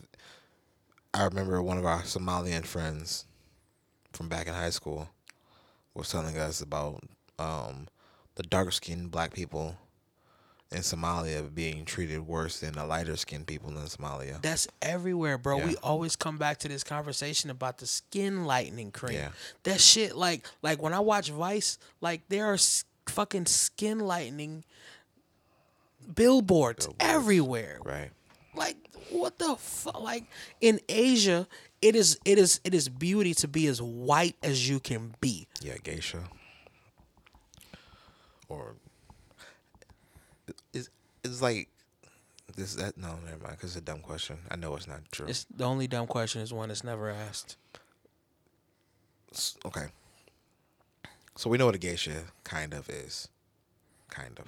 [1.15, 3.25] I remember one of our Somalian friends
[4.17, 5.09] from back in high school
[5.95, 7.03] was telling us about
[7.39, 7.87] um,
[8.37, 9.77] the dark skinned black people
[10.73, 14.41] in Somalia being treated worse than the lighter skinned people in Somalia.
[14.43, 15.59] That's everywhere, bro.
[15.59, 19.15] We always come back to this conversation about the skin lightening cream.
[19.15, 19.29] Yeah.
[19.63, 24.65] That shit, like, like when I watch Vice, like there are s- fucking skin lightening
[26.15, 27.79] billboards, everywhere.
[27.85, 28.11] Right.
[28.55, 28.77] Like,
[29.11, 30.01] what the fuck?
[30.01, 30.25] Like
[30.61, 31.47] in Asia,
[31.83, 35.47] it is, it is, it is beauty to be as white as you can be.
[35.61, 36.23] Yeah, geisha.
[38.49, 38.77] Or
[40.73, 40.89] is
[41.25, 41.69] it's like
[42.57, 44.39] this that no never mind because it's a dumb question.
[44.51, 45.27] I know it's not true.
[45.29, 47.57] It's the only dumb question is one that's never asked.
[49.65, 49.87] Okay.
[51.37, 53.29] So we know what a geisha kind of is.
[54.09, 54.47] Kind of.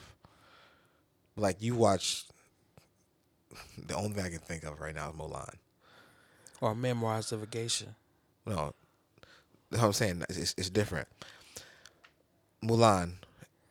[1.37, 2.25] Like you watch
[3.87, 5.55] the only thing I can think of right now is Mulan.
[6.61, 7.95] Or memoirs of a geisha.
[8.47, 8.75] No.
[9.71, 10.25] That's what I'm saying.
[10.29, 11.09] It's, it's, it's different.
[12.65, 13.15] Mulan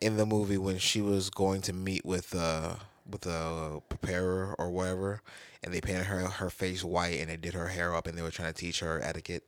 [0.00, 2.76] in the movie when she was going to meet with uh
[3.10, 5.22] with a preparer or whatever
[5.62, 8.22] and they painted her her face white and they did her hair up and they
[8.22, 9.44] were trying to teach her etiquette.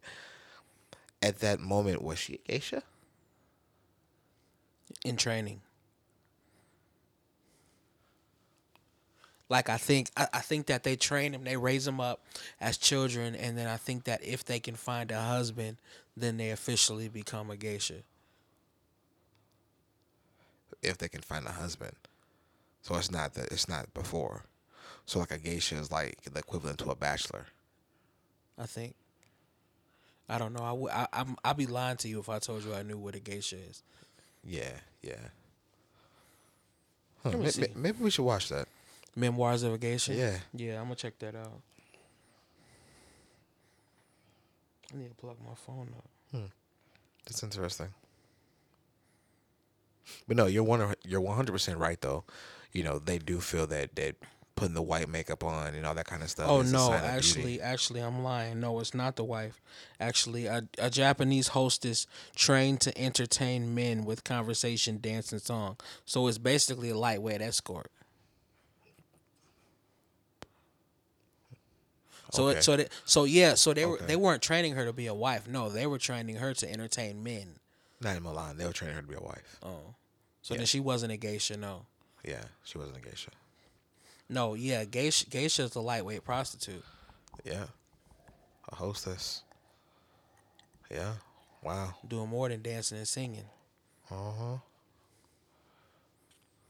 [1.22, 2.82] At that moment was she a geisha?
[5.04, 5.60] in training.
[9.50, 12.20] Like I think I, I think that they train them, they raise them up
[12.60, 15.76] as children, and then I think that if they can find a husband,
[16.16, 17.96] then they officially become a geisha.
[20.82, 21.92] if they can find a husband.
[22.82, 24.44] So it's not that it's not before.
[25.04, 27.46] So like a geisha is like the equivalent to a bachelor.
[28.58, 28.94] I think.
[30.28, 30.62] I don't know.
[30.62, 30.90] I would.
[30.92, 31.36] I, I'm.
[31.44, 33.82] I'd be lying to you if I told you I knew what a geisha is.
[34.44, 34.72] Yeah,
[35.02, 35.14] yeah.
[37.22, 37.60] Huh, Let me may- see.
[37.62, 38.66] may- maybe we should watch that.
[39.16, 40.14] Memoirs of a geisha.
[40.14, 40.36] Yeah.
[40.54, 41.60] Yeah, I'm gonna check that out.
[44.92, 46.10] I need to plug my phone up.
[46.32, 46.46] Hmm.
[47.26, 47.88] That's interesting.
[50.26, 52.24] But no, you're one you're one hundred percent right though.
[52.72, 54.16] You know they do feel that that
[54.56, 56.48] putting the white makeup on and all that kind of stuff.
[56.48, 58.60] Oh no, actually, actually, I'm lying.
[58.60, 59.60] No, it's not the wife.
[59.98, 65.76] Actually, a, a Japanese hostess trained to entertain men with conversation, dance, and song.
[66.04, 67.90] So it's basically a lightweight escort.
[72.32, 72.58] So Okay.
[72.58, 74.06] it, so they, so yeah, so they were Okay.
[74.06, 75.46] they weren't training her to be a wife.
[75.48, 77.56] No, they were training her to entertain men.
[78.00, 78.56] not in Mulan.
[78.56, 79.58] They were training her to be a wife.
[79.62, 79.94] Oh,
[80.42, 80.58] so Yeah.
[80.58, 81.56] then she wasn't a geisha.
[81.56, 81.86] No,
[82.24, 83.30] Yeah, she wasn't a geisha.
[84.28, 86.84] no, yeah, geisha geisha is a lightweight prostitute.
[87.44, 87.66] Yeah,
[88.68, 89.42] a hostess.
[90.90, 91.14] Yeah.
[91.62, 91.94] Wow.
[92.08, 93.44] doing more than dancing and singing.
[94.10, 94.56] Uh huh.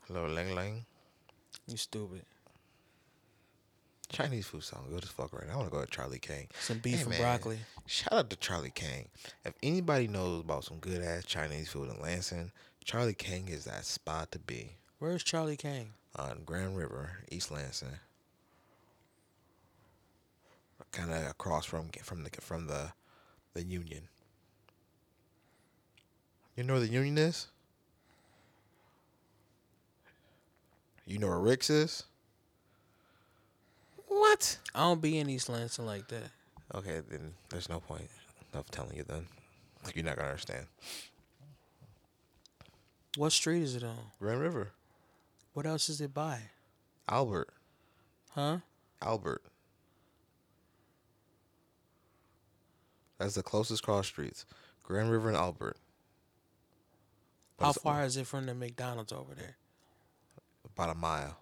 [0.07, 0.85] Hello, Ling Ling.
[1.69, 2.23] You stupid.
[4.11, 5.55] Chinese food sounds good as fuck right now.
[5.55, 6.49] I want to go to Charlie Kang.
[6.61, 7.59] Some beef Hey, and man, broccoli.
[7.87, 9.09] Shout out to Charlie Kang.
[9.45, 12.51] If anybody knows about some good ass Chinese food in Lansing,
[12.85, 15.93] Charlie Kang is that spot to be Where's Charlie Kang?
[16.16, 17.89] on Grand River, East Lansing.
[20.93, 22.93] Kind of across from from the from the
[23.55, 24.09] the Union.
[26.57, 27.47] You know where the Union is?
[31.07, 32.05] You know where Rick's is?
[34.11, 34.59] What?
[34.74, 36.31] I don't be in East Lansing like that.
[36.74, 38.11] Okay, then there's no point
[38.53, 39.27] of telling you then.
[39.95, 40.66] You're not gonna understand.
[43.16, 43.97] What street is it on?
[44.19, 44.73] Grand River.
[45.55, 46.41] What else is it by?
[47.09, 47.51] Albert.
[48.31, 48.59] Huh?
[49.01, 49.43] Albert.
[53.19, 54.45] That's the closest cross streets.
[54.82, 55.77] Grand River and Albert.
[57.59, 59.57] But How far is it from the McDonald's over there?
[60.65, 61.40] About a mile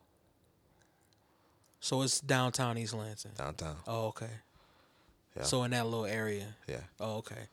[1.80, 3.32] So it's downtown East Lansing.
[3.36, 3.76] downtown.
[3.86, 4.30] Oh, okay.
[5.36, 5.44] Yeah.
[5.44, 6.46] So in that little area.
[6.66, 6.80] Yeah.
[6.98, 7.46] Oh, okay.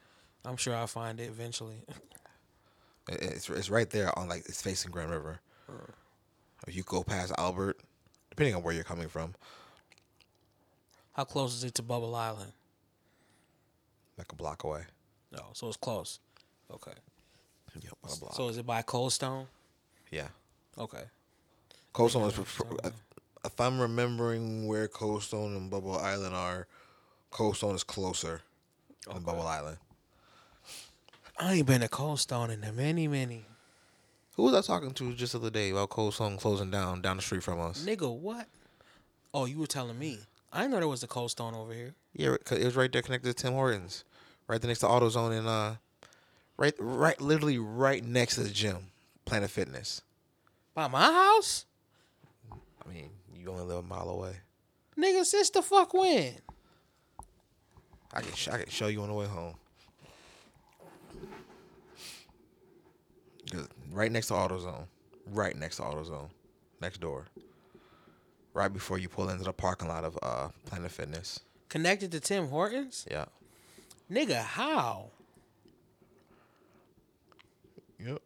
[0.44, 1.78] I'm sure I'll find it eventually.
[3.08, 5.40] It's it's right there on like it's facing Grand River.
[6.68, 7.78] If you go past Albert,
[8.32, 9.36] depending on where you're coming from,
[11.14, 12.52] How close is it to Bubble Island?
[14.18, 14.86] like a block away.
[15.32, 16.20] No, so it's close.
[16.74, 16.94] Okay.
[17.80, 18.34] Yep, block.
[18.34, 19.46] So is it by Cold Stone?
[20.10, 20.30] yeah,
[20.76, 21.04] Okay.
[21.94, 22.40] Cold Stone is.
[22.40, 22.60] If
[23.46, 26.68] if I'm remembering where Cold Stone and Bubble Island are,
[27.32, 28.42] Cold Stone is closer
[29.12, 29.78] than Bubble Island.
[31.38, 33.46] I ain't been to Cold Stone in a many, many.
[34.36, 37.18] Who was I talking to just the other day about Cold Stone closing down down
[37.18, 37.86] the street from us?
[37.86, 38.48] Nigga, what?
[39.34, 40.20] Oh, you were telling me.
[40.52, 41.94] I didn't know there was a Cold Stone over here.
[42.14, 44.06] Yeah, 'cause it was right there connected to Tim Hortons,
[44.48, 45.76] right there next to AutoZone and uh,
[46.58, 48.92] right, right, literally right next to the gym,
[49.26, 50.02] Planet Fitness.
[50.74, 51.66] By my house?
[52.54, 53.10] I mean,
[53.46, 54.34] you only live a mile away.
[54.98, 56.34] Nigga, since the fuck when?
[58.14, 59.56] I can sh- I can show you on the way home.
[63.92, 64.88] Right next to AutoZone,
[65.28, 66.30] right next to AutoZone,
[66.82, 67.26] next door.
[68.54, 71.42] Right before you pull into the parking lot of uh, Planet Fitness.
[71.70, 73.06] Connected to Tim Hortons?
[73.10, 73.26] Yeah.
[74.12, 75.12] Nigga, how?
[78.00, 78.22] Yep.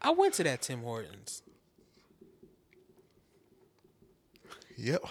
[0.00, 1.42] I went to that Tim Hortons.
[4.76, 5.04] Yep.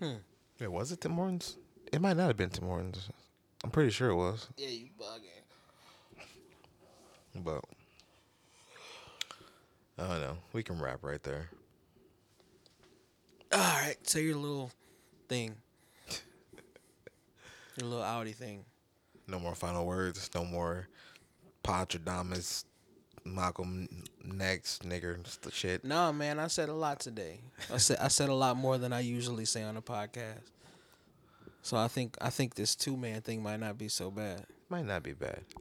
[0.00, 0.12] Hmm.
[0.60, 1.56] Yeah, was it Tim Hortons?
[1.92, 3.08] It might not have been Tim Hortons.
[3.64, 4.48] I'm pretty sure it was.
[4.56, 5.42] Yeah, you bugging.
[7.34, 7.64] But
[9.98, 10.38] I don't know.
[10.52, 11.48] We can wrap right there.
[13.52, 14.70] All right, say your little
[15.28, 15.54] thing.
[17.80, 18.64] Your little Audi thing.
[19.26, 20.28] No more final words.
[20.34, 20.88] No more
[21.64, 22.64] Patradamus,
[23.34, 23.88] Malcolm
[24.24, 25.18] next nigger
[25.52, 25.84] shit.
[25.84, 27.40] No, man, I said a lot today.
[27.72, 30.50] I said I said a lot more than I usually say on the podcast.
[31.62, 34.46] So I think I think this two man thing might not be so bad.
[34.68, 35.40] Might not be bad.
[35.58, 35.60] I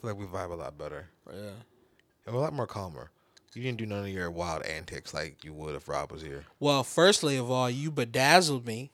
[0.00, 1.08] feel like we vibe a lot better.
[1.26, 1.50] Yeah.
[2.26, 3.10] And a lot more calmer.
[3.54, 6.44] You didn't do none of your wild antics like you would if Rob was here.
[6.60, 8.92] Well, firstly of all, you bedazzled me,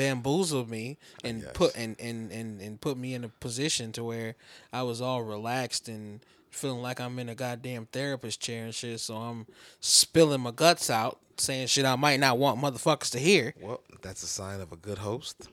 [0.00, 1.50] bamboozled me, and Yes.
[1.52, 4.34] put and, and and and put me in a position to where
[4.72, 6.20] I was all relaxed and
[6.50, 9.00] feeling like I'm in a goddamn therapist chair and shit.
[9.00, 9.46] So I'm
[9.80, 13.52] spilling my guts out, saying shit I might not want motherfuckers to hear.
[13.60, 15.48] Well, that's a sign of a good host.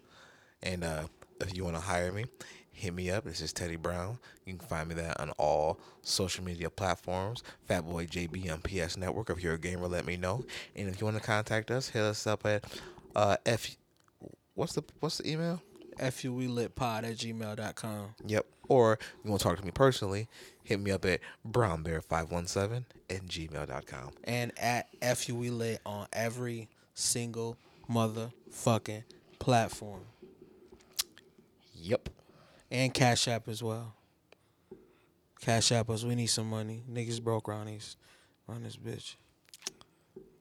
[0.64, 1.04] And uh,
[1.42, 2.26] if you want to hire me,
[2.72, 3.26] hit me up.
[3.26, 4.18] This is Teddy Brown.
[4.46, 7.44] You can find me there on all social media platforms.
[7.70, 9.30] Fatboy JB on PS Network.
[9.30, 10.46] If you're a gamer, let me know.
[10.76, 12.64] And if you want to contact us, hit us up at
[13.16, 13.76] uh, F.
[14.58, 15.62] What's the what's the email?
[16.00, 18.16] FUELitPod at gmail.com.
[18.26, 18.46] Yep.
[18.68, 20.28] Or you want to talk to me personally,
[20.64, 24.10] hit me up at brownbear517 at gmail.com.
[24.24, 27.56] And at FUELit on every single
[27.88, 29.04] motherfucking
[29.38, 30.02] platform.
[31.76, 32.10] Yep.
[32.72, 33.94] And Cash App as well.
[35.40, 36.04] Cash App us.
[36.04, 36.82] We need some money.
[36.92, 37.96] Niggas broke around these
[38.50, 39.18] around this bitch.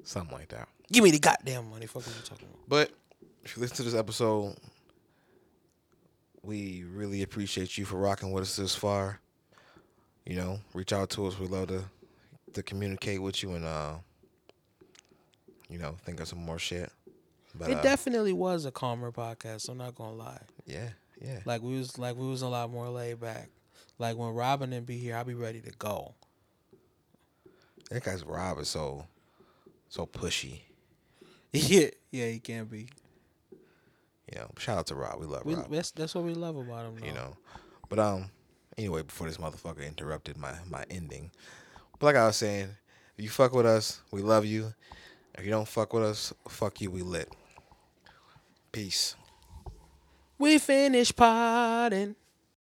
[0.04, 0.68] Something like that.
[0.90, 1.84] Give me the goddamn money.
[1.84, 2.66] Fuck what you talking about.
[2.66, 2.90] But
[3.46, 4.56] if you listen to this episode,
[6.42, 9.20] we really appreciate you for rocking with us this far.
[10.24, 11.38] You know, reach out to us.
[11.38, 11.84] We love to
[12.54, 13.94] to communicate with you and uh,
[15.68, 16.90] you know, think of some more shit.
[17.54, 19.68] But It uh, definitely was a calmer podcast.
[19.68, 20.42] I'm not gonna lie.
[20.66, 20.88] yeah,
[21.22, 21.38] yeah.
[21.44, 23.50] Like we was like we was a lot more laid back.
[24.00, 26.14] Like when Robin and be here, I'll be ready to go.
[27.92, 29.06] That guy's Rob is so
[29.88, 30.62] so pushy.
[31.52, 32.88] Yeah, yeah, he can be.
[34.32, 35.20] You know, shout out to Rob.
[35.20, 35.70] We love We, Rob.
[35.70, 37.04] that's that's what we love about him.
[37.04, 37.36] you know.
[37.88, 38.30] But um,
[38.76, 41.30] anyway, before this motherfucker interrupted my my ending,
[41.98, 42.68] but like I was saying,
[43.16, 44.74] if you fuck with us, we love you.
[45.38, 46.90] If you don't fuck with us, fuck you.
[46.90, 47.30] We lit.
[48.72, 49.14] Peace.
[50.38, 52.16] we finished potting.